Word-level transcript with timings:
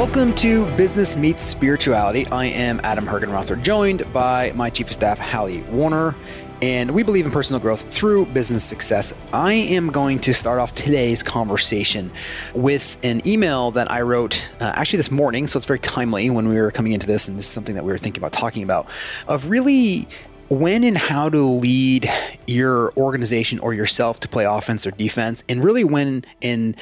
Welcome 0.00 0.34
to 0.36 0.64
Business 0.78 1.14
Meets 1.14 1.42
Spirituality. 1.42 2.26
I 2.28 2.46
am 2.46 2.80
Adam 2.84 3.04
Hergenrother, 3.04 3.62
joined 3.62 4.10
by 4.14 4.50
my 4.52 4.70
Chief 4.70 4.86
of 4.86 4.94
Staff, 4.94 5.18
Hallie 5.18 5.60
Warner, 5.64 6.16
and 6.62 6.92
we 6.92 7.02
believe 7.02 7.26
in 7.26 7.30
personal 7.30 7.60
growth 7.60 7.82
through 7.92 8.24
business 8.24 8.64
success. 8.64 9.12
I 9.34 9.52
am 9.52 9.88
going 9.88 10.18
to 10.20 10.32
start 10.32 10.58
off 10.58 10.74
today's 10.74 11.22
conversation 11.22 12.10
with 12.54 12.96
an 13.02 13.20
email 13.28 13.72
that 13.72 13.90
I 13.90 14.00
wrote 14.00 14.42
uh, 14.58 14.72
actually 14.74 14.96
this 14.96 15.10
morning, 15.10 15.46
so 15.46 15.58
it's 15.58 15.66
very 15.66 15.78
timely 15.80 16.30
when 16.30 16.48
we 16.48 16.54
were 16.54 16.70
coming 16.70 16.92
into 16.92 17.06
this, 17.06 17.28
and 17.28 17.38
this 17.38 17.44
is 17.44 17.52
something 17.52 17.74
that 17.74 17.84
we 17.84 17.92
were 17.92 17.98
thinking 17.98 18.22
about 18.22 18.32
talking 18.32 18.62
about 18.62 18.88
of 19.28 19.50
really 19.50 20.08
when 20.50 20.82
and 20.84 20.98
how 20.98 21.30
to 21.30 21.42
lead 21.42 22.10
your 22.46 22.92
organization 22.96 23.60
or 23.60 23.72
yourself 23.72 24.20
to 24.20 24.28
play 24.28 24.44
offense 24.44 24.86
or 24.86 24.90
defense, 24.90 25.44
and 25.48 25.64
really 25.64 25.84
when 25.84 26.24
in 26.40 26.74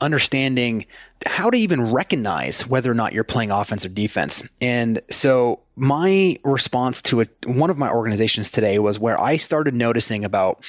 understanding 0.00 0.86
how 1.26 1.50
to 1.50 1.58
even 1.58 1.92
recognize 1.92 2.66
whether 2.66 2.90
or 2.90 2.94
not 2.94 3.12
you're 3.12 3.24
playing 3.24 3.50
offense 3.50 3.84
or 3.84 3.88
defense. 3.88 4.48
And 4.60 5.00
so 5.10 5.60
my 5.76 6.36
response 6.42 7.02
to 7.02 7.20
it, 7.20 7.28
one 7.46 7.68
of 7.68 7.76
my 7.76 7.90
organizations 7.90 8.50
today 8.50 8.78
was 8.78 8.98
where 8.98 9.20
I 9.20 9.36
started 9.36 9.74
noticing 9.74 10.24
about 10.24 10.64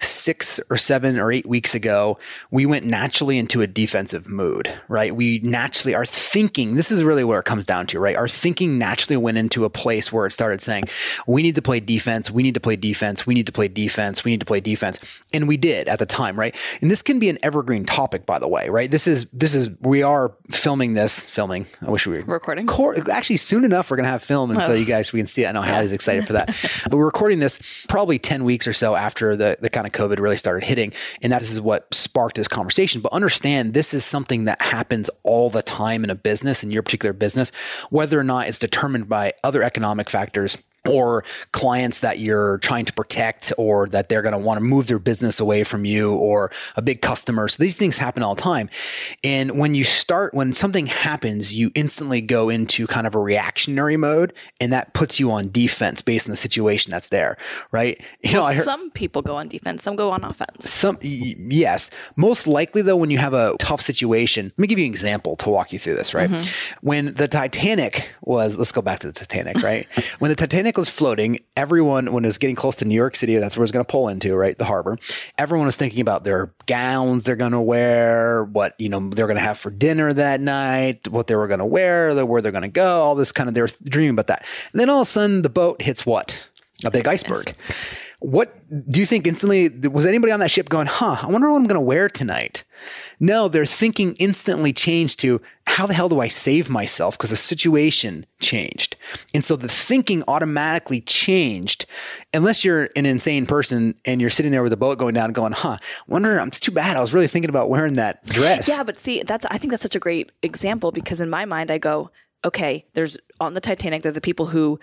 six 0.00 0.58
or 0.70 0.78
seven 0.78 1.18
or 1.18 1.30
eight 1.30 1.44
weeks 1.44 1.74
ago, 1.74 2.18
we 2.50 2.64
went 2.64 2.86
naturally 2.86 3.36
into 3.36 3.60
a 3.60 3.66
defensive 3.66 4.26
mood, 4.26 4.72
right? 4.88 5.14
We 5.14 5.40
naturally, 5.40 5.94
our 5.94 6.06
thinking, 6.06 6.74
this 6.74 6.90
is 6.90 7.04
really 7.04 7.22
where 7.22 7.38
it 7.38 7.44
comes 7.44 7.66
down 7.66 7.86
to, 7.88 8.00
right? 8.00 8.16
Our 8.16 8.28
thinking 8.28 8.78
naturally 8.78 9.18
went 9.18 9.36
into 9.36 9.66
a 9.66 9.70
place 9.70 10.10
where 10.10 10.24
it 10.24 10.32
started 10.32 10.62
saying, 10.62 10.84
we 11.26 11.42
need 11.42 11.54
to 11.56 11.62
play 11.62 11.78
defense, 11.78 12.30
we 12.30 12.42
need 12.42 12.54
to 12.54 12.60
play 12.60 12.76
defense, 12.76 13.26
we 13.26 13.34
need 13.34 13.46
to 13.46 13.52
play 13.52 13.68
defense, 13.68 14.24
we 14.24 14.30
need 14.30 14.40
to 14.40 14.46
play 14.46 14.60
defense. 14.60 15.00
And 15.34 15.46
we 15.46 15.58
did 15.58 15.86
at 15.86 15.98
the 15.98 16.06
time, 16.06 16.38
right? 16.38 16.54
And 16.80 16.90
this 16.90 17.02
can 17.02 17.18
be 17.18 17.28
an 17.28 17.38
evergreen 17.42 17.84
topic, 17.84 18.24
by 18.24 18.38
the 18.38 18.48
way, 18.48 18.70
right? 18.70 18.90
This 18.90 19.06
is, 19.06 19.26
this 19.32 19.54
is, 19.54 19.68
we 19.82 20.02
are 20.02 20.34
filming 20.48 20.94
this, 20.94 21.28
filming. 21.28 21.66
I 21.86 21.90
wish 21.90 22.06
we 22.06 22.14
were 22.14 22.24
recording. 22.24 22.66
Cor- 22.66 22.96
actually, 23.10 23.36
soon 23.36 23.62
enough, 23.62 23.90
we're 23.90 23.98
going 23.98 24.04
to 24.04 24.10
have 24.10 24.22
film. 24.22 24.45
And 24.50 24.58
oh. 24.58 24.66
so 24.66 24.72
you 24.72 24.84
guys, 24.84 25.12
we 25.12 25.20
can 25.20 25.26
see 25.26 25.44
it. 25.44 25.48
I 25.48 25.52
know 25.52 25.62
Hallie's 25.62 25.92
excited 25.92 26.26
for 26.26 26.34
that. 26.34 26.46
but 26.90 26.96
we're 26.96 27.04
recording 27.04 27.38
this 27.38 27.84
probably 27.88 28.18
10 28.18 28.44
weeks 28.44 28.66
or 28.66 28.72
so 28.72 28.94
after 28.94 29.36
the, 29.36 29.58
the 29.60 29.70
kind 29.70 29.86
of 29.86 29.92
COVID 29.92 30.18
really 30.18 30.36
started 30.36 30.64
hitting. 30.64 30.92
And 31.22 31.32
that 31.32 31.42
is 31.42 31.60
what 31.60 31.92
sparked 31.94 32.36
this 32.36 32.48
conversation. 32.48 33.00
But 33.00 33.12
understand 33.12 33.74
this 33.74 33.94
is 33.94 34.04
something 34.04 34.44
that 34.44 34.60
happens 34.60 35.10
all 35.22 35.50
the 35.50 35.62
time 35.62 36.04
in 36.04 36.10
a 36.10 36.14
business, 36.14 36.62
in 36.62 36.70
your 36.70 36.82
particular 36.82 37.12
business, 37.12 37.50
whether 37.90 38.18
or 38.18 38.24
not 38.24 38.48
it's 38.48 38.58
determined 38.58 39.08
by 39.08 39.32
other 39.44 39.62
economic 39.62 40.10
factors 40.10 40.56
or 40.86 41.24
clients 41.52 42.00
that 42.00 42.18
you're 42.18 42.58
trying 42.58 42.84
to 42.84 42.92
protect 42.92 43.52
or 43.58 43.88
that 43.88 44.08
they're 44.08 44.22
going 44.22 44.32
to 44.32 44.38
want 44.38 44.58
to 44.58 44.64
move 44.64 44.86
their 44.86 44.98
business 44.98 45.40
away 45.40 45.64
from 45.64 45.84
you 45.84 46.14
or 46.14 46.50
a 46.76 46.82
big 46.82 47.02
customer. 47.02 47.48
So 47.48 47.62
these 47.62 47.76
things 47.76 47.98
happen 47.98 48.22
all 48.22 48.34
the 48.34 48.42
time. 48.42 48.70
And 49.24 49.58
when 49.58 49.74
you 49.74 49.84
start, 49.84 50.34
when 50.34 50.54
something 50.54 50.86
happens, 50.86 51.54
you 51.54 51.70
instantly 51.74 52.20
go 52.20 52.48
into 52.48 52.86
kind 52.86 53.06
of 53.06 53.14
a 53.14 53.18
reactionary 53.18 53.96
mode 53.96 54.32
and 54.60 54.72
that 54.72 54.94
puts 54.94 55.20
you 55.20 55.30
on 55.30 55.50
defense 55.50 56.02
based 56.02 56.26
on 56.26 56.30
the 56.30 56.36
situation 56.36 56.90
that's 56.90 57.08
there, 57.08 57.36
right? 57.70 58.00
You 58.22 58.34
well, 58.34 58.48
know, 58.48 58.54
heard, 58.54 58.64
some 58.64 58.90
people 58.90 59.22
go 59.22 59.36
on 59.36 59.48
defense, 59.48 59.82
some 59.82 59.96
go 59.96 60.10
on 60.10 60.24
offense. 60.24 60.68
Some, 60.68 60.98
yes. 61.02 61.90
Most 62.16 62.46
likely 62.46 62.82
though, 62.82 62.96
when 62.96 63.10
you 63.10 63.18
have 63.18 63.34
a 63.34 63.56
tough 63.58 63.80
situation, 63.80 64.46
let 64.46 64.58
me 64.58 64.66
give 64.66 64.78
you 64.78 64.86
an 64.86 64.90
example 64.90 65.36
to 65.36 65.50
walk 65.50 65.72
you 65.72 65.78
through 65.78 65.94
this, 65.94 66.14
right? 66.14 66.30
Mm-hmm. 66.30 66.86
When 66.86 67.14
the 67.14 67.28
Titanic 67.28 68.12
was, 68.22 68.58
let's 68.58 68.72
go 68.72 68.82
back 68.82 69.00
to 69.00 69.06
the 69.06 69.12
Titanic, 69.12 69.62
right? 69.62 69.86
when 70.18 70.28
the 70.28 70.34
Titanic 70.34 70.75
was 70.76 70.88
floating, 70.88 71.40
everyone, 71.56 72.12
when 72.12 72.24
it 72.24 72.28
was 72.28 72.38
getting 72.38 72.56
close 72.56 72.76
to 72.76 72.84
New 72.84 72.94
York 72.94 73.16
City, 73.16 73.36
that's 73.36 73.56
where 73.56 73.62
it 73.62 73.64
was 73.64 73.72
going 73.72 73.84
to 73.84 73.90
pull 73.90 74.08
into, 74.08 74.34
right? 74.36 74.56
The 74.56 74.64
harbor. 74.64 74.98
Everyone 75.38 75.66
was 75.66 75.76
thinking 75.76 76.00
about 76.00 76.24
their 76.24 76.52
gowns 76.66 77.24
they're 77.24 77.36
going 77.36 77.52
to 77.52 77.60
wear, 77.60 78.44
what, 78.44 78.74
you 78.78 78.88
know, 78.88 79.10
they're 79.10 79.26
going 79.26 79.38
to 79.38 79.42
have 79.42 79.58
for 79.58 79.70
dinner 79.70 80.12
that 80.12 80.40
night, 80.40 81.08
what 81.08 81.26
they 81.26 81.36
were 81.36 81.48
going 81.48 81.60
to 81.60 81.66
wear, 81.66 82.24
where 82.24 82.40
they're 82.40 82.52
going 82.52 82.62
to 82.62 82.68
go, 82.68 83.02
all 83.02 83.14
this 83.14 83.32
kind 83.32 83.48
of, 83.48 83.54
they're 83.54 83.68
dreaming 83.84 84.10
about 84.10 84.28
that. 84.28 84.44
And 84.72 84.80
then 84.80 84.90
all 84.90 85.00
of 85.00 85.06
a 85.08 85.10
sudden 85.10 85.42
the 85.42 85.48
boat 85.48 85.82
hits 85.82 86.04
what? 86.04 86.48
A 86.84 86.90
big 86.90 87.08
iceberg. 87.08 87.54
What 88.20 88.54
do 88.90 88.98
you 88.98 89.06
think 89.06 89.26
instantly? 89.26 89.68
Was 89.68 90.06
anybody 90.06 90.32
on 90.32 90.40
that 90.40 90.50
ship 90.50 90.68
going, 90.68 90.86
huh, 90.86 91.18
I 91.22 91.26
wonder 91.26 91.50
what 91.50 91.58
I'm 91.58 91.66
going 91.66 91.74
to 91.74 91.80
wear 91.80 92.08
tonight? 92.08 92.64
No, 93.18 93.48
their 93.48 93.66
thinking 93.66 94.14
instantly 94.18 94.72
changed 94.72 95.20
to 95.20 95.40
how 95.66 95.86
the 95.86 95.94
hell 95.94 96.08
do 96.08 96.20
I 96.20 96.28
save 96.28 96.68
myself? 96.68 97.16
Because 97.16 97.30
the 97.30 97.36
situation 97.36 98.26
changed. 98.40 98.96
And 99.34 99.44
so 99.44 99.56
the 99.56 99.68
thinking 99.68 100.22
automatically 100.28 101.00
changed, 101.00 101.86
unless 102.32 102.64
you're 102.64 102.90
an 102.96 103.06
insane 103.06 103.46
person 103.46 103.94
and 104.04 104.20
you're 104.20 104.30
sitting 104.30 104.52
there 104.52 104.62
with 104.62 104.72
a 104.72 104.76
bullet 104.76 104.98
going 104.98 105.14
down 105.14 105.32
going, 105.32 105.52
huh, 105.52 105.78
wonder, 106.06 106.38
um, 106.40 106.48
it's 106.48 106.60
too 106.60 106.72
bad. 106.72 106.96
I 106.96 107.00
was 107.00 107.14
really 107.14 107.28
thinking 107.28 107.48
about 107.48 107.68
wearing 107.70 107.94
that 107.94 108.24
dress. 108.26 108.68
Yeah, 108.68 108.82
but 108.82 108.98
see, 108.98 109.22
that's, 109.22 109.46
I 109.46 109.58
think 109.58 109.70
that's 109.70 109.82
such 109.82 109.96
a 109.96 110.00
great 110.00 110.30
example 110.42 110.92
because 110.92 111.20
in 111.20 111.30
my 111.30 111.44
mind, 111.44 111.70
I 111.70 111.78
go, 111.78 112.10
okay, 112.44 112.84
there's 112.94 113.16
on 113.40 113.54
the 113.54 113.60
Titanic, 113.60 114.02
there 114.02 114.10
are 114.10 114.12
the 114.12 114.20
people 114.20 114.46
who 114.46 114.78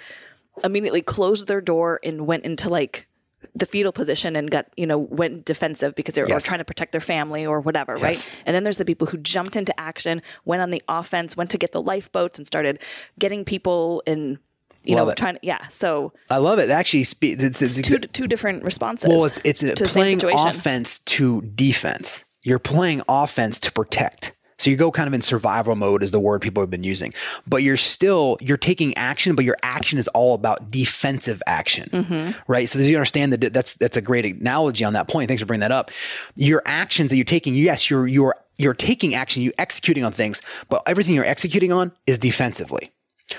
immediately 0.63 1.01
closed 1.01 1.47
their 1.47 1.61
door 1.61 1.99
and 2.03 2.27
went 2.27 2.45
into 2.45 2.69
like 2.69 3.07
the 3.55 3.65
fetal 3.65 3.91
position 3.91 4.35
and 4.35 4.49
got 4.49 4.65
you 4.77 4.85
know 4.85 4.97
went 4.97 5.45
defensive 5.45 5.95
because 5.95 6.15
they 6.15 6.21
were 6.21 6.27
yes. 6.27 6.43
trying 6.43 6.59
to 6.59 6.65
protect 6.65 6.91
their 6.91 7.01
family 7.01 7.45
or 7.45 7.59
whatever 7.59 7.93
yes. 7.93 8.03
right 8.03 8.41
and 8.45 8.55
then 8.55 8.63
there's 8.63 8.77
the 8.77 8.85
people 8.85 9.07
who 9.07 9.17
jumped 9.17 9.55
into 9.55 9.77
action 9.79 10.21
went 10.45 10.61
on 10.61 10.69
the 10.69 10.81
offense 10.87 11.37
went 11.37 11.49
to 11.49 11.57
get 11.57 11.71
the 11.71 11.81
lifeboats 11.81 12.37
and 12.37 12.47
started 12.47 12.79
getting 13.19 13.45
people 13.45 14.01
in 14.05 14.39
you 14.83 14.95
love 14.97 15.07
know, 15.07 15.11
it. 15.11 15.17
trying 15.17 15.35
to, 15.35 15.39
yeah. 15.43 15.65
So 15.69 16.11
I 16.29 16.37
love 16.37 16.59
it. 16.59 16.69
Actually, 16.69 17.05
spe- 17.05 17.23
it's, 17.23 17.61
it's 17.61 17.81
two, 17.81 17.99
two 17.99 18.27
different 18.27 18.63
responses. 18.63 19.07
Well, 19.07 19.23
it's, 19.23 19.39
it's 19.45 19.93
playing 19.93 20.21
offense 20.25 20.99
to 20.99 21.41
defense. 21.41 22.25
You're 22.41 22.59
playing 22.59 23.01
offense 23.07 23.59
to 23.61 23.71
protect. 23.71 24.33
So 24.57 24.69
you 24.69 24.75
go 24.75 24.91
kind 24.91 25.07
of 25.07 25.13
in 25.13 25.21
survival 25.21 25.75
mode 25.75 26.03
is 26.03 26.11
the 26.11 26.19
word 26.19 26.41
people 26.41 26.61
have 26.61 26.69
been 26.69 26.83
using. 26.83 27.13
But 27.47 27.63
you're 27.63 27.77
still 27.77 28.37
you're 28.41 28.57
taking 28.57 28.95
action, 28.97 29.35
but 29.35 29.45
your 29.45 29.57
action 29.63 29.99
is 29.99 30.07
all 30.09 30.33
about 30.33 30.69
defensive 30.69 31.41
action, 31.47 31.89
mm-hmm. 31.91 32.51
right? 32.51 32.67
So 32.69 32.79
you 32.79 32.95
understand 32.95 33.33
that 33.33 33.53
that's 33.53 33.75
that's 33.75 33.97
a 33.97 34.01
great 34.01 34.25
analogy 34.25 34.83
on 34.83 34.93
that 34.93 35.07
point. 35.07 35.27
Thanks 35.27 35.41
for 35.41 35.47
bringing 35.47 35.61
that 35.61 35.71
up. 35.71 35.91
Your 36.35 36.61
actions 36.65 37.09
that 37.09 37.17
you're 37.17 37.25
taking, 37.25 37.55
yes, 37.55 37.89
you're 37.89 38.07
you're 38.07 38.35
you're 38.57 38.73
taking 38.73 39.15
action, 39.15 39.41
you're 39.41 39.53
executing 39.57 40.03
on 40.03 40.11
things, 40.11 40.41
but 40.69 40.83
everything 40.85 41.15
you're 41.15 41.25
executing 41.25 41.71
on 41.71 41.91
is 42.07 42.17
defensively 42.17 42.91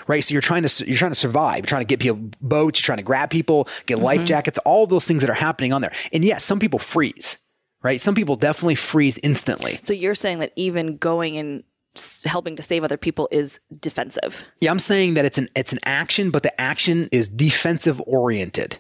right? 0.07 0.25
So 0.25 0.33
you're 0.33 0.43
trying 0.43 0.63
to 0.63 0.87
you're 0.87 0.97
trying 0.97 1.13
to 1.13 1.19
survive. 1.19 1.59
You're 1.59 1.67
trying 1.67 1.83
to 1.83 1.87
get 1.87 2.01
people 2.01 2.31
boats. 2.41 2.81
You're 2.81 2.87
trying 2.87 2.99
to 2.99 3.05
grab 3.05 3.31
people, 3.31 3.69
get 3.87 3.97
mm-hmm. 3.97 4.05
life 4.05 4.25
jackets. 4.25 4.59
All 4.65 4.87
those 4.87 5.05
things 5.05 5.21
that 5.21 5.31
are 5.31 5.35
happening 5.35 5.73
on 5.73 5.83
there. 5.83 5.93
And 6.13 6.25
yes, 6.25 6.43
some 6.43 6.59
people 6.59 6.79
freeze 6.79 7.39
right? 7.85 8.01
Some 8.01 8.17
people 8.17 8.35
definitely 8.35 8.75
freeze 8.75 9.19
instantly. 9.19 9.79
So 9.83 9.95
you're 9.95 10.17
saying 10.17 10.41
that 10.41 10.53
even 10.57 10.97
going 10.97 11.39
and 11.39 11.63
helping 12.25 12.57
to 12.57 12.63
save 12.63 12.83
other 12.83 12.97
people 12.97 13.29
is 13.31 13.61
defensive. 13.79 14.45
Yeah, 14.61 14.73
I'm 14.73 14.81
saying 14.81 15.15
that 15.15 15.25
it's 15.25 15.39
an 15.39 15.49
it's 15.55 15.73
an 15.73 15.79
action, 15.85 16.33
but 16.33 16.43
the 16.43 16.61
action 16.61 17.09
is 17.13 17.29
defensive 17.29 18.03
oriented. 18.07 18.79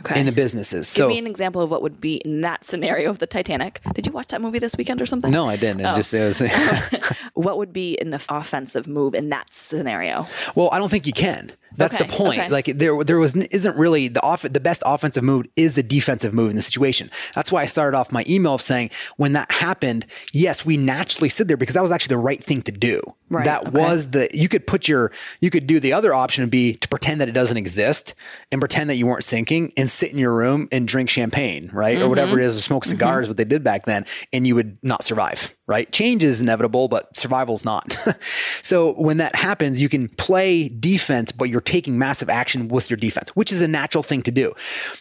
Okay. 0.00 0.18
In 0.18 0.26
the 0.26 0.32
businesses. 0.32 0.92
Give 0.92 1.04
so, 1.04 1.08
me 1.08 1.18
an 1.18 1.28
example 1.28 1.60
of 1.60 1.70
what 1.70 1.80
would 1.82 2.00
be 2.00 2.16
in 2.16 2.40
that 2.40 2.64
scenario 2.64 3.08
of 3.08 3.20
the 3.20 3.26
Titanic. 3.26 3.80
Did 3.94 4.06
you 4.06 4.12
watch 4.12 4.28
that 4.28 4.40
movie 4.40 4.58
this 4.58 4.76
weekend 4.76 5.00
or 5.00 5.06
something? 5.06 5.30
No, 5.30 5.48
I 5.48 5.54
didn't. 5.54 5.86
Oh. 5.86 5.94
Just, 5.94 6.12
was, 6.12 6.42
what 7.34 7.56
would 7.58 7.72
be 7.72 7.96
an 8.00 8.12
offensive 8.12 8.88
move 8.88 9.14
in 9.14 9.28
that 9.28 9.52
scenario? 9.52 10.26
Well, 10.56 10.70
I 10.72 10.78
don't 10.78 10.88
think 10.88 11.06
you 11.06 11.12
can. 11.12 11.52
That's 11.76 11.96
okay, 11.96 12.06
the 12.06 12.12
point. 12.12 12.40
Okay. 12.40 12.48
Like 12.48 12.66
there, 12.66 13.02
there 13.04 13.18
was 13.18 13.34
isn't 13.36 13.76
really 13.76 14.08
the 14.08 14.22
off 14.22 14.42
the 14.42 14.60
best 14.60 14.82
offensive 14.84 15.24
move 15.24 15.46
is 15.56 15.74
the 15.74 15.82
defensive 15.82 16.34
move 16.34 16.50
in 16.50 16.56
the 16.56 16.62
situation. 16.62 17.10
That's 17.34 17.50
why 17.50 17.62
I 17.62 17.66
started 17.66 17.96
off 17.96 18.12
my 18.12 18.24
email 18.28 18.54
of 18.54 18.62
saying 18.62 18.90
when 19.16 19.32
that 19.34 19.50
happened, 19.50 20.06
yes, 20.32 20.64
we 20.64 20.76
naturally 20.76 21.28
sit 21.28 21.48
there 21.48 21.56
because 21.56 21.74
that 21.74 21.82
was 21.82 21.92
actually 21.92 22.14
the 22.14 22.22
right 22.22 22.42
thing 22.42 22.62
to 22.62 22.72
do. 22.72 23.00
Right, 23.28 23.46
that 23.46 23.68
okay. 23.68 23.70
was 23.70 24.10
the 24.10 24.28
you 24.34 24.46
could 24.48 24.66
put 24.66 24.88
your 24.88 25.10
you 25.40 25.48
could 25.48 25.66
do 25.66 25.80
the 25.80 25.94
other 25.94 26.12
option 26.12 26.42
and 26.42 26.50
be 26.50 26.74
to 26.74 26.88
pretend 26.88 27.22
that 27.22 27.30
it 27.30 27.32
doesn't 27.32 27.56
exist 27.56 28.14
and 28.50 28.60
pretend 28.60 28.90
that 28.90 28.96
you 28.96 29.06
weren't 29.06 29.24
sinking 29.24 29.72
and 29.78 29.88
sit 29.88 30.12
in 30.12 30.18
your 30.18 30.34
room 30.34 30.68
and 30.70 30.86
drink 30.86 31.08
champagne, 31.08 31.70
right? 31.72 31.96
Mm-hmm. 31.96 32.04
Or 32.04 32.08
whatever 32.10 32.38
it 32.38 32.44
is, 32.44 32.58
or 32.58 32.60
smoke 32.60 32.82
mm-hmm. 32.82 32.90
cigars, 32.90 33.24
mm-hmm. 33.24 33.30
what 33.30 33.36
they 33.38 33.44
did 33.44 33.64
back 33.64 33.86
then, 33.86 34.04
and 34.34 34.46
you 34.46 34.54
would 34.54 34.76
not 34.82 35.02
survive, 35.02 35.56
right? 35.66 35.90
Change 35.92 36.24
is 36.24 36.40
inevitable, 36.40 36.88
but 36.88 37.16
survival's 37.16 37.64
not. 37.64 37.92
so 38.62 38.94
when 38.94 39.18
that 39.18 39.34
happens, 39.36 39.80
you 39.80 39.88
can 39.88 40.08
play 40.08 40.68
defense, 40.68 41.30
but 41.32 41.48
you're 41.48 41.60
taking 41.60 41.98
massive 41.98 42.28
action 42.28 42.68
with 42.68 42.90
your 42.90 42.96
defense, 42.96 43.30
which 43.30 43.52
is 43.52 43.62
a 43.62 43.68
natural 43.68 44.02
thing 44.02 44.22
to 44.22 44.30
do. 44.30 44.52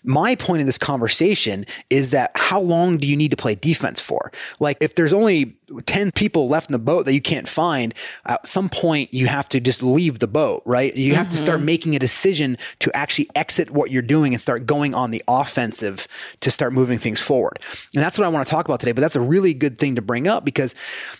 My 0.03 0.35
point 0.35 0.61
in 0.61 0.65
this 0.67 0.77
conversation 0.77 1.65
is 1.89 2.11
that 2.11 2.31
how 2.35 2.61
long 2.61 2.97
do 2.97 3.07
you 3.07 3.17
need 3.17 3.31
to 3.31 3.37
play 3.37 3.55
defense 3.55 3.99
for? 3.99 4.31
Like 4.59 4.77
if 4.81 4.95
there's 4.95 5.13
only 5.13 5.57
10 5.85 6.11
people 6.11 6.47
left 6.47 6.69
in 6.69 6.73
the 6.73 6.79
boat 6.79 7.05
that 7.05 7.13
you 7.13 7.21
can't 7.21 7.47
find, 7.47 7.93
at 8.25 8.45
some 8.47 8.69
point 8.69 9.13
you 9.13 9.27
have 9.27 9.47
to 9.49 9.59
just 9.59 9.81
leave 9.83 10.19
the 10.19 10.27
boat, 10.27 10.63
right? 10.65 10.95
You 10.95 11.15
have 11.15 11.27
mm-hmm. 11.27 11.31
to 11.31 11.37
start 11.37 11.57
mm-hmm. 11.57 11.65
making 11.65 11.95
a 11.95 11.99
decision 11.99 12.57
to 12.79 12.95
actually 12.95 13.29
exit 13.35 13.71
what 13.71 13.91
you're 13.91 14.01
doing 14.01 14.33
and 14.33 14.41
start 14.41 14.65
going 14.65 14.93
on 14.93 15.11
the 15.11 15.23
offensive 15.27 16.07
to 16.41 16.51
start 16.51 16.73
moving 16.73 16.97
things 16.97 17.19
forward. 17.19 17.59
And 17.93 18.03
that's 18.03 18.17
what 18.17 18.25
I 18.25 18.29
want 18.29 18.45
to 18.47 18.51
talk 18.51 18.65
about 18.65 18.79
today, 18.79 18.91
but 18.91 19.01
that's 19.01 19.15
a 19.15 19.21
really 19.21 19.53
good 19.53 19.79
thing 19.79 19.95
to 19.95 20.01
bring 20.01 20.27
up 20.27 20.45
because 20.45 20.75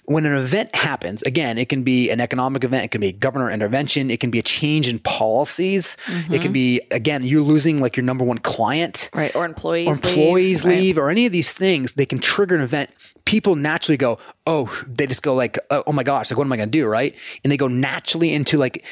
when 0.06 0.25
an 0.25 0.36
event 0.36 0.75
happens, 0.75 1.21
again, 1.24 1.57
it 1.57 1.69
can 1.69 1.83
be 1.83 2.09
an 2.09 2.19
economic 2.19 2.63
event, 2.63 2.86
it 2.86 2.92
can 2.92 3.01
be 3.01 3.09
a 3.09 3.13
governor 3.13 3.50
intervention, 3.50 4.12
it 4.12 4.19
can 4.19 4.31
be 4.31 4.39
a 4.39 4.44
change 4.44 4.88
in 4.88 5.00
policies, 5.00 5.98
it 6.30 6.42
can 6.42 6.51
be 6.51 6.81
again 6.92 7.24
you're 7.24 7.42
losing 7.42 7.80
like 7.81 7.95
your 7.95 8.03
number 8.03 8.24
one 8.24 8.38
client, 8.38 9.09
Right. 9.13 9.36
Or 9.36 9.45
employees. 9.45 9.88
or 9.88 9.94
employees 9.94 10.65
leave. 10.65 10.80
leave, 10.80 10.98
or 10.98 11.09
any 11.09 11.25
of 11.25 11.31
these 11.31 11.53
things, 11.53 11.94
they 11.94 12.06
can 12.06 12.19
trigger 12.19 12.56
an 12.56 12.62
event. 12.62 12.89
People 13.26 13.56
naturally 13.56 13.98
go, 13.98 14.20
oh, 14.48 14.84
they 14.88 15.08
just 15.08 15.24
go 15.24 15.34
like, 15.36 15.58
oh 15.70 15.84
oh 15.88 15.92
my 15.92 16.04
gosh, 16.04 16.32
like 16.32 16.38
what 16.38 16.46
am 16.46 16.52
I 16.54 16.58
going 16.58 16.70
to 16.72 16.78
do, 16.78 16.86
right? 16.88 17.16
And 17.44 17.52
they 17.52 17.58
go 17.58 17.68
naturally 17.68 18.34
into 18.34 18.58
like 18.58 18.86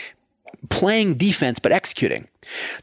playing 0.69 1.15
defense 1.15 1.59
but 1.59 1.71
executing. 1.71 2.27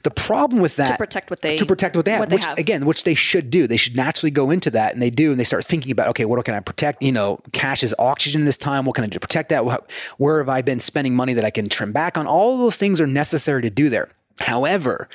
The 0.05 0.13
problem 0.13 0.61
with 0.63 0.77
that 0.77 0.93
To 0.93 0.97
protect 0.97 1.29
what 1.29 1.41
they- 1.43 1.57
to 1.57 1.67
protect 1.67 1.97
what 1.97 2.05
they 2.05 2.13
have, 2.13 2.21
what 2.21 2.29
they 2.31 2.37
which 2.37 2.47
have. 2.47 2.57
again, 2.59 2.87
which 2.87 3.03
they 3.03 3.15
should 3.17 3.51
do. 3.51 3.67
They 3.67 3.77
should 3.77 3.97
naturally 3.97 4.31
go 4.31 4.51
into 4.51 4.71
that, 4.71 4.93
and 4.93 5.03
they 5.03 5.11
do, 5.11 5.33
and 5.33 5.41
they 5.41 5.45
start 5.45 5.65
thinking 5.65 5.91
about, 5.91 6.07
okay, 6.09 6.25
what 6.25 6.45
can 6.45 6.55
I 6.55 6.61
protect? 6.61 7.03
You 7.03 7.11
know, 7.11 7.41
cash 7.53 7.83
is 7.83 7.93
oxygen 7.99 8.45
this 8.45 8.57
time. 8.57 8.85
What 8.85 8.95
can 8.95 9.03
I 9.03 9.09
do 9.09 9.15
to 9.15 9.21
protect 9.21 9.49
that? 9.49 9.65
Wh- 9.65 10.21
Where 10.21 10.39
have 10.39 10.49
I 10.49 10.63
been 10.63 10.79
spending 10.79 11.17
money 11.17 11.33
that 11.33 11.45
I 11.45 11.51
can 11.51 11.69
trim 11.69 11.91
back 11.91 12.17
on? 12.17 12.29
All 12.29 12.55
of 12.55 12.61
those 12.61 12.77
things 12.77 13.01
are 13.01 13.09
necessary 13.09 13.61
to 13.63 13.71
do 13.71 13.89
there. 13.89 14.09
However, 14.39 15.09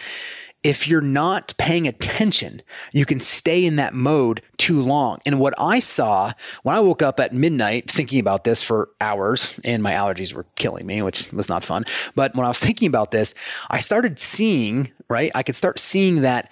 if 0.63 0.87
you're 0.87 1.01
not 1.01 1.53
paying 1.57 1.87
attention, 1.87 2.61
you 2.93 3.05
can 3.05 3.19
stay 3.19 3.65
in 3.65 3.77
that 3.77 3.93
mode 3.93 4.41
too 4.57 4.81
long. 4.81 5.19
And 5.25 5.39
what 5.39 5.55
I 5.57 5.79
saw 5.79 6.33
when 6.63 6.75
I 6.75 6.79
woke 6.79 7.01
up 7.01 7.19
at 7.19 7.33
midnight 7.33 7.89
thinking 7.89 8.19
about 8.19 8.43
this 8.43 8.61
for 8.61 8.89
hours, 8.99 9.59
and 9.63 9.81
my 9.81 9.93
allergies 9.93 10.33
were 10.33 10.45
killing 10.55 10.85
me, 10.85 11.01
which 11.01 11.31
was 11.33 11.49
not 11.49 11.63
fun. 11.63 11.85
But 12.15 12.35
when 12.35 12.45
I 12.45 12.49
was 12.49 12.59
thinking 12.59 12.87
about 12.87 13.11
this, 13.11 13.33
I 13.69 13.79
started 13.79 14.19
seeing, 14.19 14.91
right? 15.09 15.31
I 15.33 15.41
could 15.41 15.55
start 15.55 15.79
seeing 15.79 16.21
that, 16.21 16.51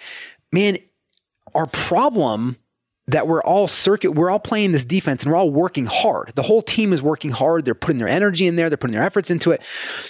man, 0.52 0.78
our 1.54 1.68
problem 1.68 2.58
that 3.12 3.28
we're 3.28 3.42
all 3.44 3.68
circuit 3.68 4.12
we're 4.12 4.30
all 4.30 4.40
playing 4.40 4.72
this 4.72 4.86
defense 4.86 5.24
and 5.24 5.32
we're 5.32 5.38
all 5.38 5.50
working 5.50 5.86
hard 5.86 6.32
the 6.36 6.44
whole 6.44 6.62
team 6.62 6.94
is 6.94 7.02
working 7.02 7.32
hard 7.32 7.66
they're 7.66 7.76
putting 7.76 7.98
their 7.98 8.08
energy 8.08 8.48
in 8.48 8.56
there 8.56 8.70
they're 8.70 8.78
putting 8.78 8.96
their 8.96 9.06
efforts 9.06 9.30
into 9.30 9.52
it 9.52 9.62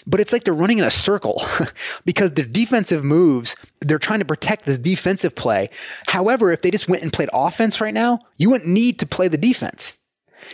but 0.06 0.20
it's 0.20 0.34
like 0.34 0.44
they're 0.44 0.54
running 0.54 0.78
in 0.78 0.84
a 0.84 0.92
circle 0.92 1.42
because 2.06 2.32
their 2.32 2.46
defensive 2.46 3.04
moves 3.04 3.56
they're 3.82 4.00
trying 4.00 4.20
to 4.20 4.26
protect 4.26 4.66
this 4.66 4.78
defensive 4.78 5.36
play 5.36 5.70
however 6.08 6.52
if 6.52 6.62
they 6.62 6.72
just 6.72 6.90
went 6.90 7.04
and 7.04 7.14
played 7.14 7.30
offense 7.34 7.82
right 7.82 7.94
now 7.94 8.20
you 8.38 8.50
wouldn't 8.50 8.70
need 8.70 9.00
to 9.00 9.06
play 9.06 9.28
the 9.28 9.38
defense 9.38 9.98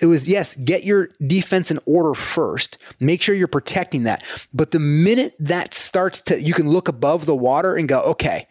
it 0.01 0.07
was 0.07 0.27
yes, 0.27 0.55
get 0.55 0.83
your 0.83 1.09
defense 1.25 1.71
in 1.71 1.79
order 1.85 2.13
first. 2.13 2.77
Make 2.99 3.21
sure 3.21 3.35
you're 3.35 3.47
protecting 3.47 4.03
that. 4.03 4.23
But 4.53 4.71
the 4.71 4.79
minute 4.79 5.35
that 5.39 5.73
starts 5.73 6.19
to, 6.21 6.41
you 6.41 6.53
can 6.53 6.69
look 6.69 6.87
above 6.87 7.25
the 7.25 7.35
water 7.35 7.75
and 7.75 7.87
go, 7.87 8.01
okay, 8.01 8.47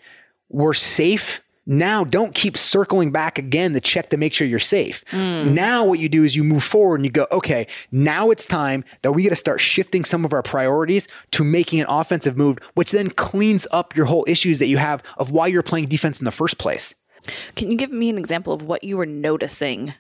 we're 0.49 0.75
safe. 0.75 1.43
Now 1.67 2.05
don't 2.05 2.35
keep 2.35 2.57
circling 2.57 3.11
back 3.11 3.39
again 3.39 3.73
to 3.73 3.81
check 3.81 4.11
to 4.11 4.17
make 4.17 4.35
sure 4.35 4.47
you're 4.47 4.59
safe. 4.59 5.05
Hmm. 5.09 5.55
Now 5.55 5.85
what 5.85 5.99
you 5.99 6.09
do 6.09 6.25
is 6.25 6.37
you 6.37 6.45
move 6.45 6.65
forward 6.65 6.97
and 6.97 7.05
you 7.05 7.11
go, 7.11 7.27
okay, 7.33 7.67
now 7.91 8.31
it's 8.31 8.47
time 8.47 8.85
that 9.03 9.13
we 9.13 9.23
got 9.23 9.31
to 9.31 9.37
start 9.37 9.61
shifting 9.61 10.05
some 10.05 10.25
of 10.25 10.33
our 10.33 10.43
priorities 10.43 11.09
to 11.33 11.45
making 11.45 11.81
an 11.81 11.87
offensive 11.89 12.37
move, 12.37 12.59
which 12.75 12.93
then 12.93 13.11
cleans 13.11 13.67
up 13.71 13.97
your 13.97 14.07
whole 14.07 14.25
issues 14.29 14.59
that 14.59 14.69
you 14.69 14.79
have 14.79 15.03
of 15.17 15.31
why 15.31 15.47
you're 15.47 15.63
playing 15.63 15.87
defense 15.87 16.21
in 16.21 16.25
the 16.25 16.31
first 16.31 16.59
place. 16.59 16.95
Can 17.57 17.71
you 17.71 17.77
give 17.77 17.91
me 17.91 18.11
an 18.11 18.19
example 18.19 18.53
of 18.53 18.63
what 18.63 18.85
you 18.85 18.97
were 18.97 19.07
noticing 19.07 19.95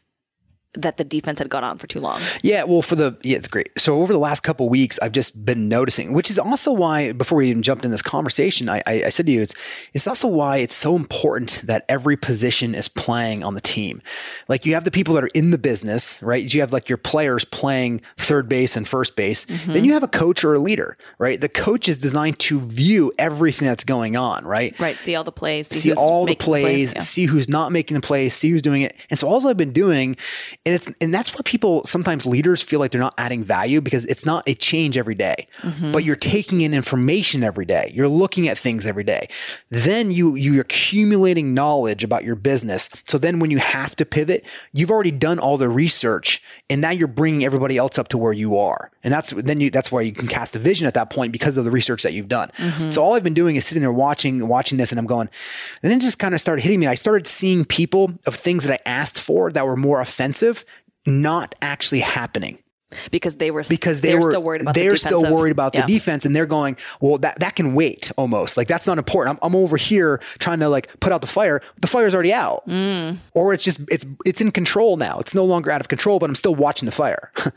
that 0.74 0.96
the 0.96 1.04
defense 1.04 1.38
had 1.38 1.48
gone 1.48 1.64
on 1.64 1.78
for 1.78 1.86
too 1.86 2.00
long? 2.00 2.20
Yeah, 2.42 2.64
well, 2.64 2.82
for 2.82 2.96
the 2.96 3.16
yeah, 3.22 3.36
it's 3.36 3.48
great. 3.48 3.70
So 3.78 4.00
over 4.00 4.12
the 4.12 4.18
last 4.18 4.40
couple 4.40 4.68
weeks, 4.68 4.98
I've 5.00 5.12
just 5.12 5.44
been 5.44 5.68
noticing, 5.68 6.12
which 6.12 6.30
is 6.30 6.38
also 6.38 6.72
why 6.72 7.12
before 7.12 7.38
we 7.38 7.50
even 7.50 7.62
jumped 7.62 7.84
in 7.84 7.90
this 7.90 8.02
conversation, 8.02 8.68
I, 8.68 8.82
I, 8.86 9.04
I 9.04 9.08
said 9.08 9.26
to 9.26 9.32
you, 9.32 9.42
it's 9.42 9.54
it's 9.92 10.06
also 10.06 10.28
why 10.28 10.58
it's 10.58 10.74
so 10.74 10.96
important 10.96 11.62
that 11.64 11.84
every 11.88 12.16
position 12.16 12.74
is 12.74 12.88
playing 12.88 13.44
on 13.44 13.54
the 13.54 13.60
team. 13.60 14.02
Like 14.48 14.66
you 14.66 14.74
have 14.74 14.84
the 14.84 14.90
people 14.90 15.14
that 15.14 15.24
are 15.24 15.30
in 15.34 15.50
the 15.50 15.58
business, 15.58 16.22
right? 16.22 16.52
You 16.52 16.60
have 16.60 16.72
like 16.72 16.88
your 16.88 16.98
players 16.98 17.44
playing 17.44 18.02
third 18.16 18.48
base 18.48 18.76
and 18.76 18.86
first 18.86 19.16
base. 19.16 19.46
Mm-hmm. 19.46 19.72
Then 19.72 19.84
you 19.84 19.92
have 19.94 20.02
a 20.02 20.08
coach 20.08 20.44
or 20.44 20.54
a 20.54 20.58
leader, 20.58 20.96
right? 21.18 21.40
The 21.40 21.48
coach 21.48 21.88
is 21.88 21.98
designed 21.98 22.38
to 22.40 22.60
view 22.60 23.12
everything 23.18 23.68
that's 23.68 23.84
going 23.84 24.16
on, 24.16 24.44
right? 24.44 24.78
Right. 24.80 24.96
See 24.96 25.14
all 25.14 25.24
the 25.24 25.32
plays. 25.32 25.68
see 25.68 25.90
who's 25.90 25.98
all 25.98 26.24
the 26.24 26.32
making 26.32 26.44
plays, 26.44 26.94
yeah. 26.94 27.00
see 27.00 27.26
who's 27.26 27.48
not 27.48 27.72
making 27.72 27.94
the 27.94 28.00
plays, 28.00 28.34
see 28.34 28.50
who's 28.50 28.62
doing 28.62 28.82
it. 28.82 28.96
And 29.10 29.18
so 29.18 29.28
all 29.28 29.46
I've 29.46 29.56
been 29.56 29.72
doing, 29.72 30.16
and 30.66 30.74
it's 30.74 30.90
and 31.00 31.12
that's 31.12 31.34
where 31.34 31.42
people 31.42 31.84
sometimes 31.84 32.24
leaders 32.24 32.62
feel 32.62 32.80
like 32.80 32.90
they're 32.90 33.00
not 33.00 33.14
adding 33.18 33.44
value 33.44 33.80
because 33.80 34.04
it's 34.06 34.24
not 34.24 34.48
a 34.48 34.54
change 34.54 34.96
every 34.96 35.14
day, 35.14 35.46
Mm-hmm. 35.62 35.92
but 35.92 36.04
you're 36.04 36.16
taking 36.16 36.60
in 36.62 36.74
information 36.74 37.42
every 37.42 37.64
day. 37.64 37.90
You're 37.94 38.08
looking 38.08 38.48
at 38.48 38.56
things 38.58 38.86
every 38.86 39.04
day. 39.04 39.28
Then 39.70 40.10
you 40.10 40.34
you're 40.34 40.62
accumulating 40.62 41.54
knowledge 41.54 42.04
about 42.04 42.24
your 42.24 42.36
business. 42.36 42.88
So 43.06 43.18
then 43.18 43.40
when 43.40 43.50
you 43.50 43.58
have 43.58 43.96
to 43.96 44.04
pivot, 44.06 44.44
you've 44.72 44.90
already 44.90 45.10
done 45.10 45.38
all 45.38 45.56
the 45.58 45.68
research, 45.68 46.42
and 46.70 46.80
now 46.80 46.90
you're 46.90 47.08
bringing 47.08 47.44
everybody 47.44 47.76
else 47.76 47.98
up 47.98 48.08
to 48.08 48.18
where 48.18 48.32
you 48.32 48.56
are. 48.58 48.90
And 49.02 49.12
that's 49.12 49.30
then 49.30 49.60
you 49.60 49.70
that's 49.70 49.90
where 49.92 50.02
you 50.02 50.12
can 50.12 50.28
cast 50.28 50.54
a 50.56 50.58
vision 50.58 50.86
at 50.86 50.94
that 50.94 51.10
point 51.10 51.32
because 51.32 51.56
of 51.56 51.64
the 51.64 51.70
research 51.70 52.02
that 52.02 52.12
you've 52.12 52.28
done. 52.28 52.50
Mm-hmm. 52.56 52.90
So 52.90 53.02
all 53.02 53.14
I've 53.14 53.24
been 53.24 53.34
doing 53.34 53.56
is 53.56 53.66
sitting 53.66 53.82
there 53.82 53.92
watching 53.92 54.46
watching 54.48 54.78
this, 54.78 54.92
and 54.92 54.98
I'm 54.98 55.06
going, 55.06 55.28
and 55.82 55.90
then 55.90 55.98
it 55.98 56.02
just 56.02 56.18
kind 56.18 56.34
of 56.34 56.40
started 56.40 56.62
hitting 56.62 56.80
me. 56.80 56.86
I 56.86 56.94
started 56.94 57.26
seeing 57.26 57.64
people 57.64 58.12
of 58.26 58.34
things 58.34 58.64
that 58.66 58.80
I 58.80 58.90
asked 58.90 59.18
for 59.18 59.50
that 59.52 59.66
were 59.66 59.76
more 59.76 60.00
offensive 60.00 60.53
not 61.06 61.54
actually 61.62 62.00
happening 62.00 62.58
because 63.10 63.36
they 63.36 63.50
were 63.50 63.62
because 63.68 64.00
they 64.00 64.14
were 64.14 64.24
were 64.24 64.30
still 64.30 64.42
worried 64.42 64.62
about 64.62 64.74
they're 64.74 64.90
the 64.92 64.98
still 64.98 65.22
worried 65.22 65.52
about 65.52 65.74
yeah. 65.74 65.82
the 65.82 65.92
defense 65.92 66.24
and 66.26 66.34
they're 66.34 66.46
going 66.46 66.76
well 67.00 67.18
that 67.18 67.38
that 67.40 67.56
can 67.56 67.74
wait 67.74 68.10
almost. 68.16 68.56
Like 68.56 68.68
that's 68.68 68.86
not 68.86 68.98
important. 68.98 69.38
I'm, 69.42 69.50
I'm 69.50 69.56
over 69.56 69.76
here 69.76 70.18
trying 70.38 70.60
to 70.60 70.68
like 70.68 70.98
put 71.00 71.12
out 71.12 71.20
the 71.20 71.26
fire. 71.26 71.60
The 71.80 71.86
fire's 71.86 72.14
already 72.14 72.32
out. 72.32 72.66
Mm. 72.68 73.18
or 73.32 73.52
it's 73.52 73.62
just 73.62 73.80
it's 73.90 74.06
it's 74.24 74.40
in 74.40 74.50
control 74.50 74.96
now. 74.96 75.18
It's 75.18 75.34
no 75.34 75.44
longer 75.44 75.70
out 75.70 75.80
of 75.80 75.88
control 75.88 76.18
but 76.18 76.30
I'm 76.30 76.36
still 76.36 76.54
watching 76.54 76.86
the 76.86 76.92
fire. 76.92 77.30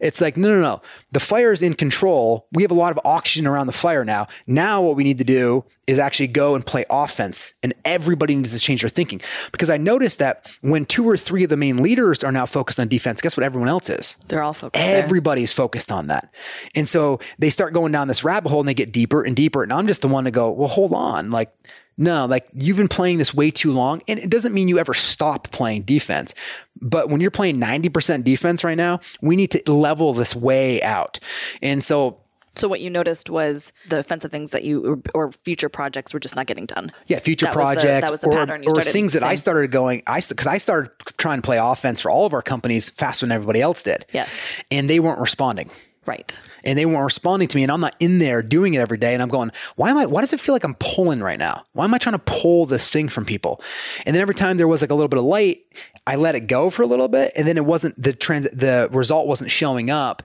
It's 0.00 0.20
like 0.20 0.36
no 0.36 0.48
no 0.48 0.60
no. 0.60 0.82
The 1.10 1.20
fire 1.20 1.52
is 1.52 1.62
in 1.62 1.74
control. 1.74 2.46
We 2.52 2.62
have 2.62 2.70
a 2.70 2.74
lot 2.74 2.92
of 2.92 3.00
oxygen 3.04 3.46
around 3.46 3.66
the 3.66 3.72
fire 3.72 4.04
now. 4.04 4.28
Now 4.46 4.80
what 4.80 4.96
we 4.96 5.02
need 5.02 5.18
to 5.18 5.24
do 5.24 5.64
is 5.88 5.98
actually 5.98 6.28
go 6.28 6.54
and 6.54 6.64
play 6.64 6.84
offense 6.90 7.54
and 7.62 7.72
everybody 7.84 8.34
needs 8.34 8.52
to 8.52 8.60
change 8.60 8.82
their 8.82 8.90
thinking. 8.90 9.20
Because 9.50 9.70
I 9.70 9.78
noticed 9.78 10.18
that 10.18 10.46
when 10.60 10.84
two 10.84 11.08
or 11.08 11.16
three 11.16 11.44
of 11.44 11.50
the 11.50 11.56
main 11.56 11.82
leaders 11.82 12.22
are 12.22 12.30
now 12.30 12.46
focused 12.46 12.78
on 12.78 12.88
defense 12.88 13.20
guess 13.20 13.36
what 13.36 13.44
everyone 13.44 13.68
else 13.68 13.88
is? 13.90 14.16
They're 14.28 14.42
all 14.42 14.52
focused. 14.52 14.77
Everybody's 14.78 15.52
focused 15.52 15.92
on 15.92 16.08
that. 16.08 16.32
And 16.74 16.88
so 16.88 17.20
they 17.38 17.50
start 17.50 17.72
going 17.72 17.92
down 17.92 18.08
this 18.08 18.24
rabbit 18.24 18.48
hole 18.48 18.60
and 18.60 18.68
they 18.68 18.74
get 18.74 18.92
deeper 18.92 19.22
and 19.22 19.34
deeper. 19.34 19.62
And 19.62 19.72
I'm 19.72 19.86
just 19.86 20.02
the 20.02 20.08
one 20.08 20.24
to 20.24 20.30
go, 20.30 20.50
well, 20.50 20.68
hold 20.68 20.92
on. 20.94 21.30
Like, 21.30 21.52
no, 21.96 22.26
like 22.26 22.48
you've 22.54 22.76
been 22.76 22.88
playing 22.88 23.18
this 23.18 23.34
way 23.34 23.50
too 23.50 23.72
long. 23.72 24.02
And 24.06 24.18
it 24.18 24.30
doesn't 24.30 24.54
mean 24.54 24.68
you 24.68 24.78
ever 24.78 24.94
stop 24.94 25.50
playing 25.50 25.82
defense. 25.82 26.34
But 26.80 27.08
when 27.08 27.20
you're 27.20 27.30
playing 27.30 27.58
90% 27.58 28.22
defense 28.22 28.62
right 28.62 28.76
now, 28.76 29.00
we 29.20 29.34
need 29.34 29.50
to 29.50 29.72
level 29.72 30.14
this 30.14 30.34
way 30.34 30.80
out. 30.82 31.18
And 31.60 31.82
so 31.82 32.20
So 32.58 32.66
what 32.66 32.80
you 32.80 32.90
noticed 32.90 33.30
was 33.30 33.72
the 33.88 33.98
offensive 34.00 34.32
things 34.32 34.50
that 34.50 34.64
you 34.64 35.00
or, 35.14 35.30
future 35.30 35.68
projects 35.68 36.12
were 36.12 36.18
just 36.20 36.34
not 36.34 36.46
getting 36.46 36.66
done. 36.66 36.90
Yeah, 37.06 37.20
future 37.20 37.46
That 37.46 37.54
was 37.56 37.68
the- 37.68 37.74
projects 37.74 38.06
that 38.06 38.10
was 38.10 38.20
the 38.20 38.70
or, 38.72 38.78
or 38.78 38.82
things 38.82 39.12
that 39.12 39.22
I 39.22 39.36
started 39.36 39.70
going. 39.70 40.02
I 40.06 40.20
because 40.28 40.46
I 40.46 40.58
started 40.58 40.90
trying 41.18 41.38
to 41.38 41.42
play 41.46 41.58
offense 41.58 42.00
for 42.00 42.10
all 42.10 42.26
of 42.26 42.34
our 42.34 42.42
companies 42.42 42.90
faster 42.90 43.24
than 43.26 43.32
everybody 43.32 43.60
else 43.60 43.82
did. 43.82 44.06
Yes. 44.12 44.62
and 44.70 44.90
they 44.90 44.98
weren't 44.98 45.20
responding. 45.20 45.70
Right. 46.06 46.40
and 46.64 46.78
they 46.78 46.86
weren't 46.86 47.04
responding 47.04 47.48
to 47.48 47.56
me 47.58 47.64
and 47.64 47.70
I'm 47.70 47.82
not 47.82 47.94
in 48.00 48.18
there 48.18 48.42
doing 48.42 48.72
it 48.72 48.78
every 48.78 48.96
day 48.96 49.12
and 49.12 49.22
I'm 49.22 49.28
going 49.28 49.50
why 49.76 49.90
am 49.90 49.98
I 49.98 50.06
why 50.06 50.22
does 50.22 50.32
it 50.32 50.40
feel 50.40 50.54
like 50.54 50.64
I'm 50.64 50.74
pulling 50.76 51.20
right 51.20 51.38
now 51.38 51.62
why 51.74 51.84
am 51.84 51.92
I 51.92 51.98
trying 51.98 52.14
to 52.14 52.22
pull 52.24 52.64
this 52.64 52.88
thing 52.88 53.10
from 53.10 53.26
people 53.26 53.60
and 54.06 54.16
then 54.16 54.22
every 54.22 54.34
time 54.34 54.56
there 54.56 54.66
was 54.66 54.80
like 54.80 54.90
a 54.90 54.94
little 54.94 55.08
bit 55.08 55.18
of 55.18 55.26
light 55.26 55.58
I 56.06 56.16
let 56.16 56.34
it 56.34 56.46
go 56.46 56.70
for 56.70 56.82
a 56.82 56.86
little 56.86 57.08
bit 57.08 57.32
and 57.36 57.46
then 57.46 57.58
it 57.58 57.66
wasn't 57.66 58.02
the 58.02 58.14
trans 58.14 58.48
the 58.54 58.88
result 58.90 59.26
wasn't 59.26 59.50
showing 59.50 59.90
up 59.90 60.22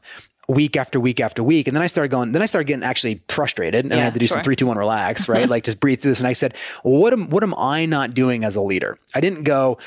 week 0.48 0.76
after 0.76 1.00
week 1.00 1.20
after 1.20 1.42
week 1.44 1.68
and 1.68 1.76
then 1.76 1.82
I 1.82 1.88
started 1.88 2.10
going 2.10 2.34
then 2.34 2.42
I 2.42 2.46
started 2.46 2.68
getting 2.68 2.84
actually 2.84 3.22
frustrated 3.30 3.86
and 3.86 3.94
I 3.94 3.98
had 3.98 4.14
to 4.14 4.20
do 4.20 4.28
some 4.28 4.38
sure. 4.38 4.44
three 4.44 4.56
two 4.56 4.68
one 4.68 4.78
relax 4.78 5.30
right 5.34 5.48
like 5.48 5.64
just 5.64 5.80
breathe 5.80 6.02
through 6.02 6.12
this 6.12 6.20
and 6.20 6.28
I 6.28 6.34
said 6.34 6.56
what 6.84 7.14
am 7.14 7.30
what 7.30 7.44
am 7.44 7.54
I 7.58 7.86
not 7.86 8.14
doing 8.14 8.44
as 8.44 8.56
a 8.56 8.62
leader 8.62 8.98
I 9.16 9.22
didn't 9.22 9.44
go 9.44 9.78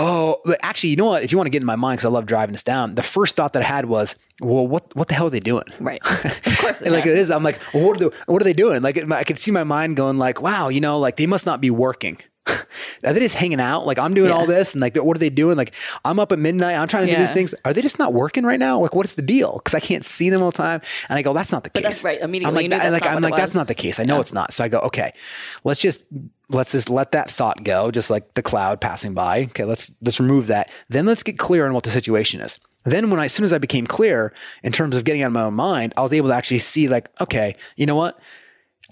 Oh, 0.00 0.40
actually, 0.62 0.90
you 0.90 0.96
know 0.96 1.06
what? 1.06 1.24
If 1.24 1.32
you 1.32 1.38
want 1.38 1.46
to 1.46 1.50
get 1.50 1.60
in 1.60 1.66
my 1.66 1.74
mind, 1.74 1.98
because 1.98 2.04
I 2.04 2.10
love 2.10 2.24
driving 2.24 2.52
this 2.52 2.62
down, 2.62 2.94
the 2.94 3.02
first 3.02 3.34
thought 3.34 3.52
that 3.54 3.62
I 3.62 3.64
had 3.64 3.86
was, 3.86 4.14
well, 4.40 4.64
what 4.64 4.94
what 4.94 5.08
the 5.08 5.14
hell 5.14 5.26
are 5.26 5.30
they 5.30 5.40
doing? 5.40 5.64
Right. 5.80 6.00
Of 6.24 6.58
course. 6.60 6.80
Like 6.82 7.04
it 7.04 7.18
is, 7.18 7.32
I'm 7.32 7.42
like, 7.42 7.60
well, 7.74 7.84
what 7.84 8.00
are 8.00 8.08
they, 8.08 8.16
what 8.26 8.40
are 8.40 8.44
they 8.44 8.52
doing? 8.52 8.80
Like 8.80 8.96
it- 8.96 9.10
I 9.10 9.24
could 9.24 9.40
see 9.40 9.50
my 9.50 9.64
mind 9.64 9.96
going 9.96 10.16
like, 10.16 10.40
wow, 10.40 10.68
you 10.68 10.80
know, 10.80 11.00
like 11.00 11.16
they 11.16 11.26
must 11.26 11.46
not 11.46 11.60
be 11.60 11.70
working. 11.70 12.18
Are 13.04 13.12
they 13.12 13.20
just 13.20 13.34
hanging 13.34 13.60
out? 13.60 13.86
Like 13.86 13.98
I'm 13.98 14.14
doing 14.14 14.30
Yeah. 14.30 14.36
all 14.36 14.46
this, 14.46 14.74
and 14.74 14.80
like 14.80 14.96
what 14.96 15.16
are 15.16 15.20
they 15.20 15.30
doing? 15.30 15.56
Like 15.56 15.74
I'm 16.04 16.18
up 16.18 16.32
at 16.32 16.38
midnight, 16.38 16.76
I'm 16.76 16.88
trying 16.88 17.06
to 17.06 17.12
do 17.12 17.18
these 17.18 17.32
things. 17.32 17.54
Are 17.64 17.72
they 17.72 17.82
just 17.82 17.98
not 17.98 18.12
working 18.12 18.44
right 18.44 18.58
now? 18.58 18.80
Like 18.80 18.94
what's 18.94 19.14
the 19.14 19.22
deal? 19.22 19.54
Because 19.58 19.74
I 19.74 19.80
can't 19.80 20.04
see 20.04 20.30
them 20.30 20.42
all 20.42 20.50
the 20.50 20.56
time, 20.58 20.80
and 21.08 21.18
I 21.18 21.22
go, 21.22 21.32
that's 21.32 21.52
not 21.52 21.64
the 21.64 21.70
case. 21.70 21.82
that's 21.82 22.04
right. 22.04 22.20
Immediately 22.20 22.48
I'm 22.48 22.54
like, 22.54 22.68
that- 22.70 22.92
like 22.92 23.04
not 23.04 23.16
I'm 23.16 23.22
like 23.22 23.36
that's 23.36 23.54
not 23.54 23.68
the 23.68 23.74
case. 23.74 24.00
I 24.00 24.04
know 24.04 24.20
it's 24.20 24.32
not. 24.32 24.52
So 24.52 24.64
I 24.64 24.68
go, 24.68 24.78
okay, 24.80 25.10
let's 25.64 25.80
just 25.80 26.02
let's 26.50 26.72
just 26.72 26.88
let 26.90 27.12
that 27.12 27.30
thought 27.30 27.62
go, 27.64 27.90
just 27.90 28.10
like 28.10 28.34
the 28.34 28.42
cloud 28.42 28.80
passing 28.80 29.14
by. 29.14 29.42
Okay, 29.44 29.64
let's 29.64 29.90
let's 30.02 30.18
remove 30.20 30.46
that. 30.48 30.70
Then 30.88 31.06
let's 31.06 31.22
get 31.22 31.38
clear 31.38 31.66
on 31.66 31.74
what 31.74 31.84
the 31.84 31.90
situation 31.90 32.40
is. 32.40 32.58
Then 32.84 33.10
when 33.10 33.20
I, 33.20 33.26
as 33.26 33.32
soon 33.34 33.44
as 33.44 33.52
I 33.52 33.58
became 33.58 33.86
clear 33.86 34.32
in 34.62 34.72
terms 34.72 34.96
of 34.96 35.04
getting 35.04 35.20
out 35.22 35.26
of 35.26 35.32
my 35.32 35.42
own 35.42 35.54
mind, 35.54 35.92
I 35.96 36.00
was 36.00 36.12
able 36.14 36.28
to 36.30 36.34
actually 36.34 36.60
see 36.60 36.88
like, 36.88 37.10
okay, 37.20 37.54
you 37.76 37.84
know 37.84 37.96
what? 37.96 38.18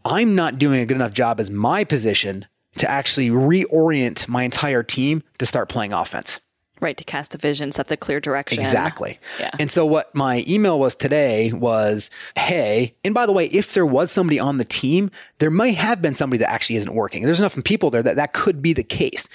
I'm 0.04 0.34
not 0.34 0.58
doing 0.58 0.80
a 0.80 0.86
good 0.86 0.96
enough 0.96 1.12
job 1.12 1.40
as 1.40 1.50
my 1.50 1.82
position 1.84 2.46
to 2.78 2.90
actually 2.90 3.30
reorient 3.30 4.28
my 4.28 4.42
entire 4.42 4.82
team 4.82 5.22
to 5.38 5.46
start 5.46 5.68
playing 5.68 5.92
offense. 5.92 6.40
Right, 6.78 6.96
to 6.98 7.04
cast 7.04 7.34
a 7.34 7.38
vision, 7.38 7.72
set 7.72 7.88
the 7.88 7.96
clear 7.96 8.20
direction. 8.20 8.58
Exactly. 8.58 9.18
Yeah. 9.40 9.48
And 9.58 9.70
so 9.70 9.86
what 9.86 10.14
my 10.14 10.44
email 10.46 10.78
was 10.78 10.94
today 10.94 11.50
was, 11.50 12.10
hey, 12.36 12.94
and 13.02 13.14
by 13.14 13.24
the 13.24 13.32
way, 13.32 13.46
if 13.46 13.72
there 13.72 13.86
was 13.86 14.12
somebody 14.12 14.38
on 14.38 14.58
the 14.58 14.64
team, 14.64 15.10
there 15.38 15.50
might 15.50 15.76
have 15.76 16.02
been 16.02 16.14
somebody 16.14 16.38
that 16.40 16.50
actually 16.50 16.76
isn't 16.76 16.94
working. 16.94 17.22
There's 17.22 17.40
enough 17.40 17.56
people 17.64 17.88
there 17.88 18.02
that 18.02 18.16
that 18.16 18.34
could 18.34 18.60
be 18.60 18.74
the 18.74 18.82
case. 18.82 19.26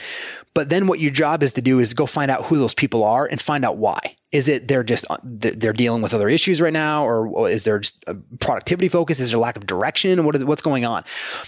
But 0.53 0.69
then 0.69 0.85
what 0.85 0.99
your 0.99 1.11
job 1.11 1.41
is 1.41 1.53
to 1.53 1.63
do 1.63 1.79
is 1.79 1.95
go 1.95 2.05
find 2.05 2.29
out 2.29 2.45
who 2.45 2.59
those 2.59 2.75
people 2.75 3.03
are 3.03 3.25
and 3.25 3.41
find 3.41 3.65
out 3.65 3.77
why. 3.77 4.17
Is 4.31 4.47
it 4.47 4.67
they're 4.67 4.83
just 4.83 5.05
uh, 5.09 5.17
they're 5.23 5.73
dealing 5.73 6.01
with 6.01 6.13
other 6.13 6.29
issues 6.29 6.61
right 6.61 6.71
now, 6.71 7.05
or 7.05 7.49
is 7.49 7.65
there 7.65 7.79
just 7.79 8.03
a 8.07 8.15
productivity 8.39 8.87
focus? 8.87 9.19
Is 9.19 9.31
there 9.31 9.39
lack 9.39 9.57
of 9.57 9.65
direction? 9.65 10.25
What 10.25 10.35
is 10.35 10.45
what's 10.45 10.61
going 10.61 10.85
on? 10.85 11.03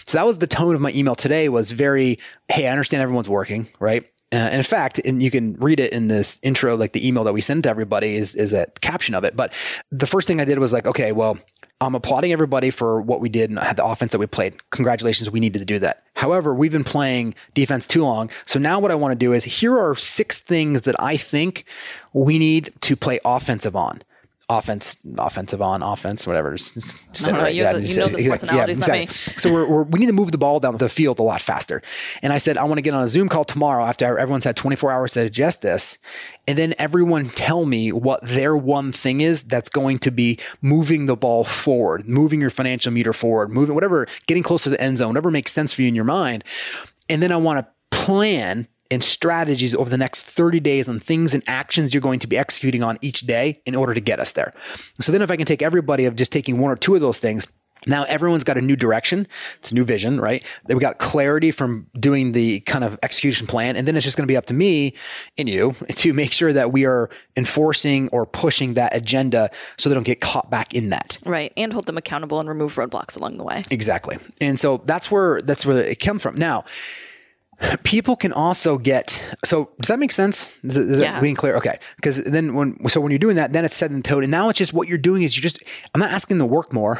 So 0.06 0.18
that 0.18 0.26
was 0.26 0.40
the 0.40 0.48
tone 0.48 0.76
of 0.76 0.82
my 0.82 0.92
email 0.94 1.16
today. 1.16 1.48
Was 1.48 1.72
very, 1.72 2.20
hey, 2.50 2.68
I 2.68 2.72
understand 2.72 3.02
everyone's 3.02 3.30
working, 3.30 3.68
right? 3.80 4.04
Uh, 4.34 4.38
and 4.38 4.56
in 4.56 4.64
fact, 4.64 5.00
and 5.06 5.22
you 5.22 5.30
can 5.30 5.54
read 5.58 5.80
it 5.80 5.94
in 5.94 6.08
this 6.08 6.40
intro, 6.42 6.76
like 6.76 6.94
the 6.94 7.08
email 7.08 7.24
that 7.24 7.34
we 7.34 7.42
send 7.42 7.64
to 7.64 7.70
everybody 7.70 8.16
is 8.16 8.34
is 8.36 8.52
a 8.52 8.66
caption 8.82 9.14
of 9.14 9.24
it. 9.24 9.36
But 9.36 9.54
the 9.92 10.08
first 10.08 10.28
thing 10.28 10.42
I 10.42 10.46
did 10.46 10.58
was 10.60 10.74
like, 10.74 10.88
okay, 10.88 11.12
well, 11.12 11.38
I'm 11.84 11.96
applauding 11.96 12.32
everybody 12.32 12.70
for 12.70 13.02
what 13.02 13.20
we 13.20 13.30
did 13.30 13.50
and 13.50 13.60
the 13.60 13.86
offense 13.86 14.12
that 14.12 14.20
we 14.20 14.28
played. 14.28 14.70
Congratulations, 14.72 15.30
we 15.30 15.40
needed 15.40 15.60
to 15.60 15.66
do 15.66 15.80
that. 15.80 16.04
However, 16.16 16.54
we've 16.54 16.72
been 16.72 16.84
playing 16.84 17.36
defense 17.54 17.88
too 17.88 18.04
long. 18.04 18.30
So 18.46 18.60
now 18.60 18.80
what 18.80 18.92
I 18.92 18.96
want 18.96 19.12
to 19.12 19.18
do 19.18 19.34
is 19.34 19.44
here 19.44 19.78
are 19.78 19.96
six 19.96 20.40
things 20.40 20.82
that 20.82 20.96
I 21.00 21.18
think 21.18 21.66
we 22.14 22.40
need 22.40 22.72
to 22.82 22.96
play 22.96 23.20
offensive 23.26 23.76
on 23.76 24.02
offense, 24.58 24.96
offensive 25.18 25.62
on 25.62 25.82
offense, 25.82 26.26
whatever. 26.28 26.56
Just, 26.56 26.74
just 27.14 27.28
know, 27.32 27.46
you, 27.48 27.64
the, 27.64 27.82
you 27.82 27.96
know 27.96 28.08
the 28.08 28.22
sports 28.22 28.44
analogies, 28.44 28.88
yeah, 28.88 28.96
exactly. 28.96 29.34
so 29.38 29.52
we're, 29.52 29.68
we're, 29.68 29.84
we 29.84 30.00
need 30.00 30.08
to 30.08 30.14
move 30.14 30.32
the 30.32 30.38
ball 30.38 30.60
down 30.60 30.78
the 30.78 30.90
field 30.90 31.20
a 31.20 31.24
lot 31.24 31.42
faster. 31.42 31.82
And 32.22 32.34
I 32.34 32.38
said, 32.38 32.58
I 32.58 32.64
want 32.66 32.78
to 32.78 32.82
get 32.82 32.94
on 32.94 33.04
a 33.04 33.10
Zoom 33.10 33.30
call 33.30 33.46
tomorrow 33.46 33.86
after 33.86 34.18
everyone's 34.18 34.44
had 34.44 34.56
24 34.56 34.92
hours 34.92 35.14
to 35.14 35.24
digest 35.24 35.62
this. 35.62 35.98
And 36.48 36.58
then 36.58 36.74
everyone 36.78 37.30
tell 37.30 37.66
me 37.66 37.92
what 37.92 38.22
their 38.22 38.56
one 38.56 38.92
thing 38.92 39.22
is 39.22 39.44
that's 39.44 39.70
going 39.70 40.00
to 40.00 40.12
be 40.12 40.40
moving 40.62 41.06
the 41.06 41.16
ball 41.16 41.44
forward, 41.44 42.08
moving 42.08 42.42
your 42.42 42.50
financial 42.50 42.92
meter 42.92 43.14
forward, 43.14 43.52
moving 43.52 43.76
whatever, 43.76 44.08
getting 44.28 44.44
closer 44.44 44.66
to 44.66 44.70
the 44.72 44.82
end 44.82 44.98
zone, 44.98 45.10
whatever 45.10 45.32
makes 45.32 45.52
sense 45.52 45.74
for 45.74 45.82
you 45.82 45.88
in 45.88 45.96
your 45.96 46.04
mind. 46.04 46.44
And 47.10 47.22
then 47.22 47.32
I 47.32 47.38
want 47.38 47.66
to 47.66 47.98
plan 47.98 48.68
and 48.94 49.04
strategies 49.04 49.74
over 49.74 49.90
the 49.90 49.98
next 49.98 50.24
30 50.24 50.60
days 50.60 50.88
on 50.88 51.00
things 51.00 51.34
and 51.34 51.44
actions 51.48 51.94
you're 51.94 52.02
going 52.02 52.20
to 52.20 52.28
be 52.28 52.38
executing 52.38 52.84
on 52.84 52.98
each 53.02 53.22
day 53.22 53.62
in 53.66 53.76
order 53.76 53.94
to 53.94 54.00
get 54.00 54.20
us 54.20 54.34
there. 54.34 54.54
So 55.00 55.12
then 55.12 55.22
if 55.22 55.32
I 55.32 55.36
can 55.36 55.46
take 55.46 55.62
everybody 55.62 56.06
of 56.06 56.16
just 56.16 56.32
taking 56.32 56.60
one 56.60 56.72
or 56.72 56.76
two 56.76 56.96
of 56.96 57.02
those 57.02 57.20
things, 57.20 57.48
now 57.88 58.04
everyone's 58.04 58.44
got 58.44 58.58
a 58.58 58.62
new 58.62 58.76
direction. 58.76 59.28
It's 59.58 59.72
a 59.72 59.76
new 59.76 59.84
vision, 59.84 60.22
right? 60.22 60.44
We 60.68 60.76
got 60.76 61.00
clarity 61.00 61.52
from 61.52 61.88
doing 62.00 62.32
the 62.32 62.62
kind 62.62 62.84
of 62.84 62.98
execution 63.04 63.48
plan. 63.48 63.76
And 63.76 63.88
then 63.88 63.98
it's 63.98 64.06
just 64.06 64.16
going 64.16 64.26
to 64.28 64.32
be 64.32 64.38
up 64.38 64.46
to 64.48 64.54
me 64.54 64.96
and 65.38 65.50
you 65.50 65.76
to 65.96 66.14
make 66.14 66.32
sure 66.32 66.54
that 66.54 66.72
we 66.72 66.86
are 66.86 67.10
enforcing 67.36 68.10
or 68.10 68.26
pushing 68.26 68.76
that 68.76 68.96
agenda 68.96 69.50
so 69.78 69.90
they 69.90 69.96
don't 69.96 70.04
get 70.04 70.22
caught 70.22 70.50
back 70.50 70.74
in 70.74 70.92
that. 70.92 71.18
Right. 71.26 71.52
And 71.58 71.74
hold 71.74 71.86
them 71.86 71.98
accountable 71.98 72.40
and 72.40 72.48
remove 72.48 72.76
roadblocks 72.76 73.18
along 73.18 73.38
the 73.38 73.44
way. 73.44 73.64
Exactly. 73.72 74.18
And 74.40 74.60
so 74.60 74.82
that's 74.86 75.12
where 75.12 75.42
that's 75.42 75.66
where 75.66 75.78
it 75.78 76.00
comes 76.00 76.22
from. 76.22 76.38
Now, 76.38 76.64
people 77.84 78.16
can 78.16 78.34
also 78.34 78.78
get 78.78 79.22
so 79.44 79.72
does 79.80 79.88
that 79.88 80.00
make 80.00 80.12
sense? 80.12 80.58
Is, 80.64 80.78
is 80.78 81.02
yeah. 81.02 81.20
being 81.20 81.36
clear? 81.36 81.56
Okay. 81.56 81.78
Because 81.96 82.24
then 82.24 82.54
when 82.54 82.78
so 82.90 83.00
when 83.00 83.12
you're 83.12 83.20
doing 83.20 83.36
that 83.36 83.54
then 83.54 83.66
it's 83.66 83.76
set 83.76 83.92
in 83.92 84.02
tone. 84.04 84.24
And 84.24 84.32
now 84.32 84.50
it's 84.50 84.60
just 84.60 84.74
what 84.74 84.88
you're 84.88 84.98
doing 84.98 85.24
is 85.24 85.36
you're 85.36 85.42
just 85.42 85.64
i'm 85.94 86.00
not 86.00 86.12
asking 86.12 86.38
to 86.40 86.46
work 86.46 86.74
more 86.74 87.00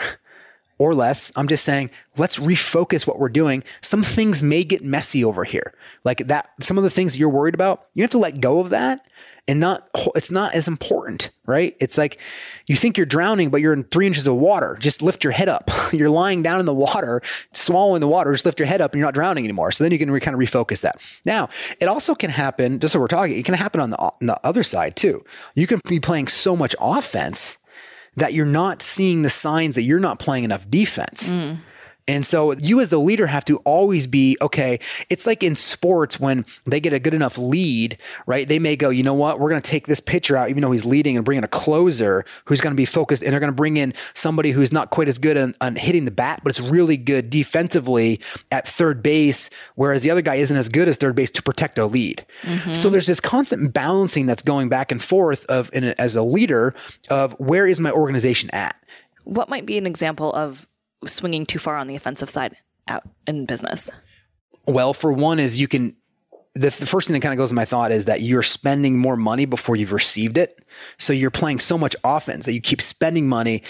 or 0.90 0.96
less. 0.96 1.32
I'm 1.36 1.48
just 1.48 1.64
saying 1.64 1.92
let's 2.18 2.38
refocus 2.38 3.08
what 3.08 3.20
we're 3.20 3.30
doing. 3.30 3.64
Some 3.82 4.04
things 4.04 4.42
may 4.42 4.64
get 4.64 4.84
messy 4.84 5.24
over 5.24 5.44
here. 5.44 5.74
Like 6.04 6.28
that 6.28 6.52
some 6.62 6.78
of 6.78 6.84
the 6.84 6.90
things 6.90 7.18
you're 7.18 7.30
worried 7.30 7.54
about 7.54 7.88
you 7.94 8.04
have 8.04 8.12
to 8.12 8.18
let 8.18 8.40
go 8.40 8.60
of 8.60 8.70
that 8.70 9.06
and 9.48 9.60
not 9.60 9.90
it's 10.16 10.32
not 10.32 10.56
as 10.56 10.68
important 10.68 11.32
right? 11.46 11.76
It's 11.82 11.98
like 11.98 12.20
you 12.68 12.76
think 12.76 12.98
you're 12.98 13.06
drowning 13.06 13.50
but 13.50 13.62
you're 13.62 13.74
in 13.74 13.84
three 13.84 14.08
inches 14.08 14.28
of 14.28 14.36
water. 14.36 14.78
Just 14.80 15.02
lift 15.02 15.24
your 15.24 15.34
head 15.34 15.50
up. 15.50 15.70
You're 15.92 16.10
lying 16.10 16.42
down 16.42 16.60
in 16.60 16.66
the 16.66 16.74
water 16.74 17.22
swallowing 17.52 18.02
the 18.02 18.08
water. 18.08 18.32
Just 18.32 18.46
lift 18.46 18.60
your 18.60 18.66
head 18.66 18.82
up 18.82 18.94
and 18.94 19.00
you're 19.00 19.08
not 19.08 19.14
drowning 19.14 19.44
anymore. 19.44 19.72
So 19.72 19.84
then 19.84 19.92
you 19.92 20.00
can 20.00 20.10
re- 20.10 20.20
kind 20.20 20.34
of 20.34 20.40
refocus 20.40 20.82
that. 20.82 21.02
Now 21.26 21.50
it 21.80 21.88
also 21.88 22.16
can 22.16 22.30
happen 22.30 22.80
just 22.80 22.94
so 22.94 23.00
we're 23.00 23.08
talking 23.08 23.38
it 23.38 23.46
can 23.46 23.56
happen 23.56 23.82
on 23.82 23.90
the, 23.90 23.98
on 23.98 24.14
the 24.22 24.40
other 24.46 24.64
side 24.64 24.96
too. 24.96 25.24
You 25.56 25.68
can 25.68 25.80
be 25.88 26.00
playing 26.00 26.28
so 26.28 26.56
much 26.56 26.76
offense 26.80 27.58
that 28.16 28.34
you're 28.34 28.46
not 28.46 28.82
seeing 28.82 29.22
the 29.22 29.30
signs 29.30 29.76
that 29.76 29.84
you're 29.84 30.00
not 30.00 30.20
playing 30.20 30.44
enough 30.44 30.70
defense 30.70 31.30
mm. 31.30 31.58
And 32.08 32.26
so 32.26 32.54
you 32.54 32.82
as 32.82 32.90
the 32.90 33.00
leader 33.00 33.28
have 33.28 33.46
to 33.46 33.58
always 33.60 34.08
be 34.08 34.38
okay. 34.42 34.80
It's 35.10 35.26
like 35.26 35.42
in 35.42 35.56
sports 35.56 36.20
when 36.20 36.46
they 36.66 36.80
get 36.80 36.94
a 36.94 37.00
good 37.00 37.14
enough 37.14 37.38
lead, 37.38 37.98
right? 38.28 38.48
They 38.48 38.60
may 38.60 38.76
go, 38.76 38.90
you 38.90 39.04
know 39.04 39.14
what? 39.14 39.40
We're 39.40 39.50
going 39.50 39.62
to 39.62 39.70
take 39.70 39.88
this 39.88 40.00
pitcher 40.00 40.36
out, 40.36 40.50
even 40.50 40.62
though 40.62 40.72
he's 40.72 40.86
leading, 40.86 41.16
and 41.16 41.24
bring 41.24 41.38
in 41.38 41.44
a 41.44 41.48
closer 41.48 42.26
who's 42.46 42.60
going 42.62 42.74
to 42.74 42.78
be 42.78 42.86
focused. 42.86 43.24
And 43.24 43.32
they're 43.32 43.40
going 43.40 43.52
to 43.52 43.56
bring 43.56 43.78
in 43.78 43.94
somebody 44.14 44.52
who's 44.52 44.74
not 44.74 44.90
quite 44.90 45.08
as 45.08 45.18
good 45.18 45.38
on, 45.38 45.56
on 45.62 45.76
hitting 45.76 46.06
the 46.06 46.12
bat, 46.12 46.42
but 46.44 46.50
it's 46.50 46.60
really 46.60 46.98
good 46.98 47.30
defensively 47.30 48.20
at 48.52 48.68
third 48.68 49.02
base, 49.02 49.50
whereas 49.76 50.04
the 50.04 50.12
other 50.12 50.22
guy 50.22 50.36
isn't 50.36 50.58
as 50.58 50.70
good 50.70 50.88
as 50.88 50.98
third 50.98 51.16
base 51.16 51.32
to 51.32 51.42
protect 51.42 51.78
a 51.78 51.86
lead. 51.86 52.26
Mm-hmm. 52.42 52.74
So 52.74 52.90
there's 52.90 53.08
this 53.08 53.20
constant 53.20 53.74
balancing 53.74 54.26
that's 54.26 54.42
going 54.42 54.70
back 54.70 54.92
and 54.92 55.02
forth 55.02 55.46
of, 55.46 55.70
a, 55.74 56.00
as 56.00 56.16
a 56.16 56.24
leader, 56.24 56.76
of 57.10 57.34
where 57.40 57.66
is 57.66 57.80
my 57.80 57.92
organization 57.92 58.50
at? 58.52 58.76
What 59.24 59.48
might 59.48 59.66
be 59.66 59.78
an 59.78 59.86
example 59.86 60.34
of 60.34 60.68
swinging 61.08 61.46
too 61.46 61.60
far 61.60 61.78
on 61.78 61.88
the 61.88 61.96
offensive 61.96 62.30
side 62.30 62.58
out 62.88 63.04
in 63.28 63.46
business? 63.46 63.92
Well, 64.68 64.94
for 64.94 65.12
one, 65.12 65.40
is 65.40 65.60
you 65.60 65.68
can. 65.68 65.96
The, 66.56 66.70
the 66.70 66.86
first 66.86 67.08
thing 67.08 67.16
that 67.16 67.22
kind 67.22 67.34
of 67.34 67.38
goes 67.38 67.50
in 67.50 67.56
my 67.56 67.66
thought 67.66 67.92
is 67.92 68.06
that 68.06 68.22
you're 68.22 68.44
spending 68.44 69.00
more 69.00 69.18
money 69.18 69.46
before 69.46 69.76
you've 69.76 69.92
received 69.92 70.38
it. 70.38 70.64
So 71.00 71.12
you're 71.12 71.32
playing 71.32 71.60
so 71.60 71.80
much 71.80 71.96
offense 72.04 72.46
that 72.46 72.54
you 72.54 72.62
keep 72.62 72.80
spending 72.80 73.28
money 73.28 73.64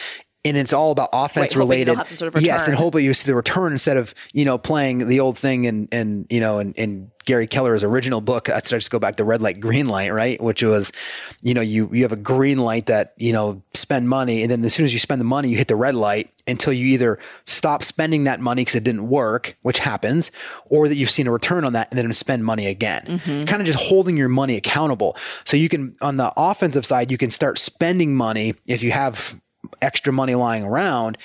and 0.46 0.58
it's 0.58 0.74
all 0.74 0.92
about 0.92 1.10
offense 1.14 1.56
related. 1.56 1.96
Sort 2.06 2.36
of 2.36 2.42
yes, 2.42 2.68
and 2.68 2.76
hopefully 2.76 3.04
you 3.04 3.14
see 3.14 3.28
the 3.28 3.36
return 3.36 3.72
instead 3.72 3.98
of 3.98 4.14
you 4.34 4.46
know 4.46 4.58
playing 4.58 5.08
the 5.08 5.20
old 5.20 5.38
thing 5.38 5.66
and 5.68 5.88
and 5.92 6.28
you 6.30 6.40
know 6.40 6.60
and, 6.60 6.78
and 6.78 7.12
Gary 7.26 7.48
Keller's 7.48 7.84
original 7.84 8.22
book. 8.22 8.50
I 8.50 8.60
to 8.60 8.90
go 8.90 9.00
back 9.00 9.16
to 9.18 9.24
red 9.24 9.42
light, 9.42 9.60
green 9.60 9.88
light, 9.88 10.12
right? 10.12 10.42
Which 10.42 10.64
was, 10.64 10.92
you 11.42 11.54
know, 11.54 11.62
you 11.62 11.90
you 11.92 12.04
have 12.04 12.12
a 12.12 12.18
green 12.18 12.58
light 12.58 12.88
that 12.88 13.14
you 13.18 13.32
know 13.32 13.62
spend 13.74 14.10
money, 14.10 14.42
and 14.42 14.52
then 14.52 14.64
as 14.64 14.74
soon 14.74 14.86
as 14.86 14.94
you 14.94 15.00
spend 15.00 15.22
the 15.22 15.26
money, 15.26 15.50
you 15.50 15.58
hit 15.58 15.68
the 15.68 15.76
red 15.76 15.96
light 15.96 16.30
until 16.46 16.74
you 16.74 16.88
either 16.88 17.20
stop 17.46 17.84
spending 17.84 18.26
that 18.26 18.40
money 18.42 18.62
because 18.62 18.76
it 18.76 18.84
didn't 18.84 19.08
work, 19.08 19.56
which 19.62 19.80
happens, 19.80 20.32
or 20.66 20.90
that 20.90 20.96
you've 20.96 21.10
seen 21.10 21.28
a 21.28 21.32
return 21.32 21.64
on 21.64 21.74
that 21.74 21.90
and 21.92 21.98
then 21.98 22.14
spend 22.14 22.44
money 22.44 22.68
again. 22.68 23.06
Mm-hmm. 23.06 23.44
Kind 23.46 23.62
of 23.62 23.66
just 23.66 23.80
holding 23.80 24.18
your 24.18 24.30
money 24.30 24.58
accountable. 24.58 25.16
So 25.46 25.56
you 25.56 25.70
can 25.70 25.96
on 26.02 26.18
the 26.18 26.34
offensive 26.36 26.86
side, 26.86 27.12
you 27.12 27.18
can 27.18 27.32
start 27.32 27.58
spending 27.58 28.16
money 28.16 28.56
if 28.68 28.84
you 28.84 28.92
have 28.92 29.40
extra 29.82 30.14
money 30.14 30.36
lying 30.36 30.64
around, 30.64 31.18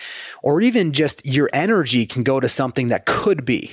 or 0.42 0.60
even 0.60 0.92
just 0.92 1.24
your 1.26 1.48
energy 1.52 2.06
can 2.06 2.22
go 2.22 2.40
to 2.40 2.48
something 2.48 2.88
that 2.88 3.06
could 3.06 3.44
be, 3.44 3.70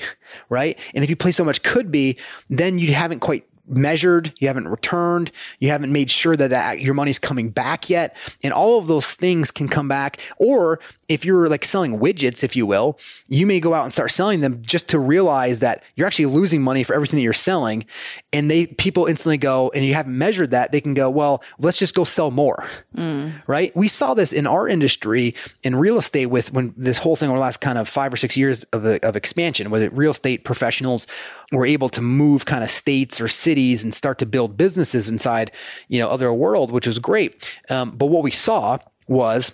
right? 0.49 0.77
And 0.93 1.03
if 1.03 1.09
you 1.09 1.15
play 1.15 1.31
so 1.31 1.43
much 1.43 1.63
could 1.63 1.91
be, 1.91 2.17
then 2.49 2.79
you 2.79 2.93
haven't 2.93 3.19
quite 3.19 3.47
measured, 3.67 4.33
you 4.39 4.47
haven't 4.47 4.67
returned, 4.67 5.31
you 5.59 5.69
haven't 5.69 5.91
made 5.91 6.09
sure 6.09 6.35
that, 6.35 6.49
that 6.49 6.81
your 6.81 6.93
money's 6.93 7.19
coming 7.19 7.49
back 7.49 7.89
yet. 7.89 8.15
And 8.43 8.53
all 8.53 8.79
of 8.79 8.87
those 8.87 9.13
things 9.13 9.51
can 9.51 9.67
come 9.67 9.87
back. 9.87 10.19
Or 10.37 10.79
if 11.07 11.25
you're 11.25 11.47
like 11.49 11.65
selling 11.65 11.99
widgets, 11.99 12.43
if 12.43 12.55
you 12.55 12.65
will, 12.65 12.99
you 13.27 13.45
may 13.45 13.59
go 13.59 13.73
out 13.73 13.83
and 13.83 13.93
start 13.93 14.11
selling 14.11 14.41
them 14.41 14.61
just 14.61 14.89
to 14.89 14.99
realize 14.99 15.59
that 15.59 15.83
you're 15.95 16.07
actually 16.07 16.27
losing 16.27 16.61
money 16.61 16.83
for 16.83 16.93
everything 16.93 17.17
that 17.17 17.23
you're 17.23 17.33
selling. 17.33 17.85
And 18.33 18.49
they 18.49 18.67
people 18.67 19.05
instantly 19.05 19.37
go, 19.37 19.71
and 19.73 19.85
you 19.85 19.93
haven't 19.93 20.17
measured 20.17 20.51
that, 20.51 20.71
they 20.71 20.81
can 20.81 20.93
go, 20.93 21.09
well, 21.09 21.43
let's 21.59 21.77
just 21.77 21.95
go 21.95 22.03
sell 22.03 22.31
more. 22.31 22.67
Mm. 22.95 23.33
Right? 23.47 23.75
We 23.75 23.87
saw 23.87 24.13
this 24.13 24.33
in 24.33 24.47
our 24.47 24.67
industry 24.67 25.35
in 25.63 25.75
real 25.75 25.97
estate 25.97 26.27
with 26.27 26.53
when 26.53 26.73
this 26.77 26.97
whole 26.97 27.15
thing 27.15 27.29
over 27.29 27.37
the 27.37 27.41
last 27.41 27.61
kind 27.61 27.77
of 27.77 27.87
five 27.87 28.13
or 28.13 28.17
six 28.17 28.35
years 28.37 28.63
of, 28.65 28.85
of 28.85 29.15
expansion, 29.15 29.69
where 29.69 29.89
real 29.89 30.11
estate 30.11 30.43
professionals 30.43 31.07
were 31.51 31.65
able 31.65 31.89
to 31.89 32.01
move 32.01 32.45
kind 32.45 32.63
of 32.63 32.69
states 32.69 33.21
or 33.21 33.27
cities 33.27 33.83
and 33.83 33.93
start 33.93 34.17
to 34.19 34.25
build 34.25 34.57
businesses 34.57 35.09
inside, 35.09 35.51
you 35.87 35.99
know, 35.99 36.09
other 36.09 36.33
world, 36.33 36.71
which 36.71 36.87
was 36.87 36.99
great. 36.99 37.53
Um, 37.69 37.91
but 37.91 38.07
what 38.07 38.23
we 38.23 38.31
saw 38.31 38.79
was 39.07 39.53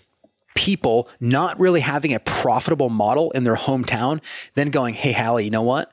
people 0.56 1.10
not 1.20 1.60
really 1.60 1.82
having 1.82 2.14
a 2.14 2.20
profitable 2.20 2.90
model 2.90 3.32
in 3.32 3.44
their 3.44 3.56
hometown, 3.56 4.22
then 4.54 4.70
going, 4.70 4.94
Hey, 4.94 5.12
Hallie, 5.12 5.46
you 5.46 5.52
know 5.52 5.62
what? 5.62 5.92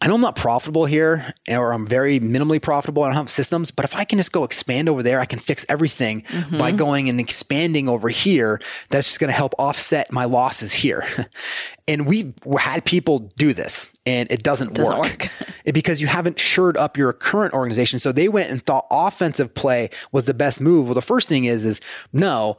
I 0.00 0.06
know 0.06 0.14
I'm 0.14 0.20
not 0.20 0.36
profitable 0.36 0.86
here 0.86 1.34
or 1.48 1.72
I'm 1.72 1.84
very 1.84 2.20
minimally 2.20 2.62
profitable. 2.62 3.02
I 3.02 3.08
don't 3.08 3.16
have 3.16 3.30
systems, 3.30 3.72
but 3.72 3.84
if 3.84 3.96
I 3.96 4.04
can 4.04 4.18
just 4.18 4.30
go 4.30 4.44
expand 4.44 4.88
over 4.88 5.02
there, 5.02 5.18
I 5.18 5.24
can 5.24 5.40
fix 5.40 5.66
everything 5.68 6.22
mm-hmm. 6.22 6.56
by 6.56 6.70
going 6.70 7.08
and 7.08 7.18
expanding 7.18 7.88
over 7.88 8.08
here. 8.08 8.60
That's 8.90 9.08
just 9.08 9.18
going 9.18 9.28
to 9.28 9.36
help 9.36 9.54
offset 9.58 10.12
my 10.12 10.24
losses 10.24 10.72
here. 10.72 11.04
and 11.88 12.06
we 12.06 12.32
had 12.60 12.84
people 12.84 13.18
do 13.36 13.52
this 13.52 13.92
and 14.06 14.30
it 14.30 14.44
doesn't, 14.44 14.74
doesn't 14.74 14.96
work, 14.96 15.04
work. 15.04 15.30
it, 15.64 15.72
because 15.72 16.00
you 16.00 16.06
haven't 16.06 16.38
shored 16.38 16.76
up 16.76 16.96
your 16.96 17.12
current 17.12 17.52
organization. 17.52 17.98
So 17.98 18.12
they 18.12 18.28
went 18.28 18.52
and 18.52 18.62
thought 18.62 18.86
offensive 18.92 19.52
play 19.52 19.90
was 20.12 20.26
the 20.26 20.34
best 20.34 20.60
move. 20.60 20.86
Well, 20.86 20.94
the 20.94 21.02
first 21.02 21.28
thing 21.28 21.44
is, 21.44 21.64
is 21.64 21.80
no, 22.12 22.56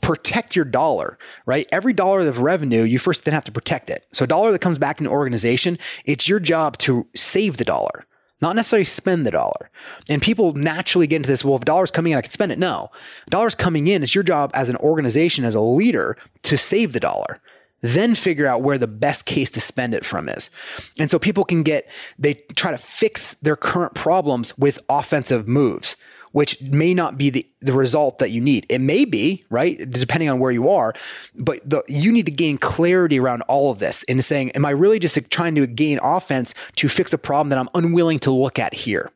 protect 0.00 0.56
your 0.56 0.64
dollar, 0.64 1.18
right? 1.46 1.66
Every 1.72 1.92
dollar 1.92 2.20
of 2.26 2.40
revenue, 2.40 2.82
you 2.82 2.98
first 2.98 3.24
then 3.24 3.34
have 3.34 3.44
to 3.44 3.52
protect 3.52 3.90
it. 3.90 4.06
So 4.12 4.24
a 4.24 4.28
dollar 4.28 4.52
that 4.52 4.60
comes 4.60 4.78
back 4.78 5.00
in 5.00 5.04
the 5.04 5.10
organization, 5.10 5.78
it's 6.04 6.28
your 6.28 6.40
job 6.40 6.78
to 6.78 7.06
save 7.14 7.56
the 7.56 7.64
dollar. 7.64 8.06
not 8.40 8.54
necessarily 8.56 8.84
spend 8.84 9.26
the 9.26 9.30
dollar. 9.30 9.70
And 10.08 10.22
people 10.22 10.52
naturally 10.54 11.06
get 11.06 11.16
into 11.16 11.28
this, 11.28 11.44
well, 11.44 11.56
if 11.56 11.64
dollar's 11.64 11.90
coming 11.90 12.12
in, 12.12 12.18
I 12.18 12.22
can 12.22 12.30
spend 12.30 12.52
it. 12.52 12.58
No, 12.58 12.90
dollar's 13.28 13.54
coming 13.54 13.88
in. 13.88 14.02
It's 14.02 14.14
your 14.14 14.24
job 14.24 14.50
as 14.54 14.68
an 14.68 14.76
organization, 14.76 15.44
as 15.44 15.54
a 15.54 15.60
leader, 15.60 16.16
to 16.44 16.56
save 16.56 16.92
the 16.92 17.00
dollar. 17.00 17.40
Then 17.80 18.14
figure 18.14 18.46
out 18.46 18.62
where 18.62 18.78
the 18.78 18.88
best 18.88 19.24
case 19.24 19.50
to 19.50 19.60
spend 19.60 19.94
it 19.94 20.04
from 20.04 20.28
is. 20.28 20.50
And 20.98 21.10
so 21.10 21.18
people 21.18 21.44
can 21.44 21.62
get, 21.62 21.88
they 22.18 22.34
try 22.34 22.72
to 22.72 22.78
fix 22.78 23.34
their 23.34 23.56
current 23.56 23.94
problems 23.94 24.56
with 24.58 24.80
offensive 24.88 25.48
moves 25.48 25.96
which 26.32 26.60
may 26.70 26.94
not 26.94 27.18
be 27.18 27.30
the, 27.30 27.46
the 27.60 27.72
result 27.72 28.18
that 28.18 28.30
you 28.30 28.40
need. 28.40 28.66
It 28.68 28.80
may 28.80 29.04
be, 29.04 29.44
right? 29.50 29.78
Depending 29.90 30.28
on 30.28 30.38
where 30.38 30.50
you 30.50 30.68
are, 30.68 30.94
but 31.34 31.60
the, 31.68 31.82
you 31.88 32.12
need 32.12 32.26
to 32.26 32.32
gain 32.32 32.58
clarity 32.58 33.18
around 33.18 33.42
all 33.42 33.70
of 33.70 33.78
this 33.78 34.04
and 34.08 34.24
saying, 34.24 34.50
am 34.52 34.64
I 34.64 34.70
really 34.70 34.98
just 34.98 35.18
trying 35.30 35.54
to 35.56 35.66
gain 35.66 35.98
offense 36.02 36.54
to 36.76 36.88
fix 36.88 37.12
a 37.12 37.18
problem 37.18 37.50
that 37.50 37.58
I'm 37.58 37.68
unwilling 37.74 38.18
to 38.20 38.30
look 38.30 38.58
at 38.58 38.74
here? 38.74 39.10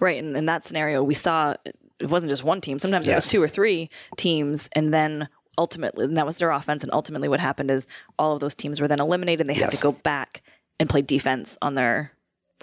Right. 0.00 0.22
And 0.22 0.36
in 0.36 0.46
that 0.46 0.64
scenario, 0.64 1.02
we 1.02 1.14
saw 1.14 1.54
it 1.98 2.10
wasn't 2.10 2.30
just 2.30 2.44
one 2.44 2.60
team. 2.60 2.78
Sometimes 2.78 3.06
yes. 3.06 3.12
it 3.12 3.16
was 3.16 3.28
two 3.28 3.42
or 3.42 3.48
three 3.48 3.90
teams. 4.16 4.68
And 4.72 4.92
then 4.92 5.28
ultimately, 5.58 6.04
and 6.04 6.16
that 6.16 6.26
was 6.26 6.36
their 6.36 6.50
offense. 6.50 6.82
And 6.82 6.92
ultimately, 6.92 7.28
what 7.28 7.40
happened 7.40 7.70
is 7.70 7.86
all 8.18 8.34
of 8.34 8.40
those 8.40 8.54
teams 8.54 8.80
were 8.80 8.88
then 8.88 9.00
eliminated 9.00 9.42
and 9.42 9.50
they 9.50 9.54
yes. 9.54 9.64
had 9.64 9.72
to 9.72 9.82
go 9.82 9.92
back 9.92 10.42
and 10.78 10.88
play 10.88 11.02
defense 11.02 11.56
on 11.62 11.74
their 11.74 12.12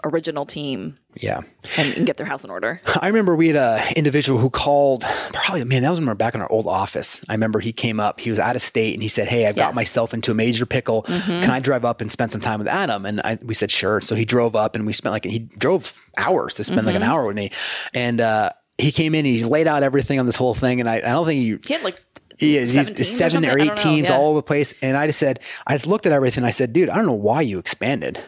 original 0.03 0.45
team. 0.45 0.97
Yeah. 1.15 1.41
And, 1.77 1.97
and, 1.97 2.05
get 2.07 2.17
their 2.17 2.25
house 2.25 2.43
in 2.43 2.49
order. 2.49 2.81
I 2.99 3.07
remember 3.07 3.35
we 3.35 3.47
had 3.47 3.55
a 3.55 3.97
individual 3.97 4.39
who 4.39 4.49
called 4.49 5.03
probably, 5.31 5.63
man, 5.63 5.83
that 5.83 5.89
was 5.89 5.99
when 5.99 6.07
we 6.07 6.11
were 6.11 6.15
back 6.15 6.35
in 6.35 6.41
our 6.41 6.51
old 6.51 6.67
office. 6.67 7.23
I 7.29 7.33
remember 7.33 7.59
he 7.59 7.71
came 7.71 7.99
up, 7.99 8.19
he 8.19 8.29
was 8.29 8.39
out 8.39 8.55
of 8.55 8.61
state 8.61 8.93
and 8.93 9.03
he 9.03 9.09
said, 9.09 9.27
Hey, 9.27 9.47
I've 9.47 9.55
yes. 9.55 9.67
got 9.67 9.75
myself 9.75 10.13
into 10.13 10.31
a 10.31 10.33
major 10.33 10.65
pickle. 10.65 11.03
Mm-hmm. 11.03 11.41
Can 11.41 11.49
I 11.49 11.59
drive 11.59 11.85
up 11.85 12.01
and 12.01 12.11
spend 12.11 12.31
some 12.31 12.41
time 12.41 12.59
with 12.59 12.67
Adam? 12.67 13.05
And 13.05 13.21
I, 13.21 13.37
we 13.43 13.53
said, 13.53 13.71
sure. 13.71 14.01
So 14.01 14.15
he 14.15 14.25
drove 14.25 14.55
up 14.55 14.75
and 14.75 14.85
we 14.85 14.93
spent 14.93 15.13
like, 15.13 15.25
he 15.25 15.39
drove 15.39 16.03
hours 16.17 16.55
to 16.55 16.63
spend 16.63 16.79
mm-hmm. 16.79 16.87
like 16.87 16.95
an 16.95 17.01
mm-hmm. 17.03 17.11
hour 17.11 17.27
with 17.27 17.35
me. 17.35 17.51
And, 17.93 18.19
uh, 18.19 18.49
he 18.79 18.91
came 18.91 19.13
in, 19.13 19.23
he 19.23 19.45
laid 19.45 19.67
out 19.67 19.83
everything 19.83 20.19
on 20.19 20.25
this 20.25 20.35
whole 20.35 20.55
thing. 20.55 20.79
And 20.79 20.89
I, 20.89 20.95
I 20.95 21.13
don't 21.13 21.25
think 21.25 21.39
he, 21.39 21.67
he 21.67 21.73
had 21.73 21.83
like 21.83 22.01
yeah, 22.39 22.65
seven 22.65 23.45
or, 23.45 23.53
or 23.53 23.59
eight 23.59 23.77
teams 23.77 24.09
yeah. 24.09 24.15
all 24.15 24.29
over 24.29 24.39
the 24.39 24.43
place. 24.43 24.73
And 24.81 24.97
I 24.97 25.07
just 25.07 25.19
said, 25.19 25.39
I 25.67 25.75
just 25.75 25.87
looked 25.87 26.05
at 26.05 26.11
everything. 26.11 26.43
I 26.43 26.51
said, 26.51 26.73
dude, 26.73 26.89
I 26.89 26.95
don't 26.95 27.05
know 27.05 27.13
why 27.13 27.41
you 27.41 27.59
expanded. 27.59 28.19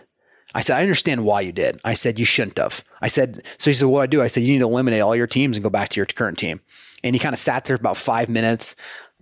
I 0.56 0.62
said, 0.62 0.78
I 0.78 0.82
understand 0.82 1.26
why 1.26 1.42
you 1.42 1.52
did. 1.52 1.80
I 1.84 1.94
said, 1.94 2.18
you 2.18 2.26
shouldn't 2.26 2.58
have. 2.58 2.84
I 3.02 3.10
said, 3.10 3.44
so 3.58 3.70
he 3.70 3.74
said, 3.76 3.86
what 3.86 4.10
do 4.10 4.20
I 4.20 4.22
do? 4.22 4.24
I 4.24 4.28
said, 4.28 4.44
you 4.44 4.54
need 4.54 4.60
to 4.60 4.66
eliminate 4.66 5.02
all 5.02 5.16
your 5.16 5.28
teams 5.28 5.58
and 5.58 5.64
go 5.64 5.70
back 5.70 5.90
to 5.90 5.98
your 5.98 6.06
current 6.06 6.38
team. 6.38 6.62
And 7.04 7.14
he 7.14 7.20
kind 7.20 7.34
of 7.34 7.40
sat 7.40 7.66
there 7.66 7.78
for 7.78 7.82
about 7.82 7.98
five 7.98 8.30
minutes, 8.30 8.76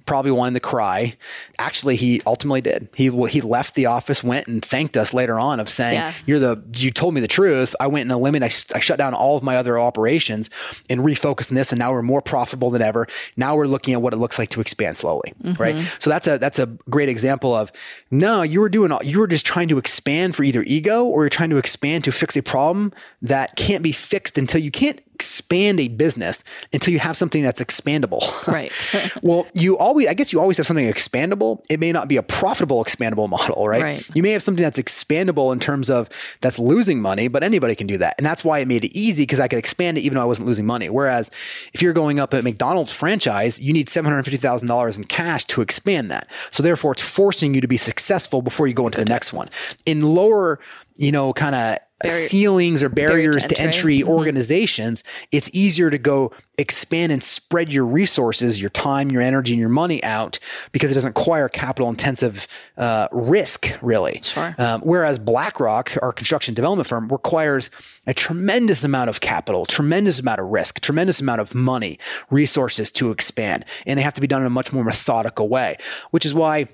probably 0.06 0.32
wanting 0.32 0.54
to 0.54 0.60
cry. 0.60 1.18
Actually, 1.64 1.96
he 1.96 2.22
ultimately 2.28 2.60
did. 2.60 2.90
He 2.94 3.10
he 3.28 3.40
left 3.40 3.74
the 3.74 3.86
office, 3.86 4.22
went 4.22 4.48
and 4.48 4.64
thanked 4.64 4.98
us 4.98 5.14
later 5.14 5.40
on 5.40 5.62
of 5.62 5.70
saying, 5.70 5.96
yeah. 5.96 6.14
"You're 6.26 6.40
the 6.40 6.62
you 6.76 6.92
told 6.92 7.14
me 7.14 7.22
the 7.22 7.28
truth. 7.28 7.74
I 7.80 7.88
went 7.88 8.02
in 8.02 8.12
and 8.12 8.20
eliminated. 8.20 8.54
I, 8.74 8.78
I 8.78 8.80
shut 8.80 8.98
down 8.98 9.14
all 9.14 9.38
of 9.38 9.44
my 9.44 9.56
other 9.56 9.80
operations 9.80 10.50
and 10.90 11.00
refocused 11.00 11.52
on 11.52 11.56
this, 11.56 11.72
and 11.72 11.80
now 11.80 11.94
we're 11.94 12.02
more 12.02 12.22
profitable 12.22 12.70
than 12.70 12.82
ever. 12.82 13.08
Now 13.38 13.56
we're 13.56 13.66
looking 13.66 13.94
at 13.94 14.02
what 14.02 14.12
it 14.12 14.18
looks 14.18 14.38
like 14.38 14.50
to 14.50 14.60
expand 14.60 14.98
slowly, 14.98 15.34
mm-hmm. 15.42 15.62
right? 15.62 15.80
So 16.00 16.10
that's 16.10 16.28
a 16.28 16.38
that's 16.38 16.60
a 16.60 16.66
great 16.90 17.08
example 17.08 17.56
of 17.56 17.72
no, 18.12 18.42
you 18.42 18.60
were 18.60 18.68
doing 18.68 18.92
all, 18.92 19.02
you 19.02 19.20
were 19.20 19.28
just 19.28 19.46
trying 19.46 19.70
to 19.70 19.78
expand 19.78 20.36
for 20.36 20.44
either 20.44 20.64
ego 20.64 21.06
or 21.06 21.24
you're 21.24 21.30
trying 21.30 21.52
to 21.52 21.58
expand 21.58 22.04
to 22.04 22.12
fix 22.12 22.36
a 22.36 22.44
problem 22.44 22.92
that 23.22 23.56
can't 23.56 23.84
be 23.84 23.94
fixed 23.94 24.38
until 24.38 24.60
you 24.60 24.70
can't 24.70 25.00
expand 25.14 25.80
a 25.80 25.88
business 25.88 26.44
until 26.74 26.92
you 26.92 27.00
have 27.00 27.16
something 27.16 27.44
that's 27.44 27.62
expandable. 27.62 28.22
Right. 28.54 28.72
well, 29.24 29.48
you 29.54 29.78
always, 29.78 30.08
I 30.08 30.14
guess 30.14 30.32
you 30.32 30.40
always 30.40 30.58
have 30.58 30.68
something 30.68 30.86
expandable. 30.86 31.53
It 31.70 31.80
may 31.80 31.92
not 31.92 32.08
be 32.08 32.18
a 32.18 32.24
profitable 32.24 32.84
expandable 32.84 33.30
model, 33.30 33.68
right? 33.68 33.82
right? 33.82 34.10
You 34.16 34.24
may 34.24 34.32
have 34.32 34.44
something 34.44 34.64
that's 34.64 34.80
expandable 34.80 35.52
in 35.54 35.60
terms 35.60 35.90
of 35.90 36.10
that's 36.42 36.60
losing 36.60 37.02
money, 37.02 37.28
but 37.28 37.44
anybody 37.44 37.76
can 37.76 37.88
do 37.88 37.98
that. 37.98 38.16
And 38.18 38.26
that's 38.26 38.44
why 38.44 38.60
it 38.60 38.68
made 38.68 38.86
it 38.86 38.98
easy 38.98 39.24
because 39.24 39.40
I 39.40 39.48
could 39.48 39.60
expand 39.60 39.98
it 39.98 40.02
even 40.02 40.16
though 40.16 40.22
I 40.22 40.26
wasn't 40.26 40.48
losing 40.48 40.66
money. 40.66 40.90
Whereas 40.90 41.32
if 41.74 41.82
you're 41.82 41.94
going 41.94 42.20
up 42.20 42.34
at 42.34 42.44
McDonald's 42.44 42.92
franchise, 42.92 43.62
you 43.62 43.74
need 43.74 43.88
$750,000 43.88 44.98
in 44.98 45.04
cash 45.06 45.46
to 45.46 45.62
expand 45.62 46.12
that. 46.12 46.28
So 46.50 46.64
therefore, 46.64 46.94
it's 46.94 47.02
forcing 47.02 47.54
you 47.54 47.62
to 47.62 47.68
be 47.68 47.78
successful 47.78 48.42
before 48.42 48.68
you 48.68 48.74
go 48.74 48.86
into 48.86 49.00
the 49.00 49.06
next 49.06 49.34
one. 49.34 49.50
In 49.86 50.02
lower, 50.02 50.60
you 50.96 51.12
know, 51.12 51.34
kind 51.34 51.56
of 51.56 51.78
Barrier, 52.04 52.28
ceilings 52.28 52.84
or 52.84 52.90
barriers 52.90 53.46
to 53.46 53.60
entry, 53.60 53.66
entry 53.66 54.00
mm-hmm. 54.00 54.10
organizations, 54.10 55.04
it's 55.32 55.50
easier 55.54 55.90
to 55.90 55.98
go 55.98 56.32
expand 56.58 57.12
and 57.12 57.24
spread 57.24 57.72
your 57.72 57.86
resources, 57.86 58.62
your 58.62 58.70
time, 58.70 59.10
your 59.10 59.22
energy, 59.22 59.54
and 59.54 59.60
your 59.60 59.70
money 59.70 60.04
out 60.04 60.38
because 60.72 60.92
it 60.92 60.94
doesn't 60.94 61.18
require 61.18 61.50
capital 61.50 61.90
intensive 61.90 62.48
uh, 62.78 63.08
risk, 63.12 63.78
really. 63.82 64.20
Sure. 64.22 64.54
Um, 64.58 64.82
whereas 64.82 65.18
BlackRock, 65.18 65.98
our 66.02 66.12
construction 66.12 66.54
development 66.54 66.88
firm, 66.88 67.08
requires 67.08 67.72
a 68.06 68.14
tremendous 68.14 68.84
amount 68.84 69.10
of 69.10 69.20
capital, 69.22 69.66
tremendous 69.66 70.20
amount 70.20 70.40
of 70.40 70.48
risk, 70.48 70.80
tremendous 70.82 71.20
amount 71.20 71.42
of 71.42 71.56
money, 71.56 71.98
resources 72.30 72.92
to 72.92 73.12
expand. 73.12 73.66
And 73.88 73.98
they 73.98 74.04
have 74.04 74.14
to 74.14 74.22
be 74.22 74.28
done 74.28 74.42
in 74.42 74.48
a 74.48 74.52
much 74.52 74.72
more 74.72 74.84
methodical 74.84 75.50
way, 75.50 75.78
which 76.12 76.26
is 76.26 76.34
why 76.34 76.68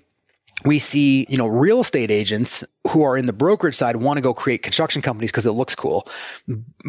we 0.65 0.79
see, 0.79 1.25
you 1.29 1.37
know, 1.37 1.47
real 1.47 1.79
estate 1.79 2.11
agents 2.11 2.63
who 2.89 3.03
are 3.03 3.17
in 3.17 3.25
the 3.25 3.33
brokerage 3.33 3.75
side 3.75 3.97
want 3.97 4.17
to 4.17 4.21
go 4.21 4.33
create 4.33 4.61
construction 4.61 5.01
companies 5.01 5.31
because 5.31 5.45
it 5.45 5.51
looks 5.51 5.75
cool, 5.75 6.07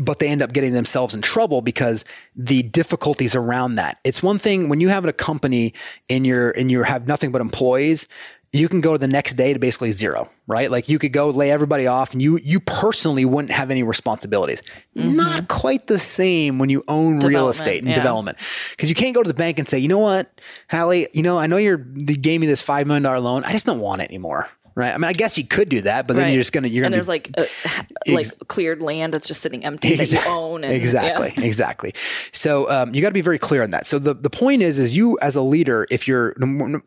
but 0.02 0.18
they 0.18 0.28
end 0.28 0.42
up 0.42 0.52
getting 0.52 0.72
themselves 0.72 1.14
in 1.14 1.22
trouble 1.22 1.62
because 1.62 2.04
the 2.34 2.62
difficulties 2.62 3.34
around 3.34 3.76
that. 3.76 3.98
It's 4.04 4.22
one 4.22 4.38
thing 4.38 4.68
when 4.68 4.80
you 4.80 4.88
have 4.88 5.04
a 5.04 5.12
company 5.12 5.74
and 6.08 6.26
you're 6.26 6.50
and 6.52 6.70
you 6.70 6.82
have 6.82 7.06
nothing 7.06 7.30
but 7.30 7.40
employees, 7.40 8.08
you 8.52 8.68
can 8.68 8.80
go 8.80 8.96
the 8.96 9.06
next 9.06 9.34
day 9.34 9.52
to 9.52 9.60
basically 9.60 9.92
zero, 9.92 10.28
right? 10.48 10.70
Like 10.70 10.88
you 10.88 10.98
could 10.98 11.12
go 11.12 11.30
lay 11.30 11.52
everybody 11.52 11.86
off 11.86 12.12
and 12.12 12.20
you 12.20 12.38
you 12.42 12.58
personally 12.58 13.24
wouldn't 13.24 13.52
have 13.52 13.70
any 13.70 13.82
responsibilities. 13.82 14.60
Mm-hmm. 14.96 15.16
Not 15.16 15.48
quite 15.48 15.86
the 15.86 15.98
same 15.98 16.58
when 16.58 16.68
you 16.68 16.82
own 16.88 17.20
real 17.20 17.48
estate 17.48 17.78
and 17.78 17.88
yeah. 17.88 17.94
development. 17.94 18.38
Because 18.70 18.88
you 18.88 18.94
can't 18.94 19.14
go 19.14 19.22
to 19.22 19.28
the 19.28 19.34
bank 19.34 19.58
and 19.58 19.68
say, 19.68 19.78
you 19.78 19.88
know 19.88 19.98
what, 19.98 20.40
Hallie, 20.68 21.06
you 21.12 21.22
know, 21.22 21.38
I 21.38 21.46
know 21.46 21.58
you're 21.58 21.86
you 21.94 22.16
gave 22.16 22.40
me 22.40 22.46
this 22.46 22.60
five 22.60 22.86
million 22.86 23.04
dollar 23.04 23.20
loan. 23.20 23.44
I 23.44 23.52
just 23.52 23.66
don't 23.66 23.80
want 23.80 24.02
it 24.02 24.08
anymore 24.08 24.48
right? 24.74 24.92
I 24.92 24.96
mean, 24.96 25.04
I 25.04 25.12
guess 25.12 25.36
you 25.36 25.46
could 25.46 25.68
do 25.68 25.82
that, 25.82 26.06
but 26.06 26.14
then 26.14 26.24
right. 26.24 26.30
you're 26.30 26.40
just 26.40 26.52
gonna 26.52 26.68
you're 26.68 26.84
and 26.84 26.92
gonna 26.92 26.96
there's 26.96 27.08
like 27.08 27.30
a, 27.36 28.12
like 28.12 28.26
ex- 28.26 28.36
cleared 28.48 28.82
land 28.82 29.14
that's 29.14 29.28
just 29.28 29.42
sitting 29.42 29.64
empty 29.64 29.96
that 29.96 30.10
you 30.10 30.18
own. 30.26 30.64
And, 30.64 30.72
exactly, 30.72 31.32
yeah. 31.36 31.44
exactly. 31.46 31.94
So 32.32 32.70
um, 32.70 32.94
you 32.94 33.02
got 33.02 33.08
to 33.08 33.14
be 33.14 33.20
very 33.20 33.38
clear 33.38 33.62
on 33.62 33.70
that. 33.70 33.86
So 33.86 33.98
the 33.98 34.14
the 34.14 34.30
point 34.30 34.62
is, 34.62 34.78
is 34.78 34.96
you 34.96 35.18
as 35.20 35.36
a 35.36 35.42
leader, 35.42 35.86
if 35.90 36.06
you're 36.06 36.34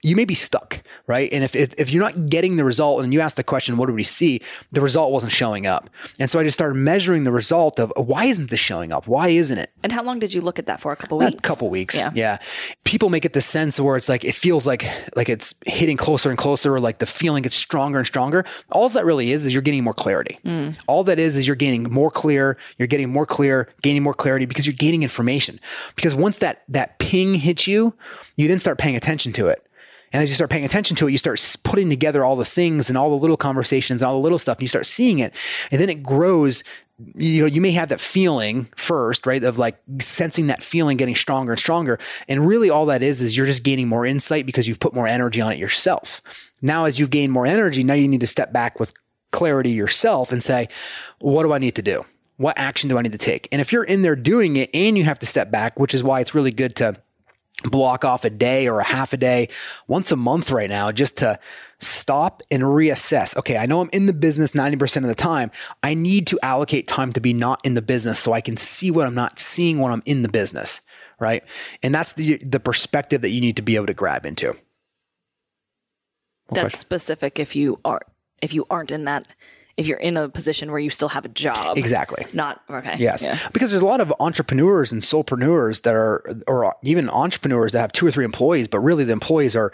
you 0.01 0.15
may 0.15 0.25
be 0.25 0.35
stuck, 0.35 0.81
right? 1.07 1.31
And 1.31 1.43
if 1.43 1.55
if, 1.55 1.73
if 1.77 1.91
you're 1.91 2.03
not 2.03 2.29
getting 2.29 2.55
the 2.55 2.65
result, 2.65 3.03
and 3.03 3.13
you 3.13 3.21
ask 3.21 3.35
the 3.35 3.43
question, 3.43 3.77
what 3.77 3.87
do 3.87 3.93
we 3.93 4.03
see? 4.03 4.41
The 4.71 4.81
result 4.81 5.11
wasn't 5.11 5.31
showing 5.31 5.65
up, 5.67 5.89
and 6.19 6.29
so 6.29 6.39
I 6.39 6.43
just 6.43 6.55
started 6.55 6.75
measuring 6.75 7.23
the 7.23 7.31
result 7.31 7.79
of 7.79 7.91
why 7.95 8.25
isn't 8.25 8.49
this 8.49 8.59
showing 8.59 8.91
up? 8.91 9.07
Why 9.07 9.29
isn't 9.29 9.57
it? 9.57 9.71
And 9.83 9.91
how 9.91 10.03
long 10.03 10.19
did 10.19 10.33
you 10.33 10.41
look 10.41 10.59
at 10.59 10.65
that 10.67 10.79
for? 10.79 10.91
A 10.91 10.95
couple 10.95 11.17
weeks. 11.17 11.33
A 11.33 11.41
couple 11.41 11.69
weeks. 11.69 11.95
Yeah. 11.95 12.11
yeah. 12.13 12.37
People 12.83 13.09
make 13.09 13.25
it 13.25 13.33
the 13.33 13.41
sense 13.41 13.79
where 13.79 13.97
it's 13.97 14.09
like 14.09 14.23
it 14.23 14.35
feels 14.35 14.65
like 14.65 14.85
like 15.15 15.29
it's 15.29 15.55
hitting 15.65 15.97
closer 15.97 16.29
and 16.29 16.37
closer, 16.37 16.73
or 16.73 16.79
like 16.79 16.99
the 16.99 17.05
feeling 17.05 17.43
gets 17.43 17.55
stronger 17.73 17.97
and 17.97 18.05
stronger. 18.05 18.45
All 18.69 18.87
that 18.89 19.03
really 19.03 19.31
is 19.31 19.47
is 19.47 19.53
you're 19.53 19.63
getting 19.63 19.83
more 19.83 19.95
clarity. 19.95 20.37
Mm. 20.45 20.79
All 20.85 21.03
that 21.05 21.17
is 21.17 21.35
is 21.37 21.47
you're 21.47 21.55
getting 21.55 21.91
more 21.91 22.11
clear. 22.11 22.55
You're 22.77 22.87
getting 22.87 23.09
more 23.09 23.25
clear, 23.25 23.67
gaining 23.81 24.03
more 24.03 24.13
clarity 24.13 24.45
because 24.45 24.67
you're 24.67 24.75
gaining 24.77 25.01
information. 25.01 25.59
Because 25.95 26.13
once 26.13 26.37
that 26.37 26.63
that 26.67 26.99
ping 26.99 27.33
hits 27.33 27.65
you, 27.65 27.95
you 28.35 28.47
then 28.47 28.59
start 28.59 28.77
paying 28.77 28.95
attention 28.95 29.33
to 29.33 29.47
it. 29.47 29.65
And 30.11 30.21
as 30.21 30.29
you 30.29 30.35
start 30.35 30.51
paying 30.51 30.65
attention 30.65 30.95
to 30.97 31.07
it, 31.07 31.11
you 31.11 31.17
start 31.17 31.43
putting 31.63 31.89
together 31.89 32.23
all 32.23 32.35
the 32.35 32.45
things 32.45 32.89
and 32.89 32.97
all 32.97 33.09
the 33.09 33.19
little 33.19 33.37
conversations 33.37 34.03
and 34.03 34.07
all 34.07 34.13
the 34.13 34.21
little 34.21 34.37
stuff, 34.37 34.57
and 34.57 34.61
you 34.61 34.67
start 34.67 34.85
seeing 34.85 35.17
it. 35.17 35.33
And 35.71 35.81
then 35.81 35.89
it 35.89 36.03
grows 36.03 36.63
you 37.15 37.41
know, 37.41 37.47
you 37.47 37.61
may 37.61 37.71
have 37.71 37.89
that 37.89 37.99
feeling 37.99 38.65
first, 38.75 39.25
right? 39.25 39.43
Of 39.43 39.57
like 39.57 39.77
sensing 39.99 40.47
that 40.47 40.63
feeling 40.63 40.97
getting 40.97 41.15
stronger 41.15 41.53
and 41.53 41.59
stronger. 41.59 41.99
And 42.27 42.47
really 42.47 42.69
all 42.69 42.85
that 42.87 43.03
is, 43.03 43.21
is 43.21 43.35
you're 43.35 43.45
just 43.45 43.63
gaining 43.63 43.87
more 43.87 44.05
insight 44.05 44.45
because 44.45 44.67
you've 44.67 44.79
put 44.79 44.93
more 44.93 45.07
energy 45.07 45.41
on 45.41 45.51
it 45.51 45.57
yourself. 45.57 46.21
Now, 46.61 46.85
as 46.85 46.99
you 46.99 47.07
gain 47.07 47.31
more 47.31 47.45
energy, 47.45 47.83
now 47.83 47.93
you 47.93 48.07
need 48.07 48.21
to 48.21 48.27
step 48.27 48.53
back 48.53 48.79
with 48.79 48.93
clarity 49.31 49.71
yourself 49.71 50.31
and 50.31 50.43
say, 50.43 50.69
what 51.19 51.43
do 51.43 51.53
I 51.53 51.57
need 51.57 51.75
to 51.75 51.81
do? 51.81 52.05
What 52.37 52.57
action 52.57 52.89
do 52.89 52.97
I 52.97 53.01
need 53.01 53.11
to 53.11 53.17
take? 53.17 53.47
And 53.51 53.61
if 53.61 53.71
you're 53.71 53.83
in 53.83 54.01
there 54.01 54.15
doing 54.15 54.55
it 54.55 54.69
and 54.73 54.97
you 54.97 55.03
have 55.03 55.19
to 55.19 55.25
step 55.25 55.51
back, 55.51 55.79
which 55.79 55.93
is 55.93 56.03
why 56.03 56.19
it's 56.19 56.33
really 56.33 56.51
good 56.51 56.75
to 56.77 56.95
block 57.63 58.03
off 58.03 58.25
a 58.25 58.29
day 58.29 58.67
or 58.67 58.79
a 58.79 58.83
half 58.83 59.13
a 59.13 59.17
day 59.17 59.49
once 59.87 60.11
a 60.11 60.15
month 60.15 60.51
right 60.51 60.69
now 60.69 60.91
just 60.91 61.17
to 61.19 61.39
stop 61.83 62.41
and 62.51 62.63
reassess. 62.63 63.35
Okay, 63.37 63.57
I 63.57 63.65
know 63.65 63.81
I'm 63.81 63.89
in 63.93 64.05
the 64.05 64.13
business 64.13 64.51
90% 64.51 64.97
of 64.97 65.03
the 65.03 65.15
time. 65.15 65.51
I 65.81 65.93
need 65.93 66.27
to 66.27 66.39
allocate 66.41 66.87
time 66.87 67.13
to 67.13 67.21
be 67.21 67.33
not 67.33 67.61
in 67.63 67.73
the 67.73 67.81
business 67.81 68.19
so 68.19 68.33
I 68.33 68.41
can 68.41 68.57
see 68.57 68.91
what 68.91 69.07
I'm 69.07 69.15
not 69.15 69.39
seeing 69.39 69.79
when 69.79 69.91
I'm 69.91 70.03
in 70.05 70.23
the 70.23 70.29
business, 70.29 70.81
right? 71.19 71.43
And 71.81 71.93
that's 71.93 72.13
the 72.13 72.37
the 72.37 72.59
perspective 72.59 73.21
that 73.21 73.29
you 73.29 73.41
need 73.41 73.55
to 73.57 73.61
be 73.61 73.75
able 73.75 73.87
to 73.87 73.93
grab 73.93 74.25
into. 74.25 74.47
What 74.47 76.55
that's 76.55 76.61
question? 76.61 76.79
specific 76.79 77.39
if 77.39 77.55
you 77.55 77.79
are 77.85 78.01
if 78.41 78.53
you 78.53 78.65
aren't 78.69 78.91
in 78.91 79.03
that 79.03 79.27
if 79.75 79.87
you're 79.87 79.97
in 79.97 80.17
a 80.17 80.29
position 80.29 80.71
where 80.71 80.79
you 80.79 80.89
still 80.89 81.09
have 81.09 81.25
a 81.25 81.29
job. 81.29 81.77
Exactly. 81.77 82.25
Not 82.33 82.61
okay. 82.69 82.95
Yes. 82.99 83.23
Yeah. 83.23 83.39
Because 83.53 83.71
there's 83.71 83.81
a 83.81 83.87
lot 83.87 84.01
of 84.01 84.13
entrepreneurs 84.19 84.91
and 84.91 85.01
solopreneurs 85.01 85.81
that 85.81 85.95
are, 85.95 86.23
or 86.47 86.75
even 86.83 87.09
entrepreneurs 87.09 87.71
that 87.71 87.79
have 87.79 87.91
two 87.91 88.05
or 88.05 88.11
three 88.11 88.25
employees, 88.25 88.67
but 88.67 88.79
really 88.79 89.03
the 89.03 89.13
employees 89.13 89.55
are 89.55 89.71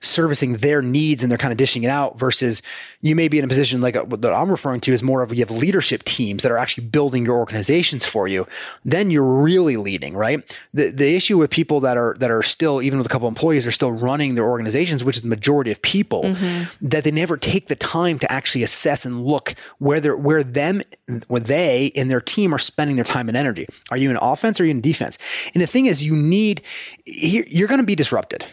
servicing 0.00 0.54
their 0.54 0.80
needs 0.80 1.22
and 1.22 1.30
they're 1.30 1.38
kind 1.38 1.52
of 1.52 1.58
dishing 1.58 1.82
it 1.82 1.90
out 1.90 2.18
versus 2.18 2.62
you 3.02 3.14
may 3.14 3.28
be 3.28 3.38
in 3.38 3.44
a 3.44 3.48
position 3.48 3.80
like 3.80 3.96
what 3.96 4.24
I'm 4.24 4.50
referring 4.50 4.80
to 4.82 4.92
is 4.92 5.02
more 5.02 5.22
of 5.22 5.32
you 5.32 5.40
have 5.40 5.50
leadership 5.50 6.04
teams 6.04 6.42
that 6.42 6.50
are 6.50 6.56
actually 6.56 6.86
building 6.86 7.26
your 7.26 7.36
organizations 7.36 8.06
for 8.06 8.26
you. 8.26 8.46
Then 8.84 9.10
you're 9.10 9.22
really 9.22 9.76
leading, 9.76 10.16
right? 10.16 10.58
The, 10.72 10.90
the 10.90 11.14
issue 11.14 11.36
with 11.36 11.50
people 11.50 11.80
that 11.80 11.98
are, 11.98 12.16
that 12.18 12.30
are 12.30 12.42
still, 12.42 12.80
even 12.80 12.98
with 12.98 13.06
a 13.06 13.10
couple 13.10 13.28
employees, 13.28 13.66
are 13.66 13.70
still 13.70 13.92
running 13.92 14.36
their 14.36 14.48
organizations, 14.48 15.04
which 15.04 15.16
is 15.16 15.22
the 15.22 15.28
majority 15.28 15.70
of 15.70 15.82
people, 15.82 16.24
mm-hmm. 16.24 16.88
that 16.88 17.04
they 17.04 17.10
never 17.10 17.36
take 17.36 17.68
the 17.68 17.76
time 17.76 18.18
to 18.20 18.32
actually 18.32 18.62
assess 18.62 19.04
and 19.04 19.24
look 19.24 19.54
where 19.78 20.00
they're, 20.00 20.16
where 20.16 20.42
them, 20.42 20.80
where 21.28 21.40
they 21.40 21.92
and 21.94 22.10
their 22.10 22.20
team 22.20 22.54
are 22.54 22.58
spending 22.58 22.96
their 22.96 23.04
time 23.04 23.28
and 23.28 23.36
energy. 23.36 23.66
Are 23.90 23.98
you 23.98 24.10
in 24.10 24.16
offense 24.16 24.58
or 24.58 24.62
are 24.62 24.66
you 24.66 24.72
in 24.72 24.80
defense? 24.80 25.18
And 25.54 25.62
the 25.62 25.66
thing 25.66 25.86
is, 25.86 26.02
you 26.02 26.16
need, 26.16 26.62
you're 27.04 27.68
going 27.68 27.80
to 27.80 27.86
be 27.86 27.94
disrupted 27.94 28.44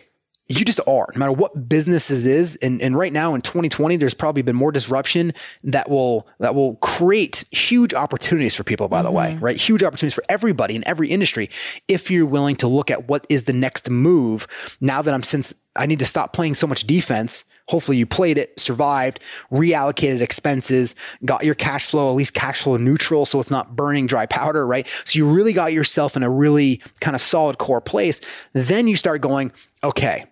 you 0.50 0.64
just 0.64 0.80
are, 0.88 1.08
no 1.14 1.20
matter 1.20 1.32
what 1.32 1.68
business 1.68 2.10
it 2.10 2.26
is. 2.26 2.56
And, 2.58 2.82
and 2.82 2.98
right 2.98 3.12
now 3.12 3.34
in 3.34 3.42
2020, 3.42 3.98
there's 3.98 4.14
probably 4.14 4.42
been 4.42 4.56
more 4.56 4.72
disruption 4.72 5.34
that 5.64 5.90
will 5.90 6.28
that 6.40 6.56
will 6.56 6.76
create 6.76 7.44
huge 7.52 7.94
opportunities 7.94 8.56
for 8.56 8.64
people, 8.64 8.88
by 8.88 8.98
mm-hmm. 8.98 9.06
the 9.06 9.12
way, 9.12 9.32
mm-hmm. 9.34 9.44
right? 9.44 9.58
Huge 9.58 9.84
opportunities 9.84 10.14
for 10.14 10.24
everybody 10.30 10.76
in 10.76 10.88
every 10.88 11.10
industry 11.10 11.50
if 11.88 12.10
you're 12.10 12.26
willing 12.26 12.56
to 12.58 12.68
look 12.68 12.90
at 12.90 13.08
what 13.08 13.26
is 13.30 13.44
the 13.44 13.54
next 13.54 13.90
move 13.90 14.48
now 14.80 15.02
that 15.02 15.14
I'm 15.14 15.24
since 15.24 15.54
I 15.76 15.86
need 15.86 16.00
to 16.00 16.06
stop 16.06 16.34
playing 16.34 16.56
so 16.56 16.66
much 16.66 16.88
defense. 16.88 17.44
Hopefully 17.68 17.98
you 17.98 18.06
played 18.06 18.38
it, 18.38 18.58
survived, 18.58 19.20
reallocated 19.52 20.22
expenses, 20.22 20.96
got 21.26 21.44
your 21.44 21.54
cash 21.54 21.86
flow, 21.86 22.10
at 22.10 22.16
least 22.16 22.34
cash 22.34 22.62
flow 22.62 22.78
neutral 22.78 23.26
so 23.26 23.42
it's 23.42 23.52
not 23.52 23.76
burning 23.76 24.08
dry 24.08 24.26
powder, 24.26 24.66
right? 24.66 24.88
So 25.04 25.20
you 25.20 25.30
really 25.30 25.52
got 25.52 25.74
yourself 25.74 26.16
in 26.16 26.24
a 26.24 26.30
really 26.30 26.82
kind 27.02 27.14
of 27.16 27.22
solid 27.22 27.58
core 27.58 27.82
place. 27.82 28.22
Then 28.54 28.88
you 28.88 28.96
start 28.96 29.20
going, 29.20 29.52
okay, 29.84 30.26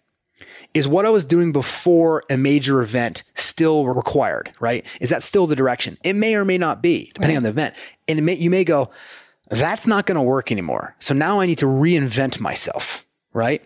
is 0.75 0.87
what 0.87 1.05
I 1.05 1.09
was 1.09 1.23
doing 1.25 1.53
before 1.53 2.21
a 2.29 2.37
major 2.37 2.81
event 2.81 3.23
still 3.33 3.87
required, 3.87 4.51
right? 4.59 4.85
Is 4.99 5.09
that 5.09 5.23
still 5.23 5.47
the 5.47 5.55
direction? 5.55 5.97
It 6.03 6.13
may 6.13 6.35
or 6.35 6.43
may 6.43 6.57
not 6.57 6.83
be, 6.83 7.11
depending 7.13 7.35
right. 7.35 7.37
on 7.37 7.43
the 7.43 7.49
event. 7.49 7.75
And 8.07 8.23
may, 8.25 8.35
you 8.35 8.49
may 8.49 8.65
go, 8.65 8.91
that's 9.49 9.87
not 9.87 10.05
going 10.05 10.17
to 10.17 10.21
work 10.21 10.51
anymore. 10.51 10.95
So 10.99 11.13
now 11.13 11.39
I 11.39 11.45
need 11.45 11.59
to 11.59 11.65
reinvent 11.65 12.41
myself, 12.41 13.07
right? 13.33 13.63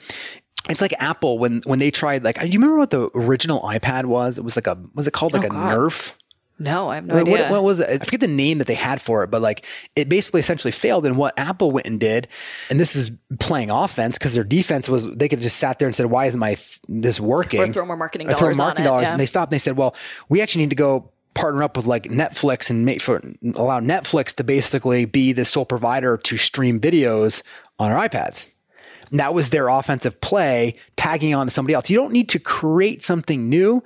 It's 0.69 0.81
like 0.81 0.93
Apple 0.99 1.39
when 1.39 1.61
when 1.65 1.79
they 1.79 1.89
tried 1.89 2.23
like, 2.23 2.39
do 2.39 2.47
you 2.47 2.59
remember 2.59 2.77
what 2.77 2.91
the 2.91 3.09
original 3.15 3.61
iPad 3.61 4.05
was? 4.05 4.37
It 4.37 4.43
was 4.43 4.55
like 4.55 4.67
a 4.67 4.77
was 4.93 5.07
it 5.07 5.11
called 5.11 5.33
like 5.33 5.43
oh, 5.45 5.47
a 5.47 5.49
God. 5.49 5.77
Nerf? 5.77 6.15
No, 6.59 6.89
I 6.89 6.95
have 6.95 7.05
no 7.05 7.15
what, 7.15 7.21
idea. 7.21 7.33
What, 7.43 7.51
what, 7.51 7.63
was 7.63 7.79
it? 7.79 8.01
I 8.01 8.05
forget 8.05 8.19
the 8.19 8.27
name 8.27 8.57
that 8.57 8.67
they 8.67 8.75
had 8.75 9.01
for 9.01 9.23
it, 9.23 9.31
but 9.31 9.41
like 9.41 9.65
it 9.95 10.09
basically 10.09 10.41
essentially 10.41 10.73
failed. 10.73 11.05
And 11.05 11.17
what 11.17 11.33
Apple 11.37 11.71
went 11.71 11.87
and 11.87 11.99
did, 11.99 12.27
and 12.69 12.79
this 12.79 12.97
is 12.97 13.11
playing 13.39 13.71
offense 13.71 14.17
because 14.17 14.33
their 14.33 14.43
defense 14.43 14.89
was 14.89 15.09
they 15.09 15.29
could 15.29 15.39
have 15.39 15.43
just 15.43 15.57
sat 15.57 15.79
there 15.79 15.87
and 15.87 15.95
said, 15.95 16.07
"Why 16.07 16.25
isn't 16.25 16.39
my 16.39 16.57
this 16.89 17.19
working?" 17.19 17.61
Or 17.61 17.73
throw 17.73 17.85
more 17.85 17.95
marketing 17.95 18.27
dollars. 18.27 18.39
Throw 18.39 18.53
marketing 18.65 18.85
dollars, 18.85 19.03
it, 19.03 19.05
yeah. 19.05 19.11
and 19.11 19.19
they 19.19 19.25
stopped. 19.25 19.51
and 19.51 19.55
They 19.55 19.59
said, 19.59 19.77
"Well, 19.77 19.95
we 20.27 20.41
actually 20.41 20.63
need 20.63 20.71
to 20.71 20.75
go." 20.75 21.11
partner 21.35 21.63
up 21.63 21.77
with 21.77 21.85
like 21.85 22.03
Netflix 22.05 22.69
and 22.69 22.85
make 22.85 23.01
for 23.01 23.21
allow 23.55 23.79
Netflix 23.79 24.35
to 24.35 24.43
basically 24.43 25.05
be 25.05 25.31
the 25.31 25.45
sole 25.45 25.63
provider 25.63 26.17
to 26.17 26.35
stream 26.35 26.81
videos 26.81 27.43
on 27.77 27.91
our 27.91 28.09
iPads. 28.09 28.51
And 29.11 29.19
that 29.19 29.33
was 29.33 29.49
their 29.49 29.69
offensive 29.69 30.19
play, 30.21 30.75
tagging 30.97 31.33
on 31.33 31.47
to 31.47 31.51
somebody 31.51 31.73
else. 31.73 31.89
You 31.89 31.97
don't 31.97 32.11
need 32.11 32.29
to 32.29 32.39
create 32.39 33.03
something 33.03 33.47
new. 33.47 33.83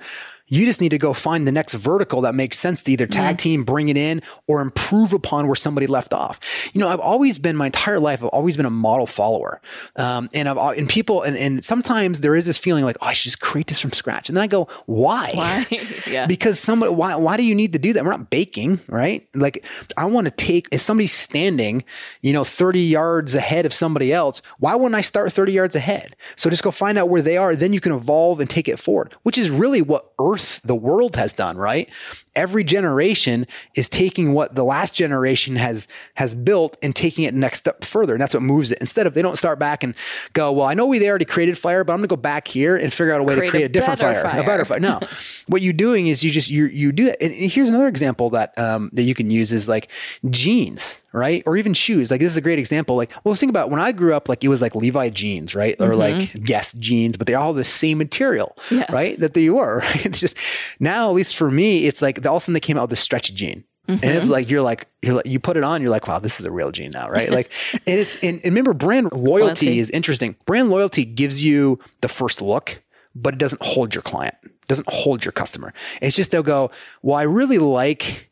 You 0.54 0.66
just 0.66 0.80
need 0.80 0.90
to 0.90 0.98
go 0.98 1.12
find 1.12 1.46
the 1.46 1.52
next 1.52 1.74
vertical 1.74 2.20
that 2.22 2.34
makes 2.34 2.58
sense 2.58 2.82
to 2.82 2.92
either 2.92 3.06
tag 3.06 3.36
mm-hmm. 3.36 3.42
team, 3.42 3.64
bring 3.64 3.88
it 3.88 3.96
in, 3.96 4.22
or 4.46 4.60
improve 4.60 5.12
upon 5.12 5.46
where 5.46 5.56
somebody 5.56 5.86
left 5.86 6.12
off. 6.12 6.38
You 6.72 6.80
know, 6.80 6.88
I've 6.88 7.00
always 7.00 7.38
been 7.38 7.56
my 7.56 7.66
entire 7.66 7.98
life. 7.98 8.22
I've 8.22 8.28
always 8.28 8.56
been 8.56 8.66
a 8.66 8.70
model 8.70 9.06
follower, 9.06 9.60
um, 9.96 10.28
and 10.32 10.48
I've 10.48 10.56
and 10.78 10.88
people 10.88 11.22
and, 11.22 11.36
and 11.36 11.64
sometimes 11.64 12.20
there 12.20 12.36
is 12.36 12.46
this 12.46 12.56
feeling 12.56 12.84
like, 12.84 12.96
oh, 13.00 13.06
I 13.06 13.12
should 13.12 13.24
just 13.24 13.40
create 13.40 13.66
this 13.66 13.80
from 13.80 13.92
scratch, 13.92 14.28
and 14.28 14.36
then 14.36 14.42
I 14.44 14.46
go, 14.46 14.68
why? 14.86 15.30
Why? 15.34 15.66
yeah. 16.10 16.26
Because 16.26 16.60
somebody, 16.60 16.94
why? 16.94 17.16
Why 17.16 17.36
do 17.36 17.42
you 17.42 17.54
need 17.54 17.72
to 17.72 17.78
do 17.78 17.92
that? 17.92 18.04
We're 18.04 18.10
not 18.10 18.30
baking, 18.30 18.80
right? 18.88 19.26
Like, 19.34 19.64
I 19.96 20.04
want 20.04 20.26
to 20.26 20.30
take 20.30 20.68
if 20.70 20.80
somebody's 20.80 21.12
standing, 21.12 21.84
you 22.22 22.32
know, 22.32 22.44
thirty 22.44 22.80
yards 22.80 23.34
ahead 23.34 23.66
of 23.66 23.74
somebody 23.74 24.12
else. 24.12 24.40
Why 24.58 24.76
wouldn't 24.76 24.94
I 24.94 25.00
start 25.00 25.32
thirty 25.32 25.52
yards 25.52 25.74
ahead? 25.74 26.14
So 26.36 26.48
just 26.48 26.62
go 26.62 26.70
find 26.70 26.96
out 26.96 27.08
where 27.08 27.22
they 27.22 27.36
are. 27.36 27.56
Then 27.56 27.72
you 27.72 27.80
can 27.80 27.92
evolve 27.92 28.38
and 28.40 28.48
take 28.48 28.68
it 28.68 28.78
forward, 28.78 29.14
which 29.24 29.36
is 29.36 29.50
really 29.50 29.82
what 29.82 30.12
earth, 30.20 30.43
the 30.64 30.74
world 30.74 31.16
has 31.16 31.32
done, 31.32 31.56
right? 31.56 31.88
Every 32.36 32.64
generation 32.64 33.46
is 33.74 33.88
taking 33.88 34.32
what 34.32 34.54
the 34.54 34.64
last 34.64 34.94
generation 34.94 35.56
has 35.56 35.88
has 36.14 36.34
built 36.34 36.76
and 36.82 36.94
taking 36.94 37.24
it 37.24 37.34
next 37.34 37.60
step 37.60 37.84
further. 37.84 38.14
And 38.14 38.20
that's 38.20 38.34
what 38.34 38.42
moves 38.42 38.70
it. 38.70 38.78
Instead 38.78 39.06
of 39.06 39.14
they 39.14 39.22
don't 39.22 39.38
start 39.38 39.58
back 39.58 39.82
and 39.82 39.94
go, 40.32 40.52
well, 40.52 40.66
I 40.66 40.74
know 40.74 40.86
we 40.86 41.06
already 41.08 41.24
created 41.24 41.58
fire, 41.58 41.84
but 41.84 41.92
I'm 41.92 41.98
gonna 41.98 42.08
go 42.08 42.16
back 42.16 42.48
here 42.48 42.76
and 42.76 42.92
figure 42.92 43.12
out 43.12 43.20
a 43.20 43.24
way 43.24 43.34
create 43.34 43.46
to 43.46 43.50
create 43.50 43.62
a, 43.62 43.66
a 43.66 43.68
different 43.68 44.00
fire, 44.00 44.22
fire, 44.22 44.40
a 44.40 44.44
better 44.44 44.64
fire. 44.64 44.80
No. 44.80 45.00
what 45.48 45.62
you're 45.62 45.72
doing 45.72 46.06
is 46.06 46.22
you 46.24 46.30
just 46.30 46.50
you 46.50 46.66
you 46.66 46.92
do 46.92 47.08
it. 47.08 47.16
And 47.20 47.32
here's 47.32 47.68
another 47.68 47.88
example 47.88 48.30
that 48.30 48.56
um, 48.58 48.90
that 48.92 49.02
you 49.02 49.14
can 49.14 49.30
use 49.30 49.52
is 49.52 49.68
like 49.68 49.90
jeans 50.30 51.02
right? 51.14 51.44
Or 51.46 51.56
even 51.56 51.74
shoes. 51.74 52.10
Like 52.10 52.20
this 52.20 52.30
is 52.30 52.36
a 52.36 52.40
great 52.40 52.58
example. 52.58 52.96
Like, 52.96 53.12
well, 53.22 53.34
think 53.36 53.50
about 53.50 53.70
when 53.70 53.80
I 53.80 53.92
grew 53.92 54.14
up, 54.14 54.28
like 54.28 54.42
it 54.42 54.48
was 54.48 54.60
like 54.60 54.74
Levi 54.74 55.10
jeans, 55.10 55.54
right? 55.54 55.80
Or 55.80 55.90
mm-hmm. 55.90 55.98
like 55.98 56.44
Guess 56.44 56.72
jeans, 56.74 57.16
but 57.16 57.28
they 57.28 57.34
all 57.34 57.54
the 57.54 57.64
same 57.64 57.98
material, 57.98 58.56
yes. 58.70 58.90
right? 58.92 59.18
That 59.18 59.32
they 59.32 59.48
were. 59.48 59.64
Right? 59.84 60.06
It's 60.06 60.20
just 60.20 60.36
now, 60.80 61.08
at 61.08 61.14
least 61.14 61.36
for 61.36 61.50
me, 61.50 61.86
it's 61.86 62.00
like 62.00 62.22
all 62.26 62.36
of 62.36 62.42
a 62.42 62.44
sudden 62.44 62.54
they 62.54 62.60
came 62.60 62.76
out 62.76 62.82
with 62.82 62.90
this 62.90 63.00
stretch 63.00 63.32
jean. 63.34 63.64
Mm-hmm. 63.88 64.04
And 64.04 64.16
it's 64.16 64.26
mm-hmm. 64.26 64.32
like 64.32 64.50
you're 64.50 64.62
like 64.62 64.88
you're 65.02 65.14
like 65.14 65.26
you 65.26 65.38
put 65.38 65.58
it 65.58 65.62
on, 65.62 65.82
you're 65.82 65.90
like, 65.90 66.08
wow, 66.08 66.18
this 66.18 66.40
is 66.40 66.46
a 66.46 66.50
real 66.50 66.72
jean 66.72 66.90
now, 66.92 67.10
right? 67.10 67.30
Like, 67.30 67.52
and 67.72 68.00
it's 68.00 68.16
and, 68.16 68.36
and 68.36 68.44
remember, 68.44 68.72
brand 68.72 69.12
loyalty, 69.12 69.42
loyalty 69.42 69.78
is 69.78 69.90
interesting. 69.90 70.36
Brand 70.46 70.70
loyalty 70.70 71.04
gives 71.04 71.44
you 71.44 71.78
the 72.00 72.08
first 72.08 72.40
look, 72.40 72.82
but 73.14 73.34
it 73.34 73.38
doesn't 73.38 73.60
hold 73.60 73.94
your 73.94 74.00
client, 74.00 74.34
doesn't 74.68 74.88
hold 74.90 75.22
your 75.24 75.32
customer. 75.32 75.72
It's 76.00 76.16
just 76.16 76.30
they'll 76.30 76.42
go, 76.42 76.70
well, 77.02 77.16
I 77.16 77.22
really 77.22 77.58
like 77.58 78.30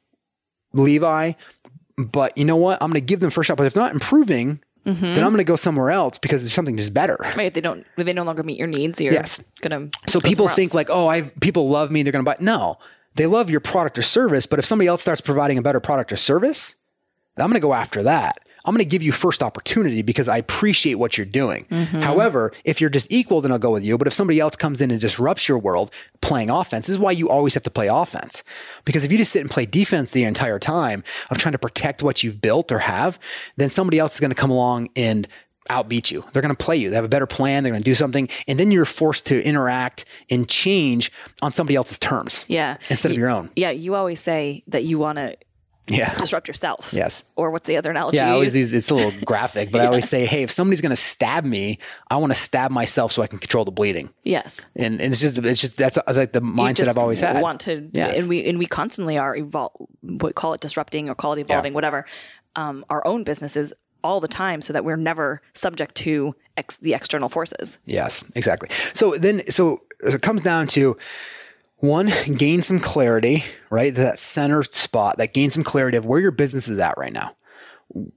Levi, 0.72 1.32
but 1.98 2.36
you 2.38 2.46
know 2.46 2.56
what? 2.56 2.82
I'm 2.82 2.90
going 2.90 3.00
to 3.00 3.06
give 3.06 3.20
them 3.20 3.30
first 3.30 3.48
shot. 3.48 3.58
But 3.58 3.66
if 3.66 3.74
they're 3.74 3.82
not 3.82 3.92
improving, 3.92 4.62
mm-hmm. 4.86 5.02
then 5.02 5.22
I'm 5.22 5.30
going 5.30 5.36
to 5.36 5.44
go 5.44 5.56
somewhere 5.56 5.90
else 5.90 6.16
because 6.16 6.42
there's 6.42 6.54
something 6.54 6.78
just 6.78 6.94
better. 6.94 7.18
Right? 7.20 7.46
If 7.46 7.54
they 7.54 7.60
don't, 7.60 7.86
if 7.98 8.06
they 8.06 8.14
no 8.14 8.24
longer 8.24 8.42
meet 8.42 8.58
your 8.58 8.68
needs, 8.68 9.02
you're 9.02 9.12
yes. 9.12 9.44
going 9.60 9.90
to. 9.90 9.98
So 10.10 10.18
people 10.18 10.48
think 10.48 10.70
else. 10.70 10.74
like, 10.74 10.88
oh, 10.90 11.08
I 11.08 11.22
people 11.40 11.68
love 11.68 11.90
me, 11.90 12.02
they're 12.02 12.12
going 12.12 12.24
to 12.24 12.30
buy. 12.30 12.36
No, 12.40 12.78
they 13.14 13.26
love 13.26 13.50
your 13.50 13.60
product 13.60 13.98
or 13.98 14.02
service. 14.02 14.46
But 14.46 14.58
if 14.58 14.64
somebody 14.64 14.88
else 14.88 15.02
starts 15.02 15.20
providing 15.20 15.58
a 15.58 15.62
better 15.62 15.80
product 15.80 16.12
or 16.12 16.16
service, 16.16 16.76
I'm 17.36 17.48
going 17.48 17.54
to 17.54 17.60
go 17.60 17.74
after 17.74 18.02
that. 18.02 18.38
I'm 18.64 18.74
going 18.74 18.84
to 18.84 18.88
give 18.88 19.02
you 19.02 19.10
first 19.10 19.42
opportunity 19.42 20.02
because 20.02 20.28
I 20.28 20.36
appreciate 20.36 20.94
what 20.94 21.18
you're 21.18 21.26
doing. 21.26 21.66
Mm-hmm. 21.68 22.00
However, 22.00 22.52
if 22.64 22.80
you're 22.80 22.90
just 22.90 23.10
equal, 23.10 23.40
then 23.40 23.50
I'll 23.50 23.58
go 23.58 23.72
with 23.72 23.82
you. 23.82 23.98
But 23.98 24.06
if 24.06 24.12
somebody 24.12 24.38
else 24.38 24.54
comes 24.54 24.80
in 24.80 24.92
and 24.92 25.00
disrupts 25.00 25.48
your 25.48 25.58
world 25.58 25.90
playing 26.20 26.48
offense, 26.48 26.86
this 26.86 26.94
is 26.94 27.00
why 27.00 27.10
you 27.10 27.28
always 27.28 27.54
have 27.54 27.64
to 27.64 27.70
play 27.70 27.88
offense. 27.88 28.44
Because 28.84 29.04
if 29.04 29.10
you 29.10 29.18
just 29.18 29.32
sit 29.32 29.40
and 29.40 29.50
play 29.50 29.66
defense 29.66 30.12
the 30.12 30.22
entire 30.22 30.60
time 30.60 31.02
of 31.30 31.38
trying 31.38 31.52
to 31.52 31.58
protect 31.58 32.04
what 32.04 32.22
you've 32.22 32.40
built 32.40 32.70
or 32.70 32.78
have, 32.78 33.18
then 33.56 33.68
somebody 33.68 33.98
else 33.98 34.14
is 34.14 34.20
going 34.20 34.30
to 34.30 34.36
come 34.36 34.50
along 34.50 34.90
and 34.94 35.26
outbeat 35.70 36.10
you. 36.10 36.24
They're 36.32 36.42
going 36.42 36.54
to 36.54 36.64
play 36.64 36.76
you. 36.76 36.90
They 36.90 36.96
have 36.96 37.04
a 37.04 37.08
better 37.08 37.26
plan. 37.26 37.62
They're 37.62 37.72
going 37.72 37.82
to 37.82 37.90
do 37.90 37.94
something. 37.94 38.28
And 38.48 38.58
then 38.58 38.70
you're 38.70 38.84
forced 38.84 39.26
to 39.26 39.42
interact 39.42 40.04
and 40.30 40.48
change 40.48 41.12
on 41.40 41.52
somebody 41.52 41.76
else's 41.76 41.98
terms. 41.98 42.44
Yeah. 42.48 42.76
Instead 42.90 43.12
of 43.12 43.18
your 43.18 43.30
own. 43.30 43.50
Yeah. 43.56 43.70
You 43.70 43.94
always 43.94 44.20
say 44.20 44.64
that 44.68 44.84
you 44.84 44.98
want 44.98 45.18
to 45.18 45.36
yeah. 45.88 46.16
disrupt 46.16 46.48
yourself. 46.48 46.90
Yes. 46.92 47.24
Or 47.36 47.50
what's 47.50 47.66
the 47.66 47.76
other 47.76 47.90
analogy? 47.90 48.16
Yeah, 48.16 48.28
I 48.28 48.32
always 48.32 48.54
use, 48.54 48.72
it's 48.72 48.90
a 48.90 48.94
little 48.94 49.12
graphic, 49.24 49.70
but 49.70 49.78
yeah. 49.78 49.84
I 49.84 49.86
always 49.86 50.08
say, 50.08 50.26
hey, 50.26 50.42
if 50.42 50.50
somebody's 50.50 50.80
going 50.80 50.90
to 50.90 50.96
stab 50.96 51.44
me, 51.44 51.78
I 52.10 52.16
want 52.16 52.32
to 52.32 52.38
stab 52.38 52.70
myself 52.70 53.12
so 53.12 53.22
I 53.22 53.26
can 53.26 53.38
control 53.38 53.64
the 53.64 53.72
bleeding. 53.72 54.10
Yes. 54.24 54.60
And, 54.76 55.00
and 55.00 55.12
it's 55.12 55.20
just, 55.20 55.38
it's 55.38 55.60
just, 55.60 55.76
that's 55.76 55.98
like 56.06 56.32
the 56.32 56.40
mindset 56.40 56.88
I've 56.88 56.98
always 56.98 57.20
had. 57.20 57.42
Want 57.42 57.60
to, 57.62 57.88
yes. 57.92 58.20
and 58.20 58.28
we, 58.28 58.44
and 58.48 58.58
we 58.58 58.66
constantly 58.66 59.18
are 59.18 59.36
evolve, 59.36 59.72
what 60.02 60.34
call 60.34 60.54
it 60.54 60.60
disrupting 60.60 61.08
or 61.08 61.14
call 61.14 61.32
it 61.34 61.40
evolving, 61.40 61.72
yeah. 61.72 61.74
whatever, 61.74 62.06
um, 62.54 62.84
our 62.90 63.06
own 63.06 63.24
businesses 63.24 63.72
all 64.02 64.20
the 64.20 64.28
time 64.28 64.62
so 64.62 64.72
that 64.72 64.84
we're 64.84 64.96
never 64.96 65.40
subject 65.52 65.94
to 65.96 66.34
ex- 66.56 66.78
the 66.78 66.94
external 66.94 67.28
forces. 67.28 67.78
Yes, 67.86 68.24
exactly. 68.34 68.68
So 68.94 69.16
then, 69.16 69.46
so 69.48 69.82
it 70.00 70.22
comes 70.22 70.42
down 70.42 70.66
to, 70.68 70.96
one, 71.76 72.10
gain 72.36 72.62
some 72.62 72.78
clarity, 72.78 73.44
right? 73.68 73.92
That 73.92 74.18
center 74.18 74.62
spot, 74.62 75.18
that 75.18 75.34
gain 75.34 75.50
some 75.50 75.64
clarity 75.64 75.96
of 75.96 76.06
where 76.06 76.20
your 76.20 76.30
business 76.30 76.68
is 76.68 76.78
at 76.78 76.96
right 76.96 77.12
now. 77.12 77.34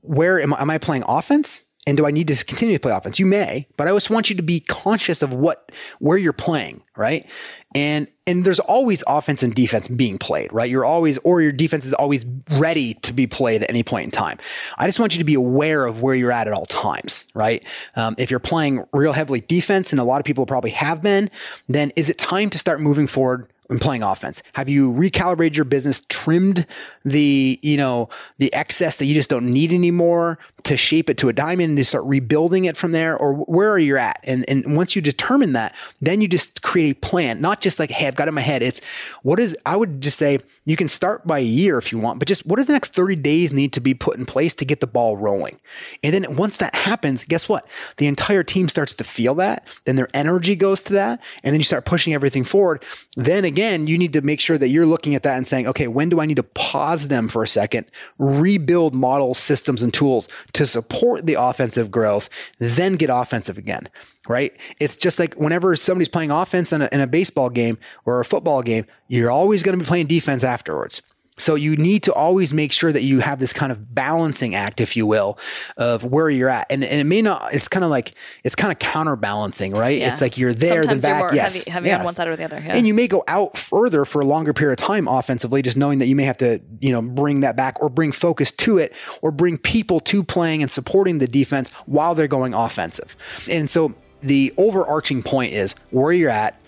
Where 0.01 0.39
am 0.39 0.53
am 0.53 0.69
I 0.69 0.77
playing 0.77 1.03
offense? 1.07 1.64
And 1.87 1.97
do 1.97 2.07
I 2.07 2.11
need 2.11 2.27
to 2.29 2.45
continue 2.45 2.75
to 2.75 2.79
play 2.79 2.91
offense? 2.91 3.19
You 3.19 3.27
may, 3.27 3.67
but 3.77 3.87
I 3.87 3.91
just 3.91 4.09
want 4.09 4.29
you 4.29 4.35
to 4.35 4.43
be 4.43 4.59
conscious 4.59 5.21
of 5.21 5.33
what 5.33 5.71
where 5.99 6.17
you're 6.17 6.33
playing, 6.33 6.81
right? 6.97 7.29
And 7.75 8.07
and 8.25 8.43
there's 8.43 8.59
always 8.59 9.03
offense 9.07 9.43
and 9.43 9.53
defense 9.53 9.87
being 9.87 10.17
played, 10.17 10.51
right? 10.51 10.69
You're 10.69 10.85
always 10.85 11.19
or 11.19 11.41
your 11.41 11.51
defense 11.51 11.85
is 11.85 11.93
always 11.93 12.25
ready 12.53 12.95
to 12.95 13.13
be 13.13 13.27
played 13.27 13.61
at 13.61 13.69
any 13.69 13.83
point 13.83 14.05
in 14.05 14.11
time. 14.11 14.39
I 14.79 14.87
just 14.87 14.99
want 14.99 15.13
you 15.13 15.19
to 15.19 15.25
be 15.25 15.35
aware 15.35 15.85
of 15.85 16.01
where 16.01 16.15
you're 16.15 16.31
at 16.31 16.47
at 16.47 16.53
all 16.53 16.65
times, 16.65 17.27
right? 17.35 17.63
Um, 17.95 18.15
if 18.17 18.31
you're 18.31 18.39
playing 18.39 18.83
real 18.91 19.13
heavily 19.13 19.41
defense, 19.41 19.91
and 19.93 19.99
a 19.99 20.03
lot 20.03 20.19
of 20.19 20.25
people 20.25 20.47
probably 20.47 20.71
have 20.71 21.03
been, 21.03 21.29
then 21.67 21.91
is 21.95 22.09
it 22.09 22.17
time 22.17 22.49
to 22.49 22.57
start 22.57 22.81
moving 22.81 23.05
forward 23.05 23.47
and 23.69 23.81
playing 23.81 24.03
offense? 24.03 24.43
Have 24.53 24.69
you 24.69 24.91
recalibrated 24.91 25.55
your 25.55 25.65
business, 25.65 26.01
trimmed 26.09 26.65
the, 27.03 27.59
you 27.61 27.77
know, 27.77 28.09
the 28.37 28.53
excess 28.53 28.97
that 28.97 29.05
you 29.05 29.13
just 29.13 29.29
don't 29.29 29.49
need 29.49 29.71
anymore 29.71 30.39
to 30.63 30.77
shape 30.77 31.09
it 31.09 31.17
to 31.19 31.29
a 31.29 31.33
diamond 31.33 31.69
and 31.69 31.77
to 31.77 31.85
start 31.85 32.03
rebuilding 32.05 32.65
it 32.65 32.77
from 32.77 32.91
there? 32.91 33.17
Or 33.17 33.33
where 33.33 33.71
are 33.71 33.79
you 33.79 33.97
at? 33.97 34.19
And 34.23 34.45
and 34.47 34.75
once 34.75 34.95
you 34.95 35.01
determine 35.01 35.53
that, 35.53 35.75
then 36.01 36.21
you 36.21 36.27
just 36.27 36.61
create 36.61 36.97
a 36.97 36.99
plan, 36.99 37.41
not 37.41 37.61
just 37.61 37.79
like, 37.79 37.91
hey, 37.91 38.07
I've 38.07 38.15
got 38.15 38.27
it 38.27 38.29
in 38.29 38.35
my 38.35 38.41
head. 38.41 38.61
It's 38.61 38.81
what 39.23 39.39
is 39.39 39.57
I 39.65 39.75
would 39.75 40.01
just 40.01 40.17
say 40.17 40.39
you 40.65 40.75
can 40.75 40.89
start 40.89 41.25
by 41.25 41.39
a 41.39 41.43
year 41.43 41.77
if 41.77 41.91
you 41.91 41.99
want, 41.99 42.19
but 42.19 42.27
just 42.27 42.45
what 42.45 42.57
does 42.57 42.67
the 42.67 42.73
next 42.73 42.93
30 42.93 43.15
days 43.15 43.53
need 43.53 43.71
to 43.73 43.79
be 43.79 43.93
put 43.93 44.17
in 44.17 44.25
place 44.25 44.53
to 44.55 44.65
get 44.65 44.79
the 44.79 44.87
ball 44.87 45.15
rolling? 45.15 45.59
And 46.03 46.13
then 46.13 46.35
once 46.35 46.57
that 46.57 46.73
happens, 46.73 47.23
guess 47.23 47.47
what? 47.47 47.67
The 47.97 48.07
entire 48.07 48.43
team 48.43 48.67
starts 48.67 48.95
to 48.95 49.03
feel 49.03 49.35
that, 49.35 49.65
then 49.85 49.95
their 49.95 50.07
energy 50.13 50.55
goes 50.55 50.81
to 50.83 50.93
that, 50.93 51.21
and 51.43 51.53
then 51.53 51.59
you 51.59 51.63
start 51.63 51.85
pushing 51.85 52.13
everything 52.13 52.43
forward. 52.43 52.83
Then 53.15 53.45
again, 53.55 53.87
you 53.87 53.97
need 53.97 54.11
to 54.11 54.21
make 54.21 54.41
sure 54.41 54.57
that 54.57 54.67
you're 54.67 54.85
looking 54.85 55.15
at 55.15 55.23
that 55.23 55.37
and 55.37 55.47
saying, 55.47 55.65
okay, 55.65 55.87
when 55.87 56.09
do 56.09 56.19
I 56.19 56.25
need 56.25 56.35
to 56.35 56.43
pause 56.43 57.07
them 57.07 57.29
for 57.29 57.41
a 57.41 57.47
second, 57.47 57.85
rebuild 58.19 58.93
models, 58.93 59.37
systems, 59.37 59.81
and 59.81 59.93
tools 59.93 60.27
to 60.51 60.67
support 60.67 61.25
the 61.25 61.35
offensive 61.35 61.89
growth, 61.89 62.29
then 62.59 62.95
get 62.95 63.09
offensive 63.09 63.57
again, 63.57 63.87
right? 64.27 64.51
It's 64.81 64.97
just 64.97 65.19
like 65.19 65.35
whenever 65.35 65.73
somebody's 65.77 66.09
playing 66.09 66.31
offense 66.31 66.73
in 66.73 66.81
a, 66.81 66.89
in 66.91 66.99
a 66.99 67.07
baseball 67.07 67.49
game 67.49 67.77
or 68.03 68.19
a 68.19 68.25
football 68.25 68.61
game, 68.61 68.87
you're 69.07 69.31
always 69.31 69.63
going 69.63 69.79
to 69.79 69.81
be 69.83 69.87
playing 69.87 70.07
defense 70.07 70.43
afterwards. 70.43 71.01
So 71.37 71.55
you 71.55 71.75
need 71.75 72.03
to 72.03 72.13
always 72.13 72.53
make 72.53 72.71
sure 72.71 72.93
that 72.93 73.03
you 73.03 73.19
have 73.19 73.39
this 73.39 73.51
kind 73.51 73.71
of 73.71 73.93
balancing 73.93 74.55
act, 74.55 74.79
if 74.79 74.95
you 74.95 75.05
will, 75.05 75.37
of 75.75 76.05
where 76.05 76.29
you're 76.29 76.49
at. 76.49 76.67
And, 76.69 76.83
and 76.83 77.01
it 77.01 77.03
may 77.03 77.21
not, 77.21 77.53
it's 77.53 77.67
kind 77.67 77.83
of 77.83 77.91
like, 77.91 78.13
it's 78.45 78.55
kind 78.55 78.71
of 78.71 78.79
counterbalancing, 78.79 79.73
right? 79.73 79.99
Yeah. 79.99 80.11
It's 80.11 80.21
like 80.21 80.37
you're 80.37 80.53
there, 80.53 80.83
Sometimes 80.83 81.03
then 81.03 81.21
back. 81.21 81.33
Yes. 81.33 81.65
Heavy, 81.65 81.71
heavy 81.71 81.87
yes. 81.89 81.99
on 81.99 82.05
one 82.05 82.13
side 82.13 82.27
or 82.29 82.37
the 82.37 82.45
other. 82.45 82.61
Yeah. 82.65 82.75
And 82.77 82.87
you 82.87 82.93
may 82.93 83.07
go 83.07 83.23
out 83.27 83.57
further 83.57 84.05
for 84.05 84.21
a 84.21 84.25
longer 84.25 84.53
period 84.53 84.79
of 84.79 84.85
time 84.87 85.09
offensively, 85.09 85.61
just 85.61 85.75
knowing 85.75 85.99
that 85.99 86.07
you 86.07 86.15
may 86.15 86.23
have 86.23 86.37
to, 86.37 86.61
you 86.79 86.93
know, 86.93 87.01
bring 87.01 87.41
that 87.41 87.57
back 87.57 87.81
or 87.81 87.89
bring 87.89 88.13
focus 88.13 88.51
to 88.53 88.77
it 88.77 88.93
or 89.21 89.31
bring 89.31 89.57
people 89.57 89.99
to 89.99 90.23
playing 90.23 90.61
and 90.61 90.71
supporting 90.71 91.17
the 91.17 91.27
defense 91.27 91.69
while 91.85 92.15
they're 92.15 92.29
going 92.29 92.53
offensive. 92.53 93.15
And 93.51 93.69
so 93.69 93.93
the 94.21 94.53
overarching 94.57 95.21
point 95.21 95.51
is 95.51 95.75
where 95.91 96.13
you're 96.13 96.29
at 96.29 96.59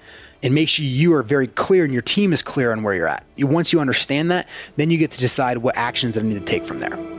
and 0.44 0.54
make 0.54 0.70
sure 0.70 0.86
you 0.86 1.14
are 1.14 1.24
very 1.24 1.48
clear 1.48 1.84
and 1.84 1.94
your 1.94 2.02
team 2.02 2.34
is 2.34 2.42
clear 2.42 2.72
on 2.72 2.84
where 2.84 2.94
you're 2.94 3.08
at. 3.08 3.26
Once 3.38 3.74
you 3.74 3.80
understand 3.80 4.32
that, 4.32 4.48
then 4.76 4.90
you 4.90 4.98
get 4.98 5.12
to 5.12 5.20
decide 5.20 5.58
what 5.58 5.76
actions 5.78 6.16
that 6.16 6.24
I 6.24 6.28
need 6.28 6.36
to 6.36 6.40
take 6.42 6.66
from 6.66 6.80
there. 6.80 7.17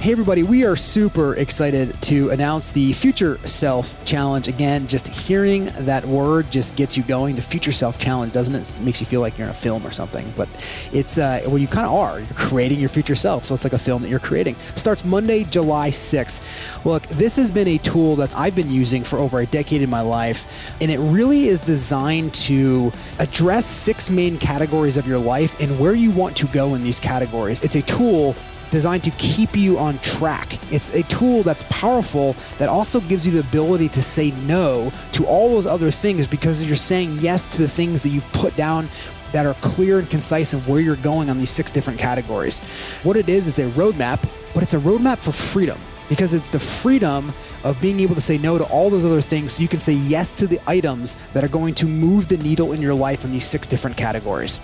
Hey, 0.00 0.12
everybody, 0.12 0.44
we 0.44 0.64
are 0.64 0.76
super 0.76 1.34
excited 1.34 2.00
to 2.02 2.30
announce 2.30 2.70
the 2.70 2.92
Future 2.92 3.36
Self 3.44 4.04
Challenge. 4.04 4.46
Again, 4.46 4.86
just 4.86 5.08
hearing 5.08 5.64
that 5.64 6.04
word 6.04 6.52
just 6.52 6.76
gets 6.76 6.96
you 6.96 7.02
going. 7.02 7.34
The 7.34 7.42
Future 7.42 7.72
Self 7.72 7.98
Challenge, 7.98 8.32
doesn't 8.32 8.54
it? 8.54 8.76
it 8.76 8.80
makes 8.80 9.00
you 9.00 9.06
feel 9.08 9.20
like 9.20 9.36
you're 9.36 9.48
in 9.48 9.50
a 9.50 9.54
film 9.54 9.84
or 9.84 9.90
something, 9.90 10.32
but 10.36 10.48
it's, 10.92 11.18
uh, 11.18 11.42
well, 11.46 11.58
you 11.58 11.66
kind 11.66 11.84
of 11.84 11.94
are. 11.94 12.20
You're 12.20 12.28
creating 12.36 12.78
your 12.78 12.88
future 12.88 13.16
self. 13.16 13.44
So 13.44 13.54
it's 13.54 13.64
like 13.64 13.72
a 13.72 13.78
film 13.78 14.02
that 14.02 14.08
you're 14.08 14.20
creating. 14.20 14.54
Starts 14.76 15.04
Monday, 15.04 15.42
July 15.42 15.90
6th. 15.90 16.84
Look, 16.84 17.02
this 17.08 17.34
has 17.34 17.50
been 17.50 17.66
a 17.66 17.78
tool 17.78 18.14
that 18.16 18.38
I've 18.38 18.54
been 18.54 18.70
using 18.70 19.02
for 19.02 19.18
over 19.18 19.40
a 19.40 19.46
decade 19.46 19.82
in 19.82 19.90
my 19.90 20.00
life, 20.00 20.76
and 20.80 20.92
it 20.92 21.00
really 21.00 21.46
is 21.46 21.58
designed 21.58 22.34
to 22.34 22.92
address 23.18 23.66
six 23.66 24.10
main 24.10 24.38
categories 24.38 24.96
of 24.96 25.08
your 25.08 25.18
life 25.18 25.60
and 25.60 25.76
where 25.80 25.94
you 25.94 26.12
want 26.12 26.36
to 26.36 26.46
go 26.46 26.74
in 26.76 26.84
these 26.84 27.00
categories. 27.00 27.62
It's 27.62 27.74
a 27.74 27.82
tool 27.82 28.36
designed 28.70 29.04
to 29.04 29.10
keep 29.12 29.56
you 29.56 29.78
on 29.78 29.98
track. 29.98 30.58
It's 30.72 30.94
a 30.94 31.02
tool 31.04 31.42
that's 31.42 31.64
powerful 31.70 32.34
that 32.58 32.68
also 32.68 33.00
gives 33.00 33.26
you 33.26 33.32
the 33.32 33.40
ability 33.40 33.88
to 33.90 34.02
say 34.02 34.30
no 34.46 34.92
to 35.12 35.26
all 35.26 35.50
those 35.50 35.66
other 35.66 35.90
things 35.90 36.26
because 36.26 36.62
you're 36.62 36.76
saying 36.76 37.18
yes 37.20 37.44
to 37.56 37.62
the 37.62 37.68
things 37.68 38.02
that 38.02 38.10
you've 38.10 38.30
put 38.32 38.56
down 38.56 38.88
that 39.32 39.46
are 39.46 39.54
clear 39.54 39.98
and 39.98 40.08
concise 40.08 40.54
of 40.54 40.68
where 40.68 40.80
you're 40.80 40.96
going 40.96 41.28
on 41.28 41.38
these 41.38 41.50
six 41.50 41.70
different 41.70 41.98
categories. 41.98 42.60
What 43.02 43.16
it 43.16 43.28
is 43.28 43.46
is 43.46 43.58
a 43.58 43.68
roadmap, 43.70 44.26
but 44.54 44.62
it's 44.62 44.74
a 44.74 44.78
roadmap 44.78 45.18
for 45.18 45.32
freedom 45.32 45.78
because 46.08 46.32
it's 46.32 46.50
the 46.50 46.58
freedom 46.58 47.32
of 47.64 47.78
being 47.80 48.00
able 48.00 48.14
to 48.14 48.20
say 48.20 48.38
no 48.38 48.56
to 48.56 48.64
all 48.64 48.88
those 48.88 49.04
other 49.04 49.20
things 49.20 49.52
so 49.52 49.62
you 49.62 49.68
can 49.68 49.80
say 49.80 49.92
yes 49.92 50.34
to 50.36 50.46
the 50.46 50.58
items 50.66 51.16
that 51.34 51.44
are 51.44 51.48
going 51.48 51.74
to 51.74 51.86
move 51.86 52.28
the 52.28 52.38
needle 52.38 52.72
in 52.72 52.80
your 52.80 52.94
life 52.94 53.24
in 53.24 53.30
these 53.30 53.44
six 53.44 53.66
different 53.66 53.96
categories. 53.96 54.60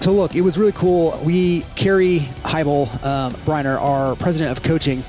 So 0.00 0.12
look, 0.12 0.34
it 0.34 0.42
was 0.42 0.58
really 0.58 0.72
cool. 0.72 1.18
We, 1.24 1.62
Carrie 1.74 2.20
Heibel 2.42 2.88
um, 3.04 3.32
Briner, 3.44 3.80
our 3.80 4.14
president 4.16 4.56
of 4.56 4.62
coaching 4.62 5.02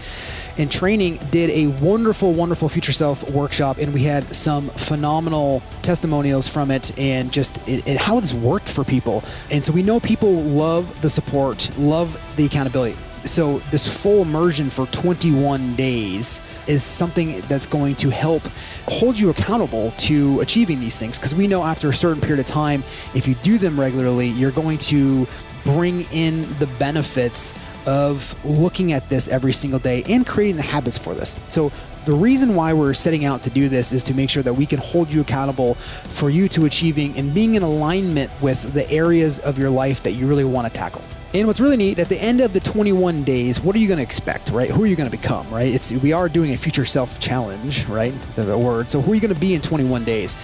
and 0.58 0.70
training, 0.70 1.20
did 1.30 1.52
a 1.52 1.68
wonderful, 1.68 2.34
wonderful 2.34 2.68
future 2.70 2.92
self 2.92 3.30
workshop, 3.30 3.78
and 3.78 3.94
we 3.94 4.04
had 4.04 4.36
some 4.36 4.70
phenomenal 4.70 5.62
testimonials 5.84 6.48
from 6.48 6.72
it, 6.72 6.98
and 7.00 7.32
just 7.32 7.60
it, 7.68 7.98
how 7.98 8.20
this 8.20 8.34
worked 8.34 8.68
for 8.68 8.84
people. 8.84 9.24
And 9.52 9.64
so 9.64 9.72
we 9.72 9.84
know 9.84 10.00
people 10.00 10.34
love 10.34 11.02
the 11.02 11.10
support, 11.10 11.70
love 11.78 12.20
the 12.36 12.46
accountability 12.46 12.98
so 13.24 13.60
this 13.72 13.88
full 13.88 14.22
immersion 14.22 14.70
for 14.70 14.86
21 14.88 15.76
days 15.76 16.42
is 16.68 16.84
something 16.84 17.42
that's 17.42 17.66
going 17.66 17.96
to 17.96 18.10
help 18.10 18.44
hold 18.88 19.20
you 19.20 19.30
accountable 19.30 19.92
to 19.92 20.40
achieving 20.42 20.80
these 20.80 20.98
things. 20.98 21.18
Because 21.18 21.36
we 21.36 21.48
know 21.48 21.64
after 21.64 21.90
a 21.90 21.94
certain 21.94 22.22
period 22.22 22.40
of 22.40 22.46
time 22.46 22.84
if 23.14 23.28
you 23.28 23.36
do 23.36 23.58
them 23.58 23.80
regularly 23.80 24.28
you're 24.28 24.52
going 24.52 24.78
to 24.78 25.28
bring 25.64 26.02
in 26.12 26.42
the 26.60 26.68
benefits 26.80 27.54
of 27.86 28.36
looking 28.46 28.92
at 28.94 29.10
this 29.10 29.28
every 29.28 29.54
single 29.54 29.80
day 29.80 30.04
and 30.08 30.26
creating 30.26 30.56
the 30.56 30.62
habits 30.62 30.98
for 30.98 31.14
this. 31.14 31.36
So 31.48 31.72
the 32.06 32.14
reason 32.14 32.56
why 32.56 32.74
we're 32.74 32.94
setting 32.94 33.26
out 33.26 33.44
to 33.44 33.50
do 33.50 33.70
this 33.70 33.92
is 33.92 34.04
to 34.04 34.14
make 34.14 34.30
sure 34.30 34.44
that 34.44 34.54
we 34.54 34.66
can 34.66 34.80
hold 34.80 35.12
you 35.12 35.22
accountable 35.22 35.76
for 35.76 36.30
you 36.30 36.48
to 36.50 36.66
achieving 36.66 37.18
and 37.18 37.34
being 37.34 37.56
in 37.56 37.64
alignment 37.64 38.32
with 38.42 38.74
the 38.74 38.90
areas 38.90 39.40
of 39.40 39.58
your 39.58 39.70
life 39.70 40.04
that 40.04 40.12
you 40.12 40.28
really 40.28 40.46
want 40.46 40.68
to 40.68 40.74
tackle 40.74 41.02
and 41.34 41.48
what's 41.48 41.60
really 41.60 41.78
neat, 41.78 42.00
at 42.00 42.10
the 42.10 42.20
end 42.20 42.42
of 42.42 42.54
the 42.54 42.60
21 42.60 43.24
days, 43.24 43.62
what 43.62 43.76
are 43.76 43.80
you 43.80 43.88
going 43.88 43.98
to 43.98 44.04
expect, 44.04 44.50
right? 44.50 44.70
Who 44.70 44.84
are 44.84 44.88
you 44.88 44.96
going 44.96 45.10
to 45.10 45.16
become, 45.16 45.48
right? 45.52 45.72
It's 45.72 45.92
we 45.92 46.12
are 46.12 46.28
doing 46.28 46.54
a 46.54 46.58
future 46.58 46.86
self 46.86 47.20
challenge, 47.20 47.86
right? 47.86 48.14
The 48.20 48.58
word. 48.58 48.90
So 48.90 49.00
who 49.00 49.12
are 49.12 49.16
you 49.16 49.22
going 49.22 49.34
to 49.34 49.40
be 49.40 49.54
in 49.54 49.62
21 49.62 50.04
days? 50.06 50.36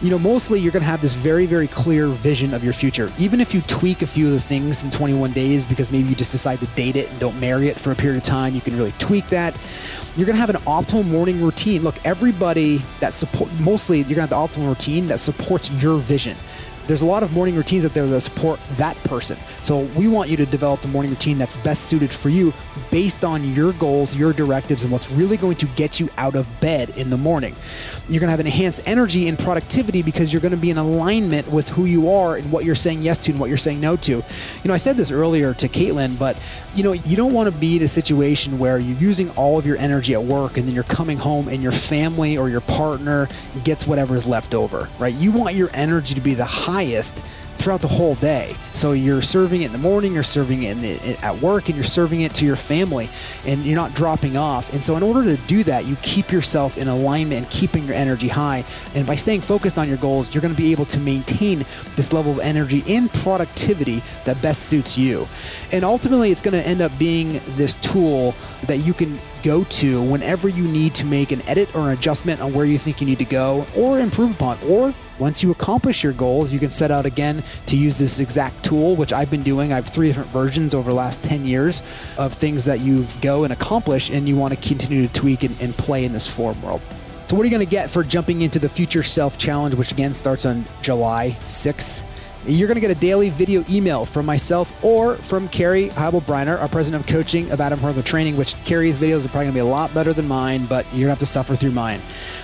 You 0.00 0.10
know, 0.10 0.18
mostly 0.18 0.58
you're 0.58 0.72
going 0.72 0.82
to 0.82 0.88
have 0.88 1.00
this 1.00 1.14
very, 1.14 1.46
very 1.46 1.68
clear 1.68 2.08
vision 2.08 2.54
of 2.54 2.64
your 2.64 2.72
future. 2.72 3.12
Even 3.18 3.40
if 3.40 3.54
you 3.54 3.60
tweak 3.62 4.02
a 4.02 4.06
few 4.06 4.26
of 4.26 4.32
the 4.32 4.40
things 4.40 4.82
in 4.82 4.90
21 4.90 5.30
days 5.32 5.64
because 5.64 5.92
maybe 5.92 6.08
you 6.08 6.16
just 6.16 6.32
decide 6.32 6.58
to 6.58 6.66
date 6.68 6.96
it 6.96 7.08
and 7.08 7.20
don't 7.20 7.38
marry 7.38 7.68
it 7.68 7.78
for 7.78 7.92
a 7.92 7.94
period 7.94 8.16
of 8.16 8.24
time, 8.24 8.52
you 8.52 8.60
can 8.60 8.76
really 8.76 8.92
tweak 8.98 9.28
that. 9.28 9.56
You're 10.16 10.26
going 10.26 10.34
to 10.34 10.40
have 10.40 10.50
an 10.50 10.56
optimal 10.62 11.06
morning 11.06 11.40
routine. 11.40 11.82
Look, 11.82 11.94
everybody 12.04 12.78
that 12.98 13.14
support, 13.14 13.52
mostly 13.60 13.98
you're 13.98 14.16
going 14.16 14.28
to 14.28 14.34
have 14.34 14.54
the 14.54 14.60
optimal 14.60 14.68
routine 14.70 15.06
that 15.06 15.20
supports 15.20 15.70
your 15.70 15.98
vision 15.98 16.36
there's 16.86 17.02
a 17.02 17.06
lot 17.06 17.22
of 17.22 17.32
morning 17.32 17.56
routines 17.56 17.84
out 17.84 17.94
there 17.94 18.06
that 18.06 18.20
support 18.20 18.60
that 18.72 18.96
person. 19.04 19.38
So 19.62 19.80
we 19.96 20.08
want 20.08 20.28
you 20.28 20.36
to 20.38 20.46
develop 20.46 20.80
the 20.80 20.88
morning 20.88 21.10
routine 21.10 21.38
that's 21.38 21.56
best 21.56 21.84
suited 21.84 22.12
for 22.12 22.28
you 22.28 22.52
based 22.90 23.24
on 23.24 23.44
your 23.54 23.72
goals, 23.74 24.16
your 24.16 24.32
directives, 24.32 24.82
and 24.82 24.92
what's 24.92 25.10
really 25.10 25.36
going 25.36 25.56
to 25.56 25.66
get 25.66 26.00
you 26.00 26.08
out 26.16 26.34
of 26.34 26.48
bed 26.60 26.90
in 26.96 27.10
the 27.10 27.16
morning. 27.16 27.54
You're 28.08 28.20
going 28.20 28.28
to 28.28 28.32
have 28.32 28.40
an 28.40 28.46
enhanced 28.46 28.82
energy 28.86 29.28
and 29.28 29.38
productivity 29.38 30.02
because 30.02 30.32
you're 30.32 30.42
going 30.42 30.52
to 30.52 30.58
be 30.58 30.70
in 30.70 30.78
alignment 30.78 31.50
with 31.50 31.68
who 31.68 31.84
you 31.84 32.10
are 32.10 32.36
and 32.36 32.50
what 32.50 32.64
you're 32.64 32.74
saying 32.74 33.02
yes 33.02 33.18
to 33.18 33.30
and 33.30 33.40
what 33.40 33.48
you're 33.48 33.56
saying 33.56 33.80
no 33.80 33.96
to. 33.96 34.12
You 34.12 34.22
know, 34.64 34.74
I 34.74 34.78
said 34.78 34.96
this 34.96 35.10
earlier 35.10 35.54
to 35.54 35.68
Caitlin, 35.68 36.18
but 36.18 36.36
you 36.74 36.82
know, 36.82 36.92
you 36.92 37.16
don't 37.16 37.32
want 37.32 37.52
to 37.52 37.56
be 37.56 37.76
in 37.76 37.82
a 37.82 37.88
situation 37.88 38.58
where 38.58 38.78
you're 38.78 38.98
using 38.98 39.30
all 39.30 39.58
of 39.58 39.66
your 39.66 39.76
energy 39.78 40.14
at 40.14 40.22
work 40.22 40.56
and 40.56 40.66
then 40.66 40.74
you're 40.74 40.84
coming 40.84 41.18
home 41.18 41.48
and 41.48 41.62
your 41.62 41.72
family 41.72 42.36
or 42.36 42.48
your 42.48 42.60
partner 42.62 43.28
gets 43.64 43.86
whatever 43.86 44.16
is 44.16 44.26
left 44.26 44.54
over, 44.54 44.88
right? 44.98 45.14
You 45.14 45.30
want 45.32 45.54
your 45.54 45.70
energy 45.72 46.14
to 46.14 46.20
be 46.20 46.34
the 46.34 46.44
highest 46.44 46.71
throughout 47.62 47.80
the 47.80 47.88
whole 47.88 48.16
day. 48.16 48.56
So 48.72 48.92
you're 48.92 49.22
serving 49.22 49.62
it 49.62 49.66
in 49.66 49.72
the 49.72 49.78
morning, 49.78 50.14
you're 50.14 50.22
serving 50.22 50.64
it 50.64 50.74
the, 50.80 51.16
at 51.24 51.40
work, 51.40 51.68
and 51.68 51.76
you're 51.76 51.84
serving 51.84 52.22
it 52.22 52.34
to 52.36 52.44
your 52.44 52.56
family, 52.56 53.08
and 53.46 53.64
you're 53.64 53.76
not 53.76 53.94
dropping 53.94 54.36
off. 54.36 54.72
And 54.72 54.82
so, 54.82 54.96
in 54.96 55.02
order 55.02 55.24
to 55.24 55.36
do 55.46 55.62
that, 55.64 55.86
you 55.86 55.96
keep 56.02 56.32
yourself 56.32 56.76
in 56.76 56.88
alignment 56.88 57.42
and 57.42 57.50
keeping 57.50 57.84
your 57.84 57.94
energy 57.94 58.28
high. 58.28 58.64
And 58.94 59.06
by 59.06 59.14
staying 59.14 59.42
focused 59.42 59.78
on 59.78 59.88
your 59.88 59.98
goals, 59.98 60.34
you're 60.34 60.42
going 60.42 60.54
to 60.54 60.60
be 60.60 60.72
able 60.72 60.86
to 60.86 60.98
maintain 60.98 61.64
this 61.94 62.12
level 62.12 62.32
of 62.32 62.40
energy 62.40 62.82
and 62.88 63.12
productivity 63.12 64.02
that 64.24 64.40
best 64.42 64.64
suits 64.64 64.98
you. 64.98 65.28
And 65.72 65.84
ultimately, 65.84 66.32
it's 66.32 66.42
going 66.42 66.60
to 66.60 66.66
end 66.66 66.80
up 66.80 66.96
being 66.98 67.40
this 67.56 67.76
tool 67.76 68.34
that 68.66 68.78
you 68.78 68.94
can 68.94 69.20
go 69.42 69.64
to 69.64 70.00
whenever 70.02 70.48
you 70.48 70.64
need 70.64 70.94
to 70.94 71.04
make 71.04 71.32
an 71.32 71.46
edit 71.48 71.74
or 71.74 71.90
an 71.90 71.98
adjustment 71.98 72.40
on 72.40 72.52
where 72.52 72.64
you 72.64 72.78
think 72.78 73.00
you 73.00 73.06
need 73.06 73.18
to 73.18 73.24
go 73.24 73.66
or 73.76 73.98
improve 73.98 74.32
upon 74.32 74.56
or 74.64 74.94
once 75.22 75.40
you 75.40 75.52
accomplish 75.52 76.02
your 76.02 76.12
goals, 76.12 76.52
you 76.52 76.58
can 76.58 76.72
set 76.72 76.90
out 76.90 77.06
again 77.06 77.44
to 77.66 77.76
use 77.76 77.96
this 77.96 78.18
exact 78.18 78.64
tool, 78.64 78.96
which 78.96 79.12
I've 79.12 79.30
been 79.30 79.44
doing. 79.44 79.72
I 79.72 79.76
have 79.76 79.86
three 79.86 80.08
different 80.08 80.30
versions 80.30 80.74
over 80.74 80.90
the 80.90 80.96
last 80.96 81.22
10 81.22 81.44
years 81.44 81.80
of 82.18 82.34
things 82.34 82.64
that 82.64 82.80
you 82.80 83.06
go 83.20 83.44
and 83.44 83.52
accomplish, 83.52 84.10
and 84.10 84.28
you 84.28 84.34
want 84.34 84.52
to 84.52 84.68
continue 84.68 85.06
to 85.06 85.12
tweak 85.12 85.44
and, 85.44 85.56
and 85.60 85.76
play 85.76 86.04
in 86.04 86.12
this 86.12 86.26
form 86.26 86.60
world. 86.60 86.82
So, 87.26 87.36
what 87.36 87.42
are 87.42 87.44
you 87.44 87.52
going 87.52 87.64
to 87.64 87.70
get 87.70 87.88
for 87.88 88.02
jumping 88.02 88.42
into 88.42 88.58
the 88.58 88.68
Future 88.68 89.04
Self 89.04 89.38
Challenge, 89.38 89.76
which 89.76 89.92
again 89.92 90.12
starts 90.12 90.44
on 90.44 90.64
July 90.82 91.36
6th? 91.42 92.02
You're 92.44 92.66
going 92.66 92.74
to 92.74 92.80
get 92.80 92.90
a 92.90 92.96
daily 92.96 93.30
video 93.30 93.64
email 93.70 94.04
from 94.04 94.26
myself 94.26 94.72
or 94.82 95.14
from 95.14 95.46
Carrie 95.48 95.90
Heibel-Briner, 95.90 96.60
our 96.60 96.66
president 96.66 97.04
of 97.04 97.06
coaching 97.06 97.48
of 97.52 97.60
Adam 97.60 97.78
Hergenrother 97.78 98.04
Training, 98.04 98.36
which 98.36 98.56
Carrie's 98.64 98.98
videos 98.98 99.24
are 99.24 99.28
probably 99.28 99.44
going 99.44 99.52
to 99.52 99.52
be 99.52 99.60
a 99.60 99.64
lot 99.64 99.94
better 99.94 100.12
than 100.12 100.26
mine, 100.26 100.66
but 100.66 100.84
you're 100.86 100.92
going 100.92 101.04
to 101.04 101.10
have 101.10 101.18
to 101.20 101.26
suffer 101.26 101.54
through 101.54 101.70
mine. 101.70 102.00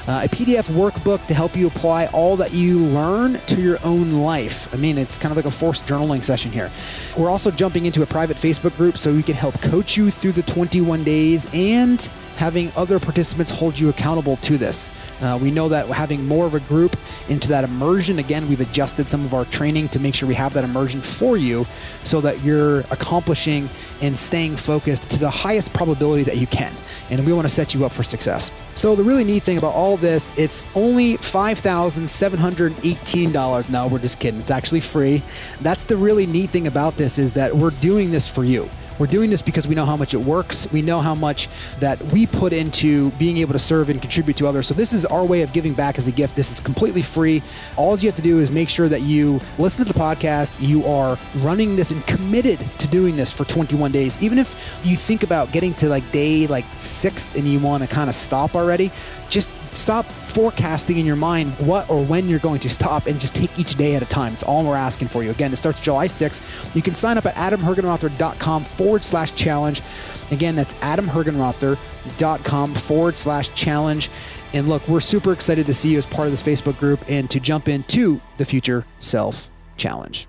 Uh, 0.07 0.21
a 0.25 0.29
PDF 0.29 0.71
workbook 0.71 1.27
to 1.27 1.35
help 1.35 1.57
you 1.57 1.67
apply 1.67 2.07
all 2.13 2.37
that 2.37 2.53
you 2.53 2.79
learn 2.79 3.41
to 3.47 3.61
your 3.61 3.79
own 3.83 4.13
life. 4.13 4.73
I 4.73 4.77
mean, 4.77 4.99
it's 4.99 5.19
kind 5.19 5.33
of 5.33 5.37
like 5.37 5.47
a 5.47 5.51
forced 5.51 5.85
journaling 5.87 6.23
session 6.23 6.53
here. 6.53 6.71
We're 7.17 7.31
also 7.31 7.51
jumping 7.51 7.87
into 7.87 8.03
a 8.03 8.07
private 8.07 8.37
Facebook 8.37 8.77
group 8.77 8.99
so 8.99 9.13
we 9.13 9.25
can 9.25 9.35
help 9.35 9.61
coach 9.61 9.97
you 9.97 10.13
through 10.13 10.33
the 10.33 10.45
21 10.45 11.03
days 11.03 11.53
and 11.53 12.09
having 12.38 12.70
other 12.77 13.01
participants 13.01 13.51
hold 13.51 13.77
you 13.79 13.88
accountable 13.88 14.37
to 14.37 14.57
this. 14.57 14.90
Uh, 15.20 15.37
we 15.42 15.51
know 15.51 15.68
that 15.68 15.88
having 15.88 16.24
more 16.24 16.46
of 16.46 16.55
a 16.55 16.61
group 16.61 16.96
into 17.29 17.48
that 17.48 17.64
immersion, 17.64 18.20
again, 18.20 18.48
we've 18.48 18.61
adjusted 18.61 19.09
some 19.09 19.24
of 19.24 19.35
our 19.35 19.44
training 19.46 19.88
to 19.88 19.98
make 19.98 20.14
sure 20.14 20.29
we 20.29 20.37
have 20.37 20.55
that 20.55 20.62
immersion 20.62 21.03
for 21.03 21.37
you 21.37 21.66
so 22.05 22.20
that 22.20 22.40
you're 22.44 22.83
accomplishing 22.92 23.68
and 24.03 24.16
staying 24.16 24.57
focused 24.57 25.11
to 25.11 25.18
the 25.18 25.29
highest 25.29 25.72
probability 25.72 26.22
that 26.22 26.37
you 26.37 26.46
can. 26.46 26.72
And 27.11 27.27
we 27.27 27.33
want 27.33 27.48
to 27.48 27.53
set 27.53 27.74
you 27.74 27.85
up 27.85 27.92
for 27.92 28.05
success. 28.05 28.53
So 28.77 28.94
the 28.94 29.03
really 29.03 29.24
neat 29.24 29.42
thing 29.42 29.59
about 29.59 29.74
all 29.74 29.96
this, 29.96 30.33
it's 30.38 30.64
only 30.77 31.16
$5,718. 31.16 33.68
No, 33.68 33.88
we're 33.88 33.98
just 33.98 34.20
kidding. 34.20 34.38
It's 34.38 34.53
actually 34.53 34.81
free. 34.81 35.24
That's 35.61 35.87
the 35.87 35.96
really 35.96 36.27
neat 36.27 36.51
thing 36.51 36.68
about 36.68 36.96
this 36.96 37.18
is 37.18 37.35
that 37.35 37.57
we're 37.57 37.70
doing 37.70 38.12
this 38.12 38.29
for 38.29 38.44
you. 38.44 38.70
We're 38.99 39.07
doing 39.07 39.31
this 39.31 39.43
because 39.43 39.69
we 39.69 39.75
know 39.75 39.85
how 39.85 39.97
much 39.97 40.15
it 40.15 40.21
works. 40.21 40.71
We 40.73 40.83
know 40.83 41.01
how 41.01 41.15
much 41.15 41.49
that 41.79 42.03
we 42.13 42.27
put 42.27 42.53
into 42.53 43.11
being 43.13 43.39
able 43.39 43.53
to 43.53 43.59
serve 43.59 43.91
and 43.91 44.01
contribute 44.01 44.37
to 44.39 44.47
others. 44.47 44.67
So 44.67 44.75
this 44.75 44.93
is 44.93 45.07
our 45.07 45.25
way 45.25 45.43
of 45.43 45.53
giving 45.53 45.75
back 45.75 45.99
as 45.99 46.09
a 46.09 46.13
gift. 46.13 46.35
This 46.35 46.51
is 46.51 46.61
completely 46.61 47.03
free. 47.03 47.43
All 47.77 47.97
you 47.99 48.09
have 48.09 48.17
to 48.17 48.23
do 48.23 48.39
is 48.39 48.51
make 48.51 48.69
sure 48.69 48.89
that 48.89 49.03
you 49.03 49.41
listen 49.59 49.85
to 49.85 49.93
the 49.93 49.99
podcast. 49.99 50.57
You 50.61 50.85
are 50.87 51.19
running 51.37 51.77
this 51.77 51.91
and 51.91 52.07
committed 52.07 52.59
to 52.79 52.89
doing 52.89 53.17
this 53.17 53.31
for 53.31 53.45
21 53.45 53.93
days. 53.93 54.23
Even 54.23 54.39
if 54.39 54.81
you 54.85 54.97
think 54.97 55.23
about 55.23 55.53
getting 55.53 55.75
to 55.75 55.89
like 55.89 56.11
day 56.13 56.47
like 56.47 56.65
sixth 56.77 57.37
and 57.37 57.47
you 57.47 57.61
want 57.61 57.83
to 57.83 57.89
kind 57.89 58.09
of 58.09 58.15
stop 58.15 58.55
already, 58.55 58.91
just 59.29 59.51
stop 59.76 60.07
forecasting 60.07 60.98
in 60.98 61.07
your 61.07 61.16
mind 61.16 61.52
what 61.59 61.88
or 61.88 62.04
when 62.04 62.28
you're 62.28 62.38
going 62.38 62.61
to 62.61 62.68
stop 62.68 63.07
and 63.07 63.20
just 63.20 63.35
take 63.35 63.57
each 63.59 63.74
day 63.74 63.94
at 63.94 64.02
a 64.02 64.07
time. 64.07 64.33
It's 64.33 64.42
all 64.42 64.64
we're 64.64 64.76
asking 64.76 65.09
for 65.09 65.22
you. 65.22 65.31
Again, 65.31 65.52
it 65.52 65.57
starts 65.57 65.81
July 65.81 66.07
6th. 66.07 66.74
You 66.74 66.83
can 66.83 66.94
sign 66.94 67.18
up 67.18 67.26
at 67.26 67.35
adamhergenrother.com 67.35 68.64
forward 68.64 69.04
slash 69.04 69.35
challenge. 69.35 69.83
Again, 70.31 70.57
that's 70.57 70.74
adamhergenrother.com 70.74 72.74
forward 72.74 73.16
slash 73.16 73.54
challenge. 73.54 74.11
And 74.54 74.68
look, 74.68 74.87
we're 74.88 75.00
super 75.00 75.33
excited 75.33 75.66
to 75.66 75.74
see 75.74 75.90
you 75.90 75.98
as 75.98 76.07
part 76.07 76.26
of 76.26 76.33
this 76.33 76.42
Facebook 76.42 76.78
group 76.78 77.00
and 77.09 77.31
to 77.31 77.40
jump 77.40 77.68
into 77.68 78.20
the 78.38 78.44
Future 78.44 78.87
Self 78.98 79.50
Challenge. 79.76 80.26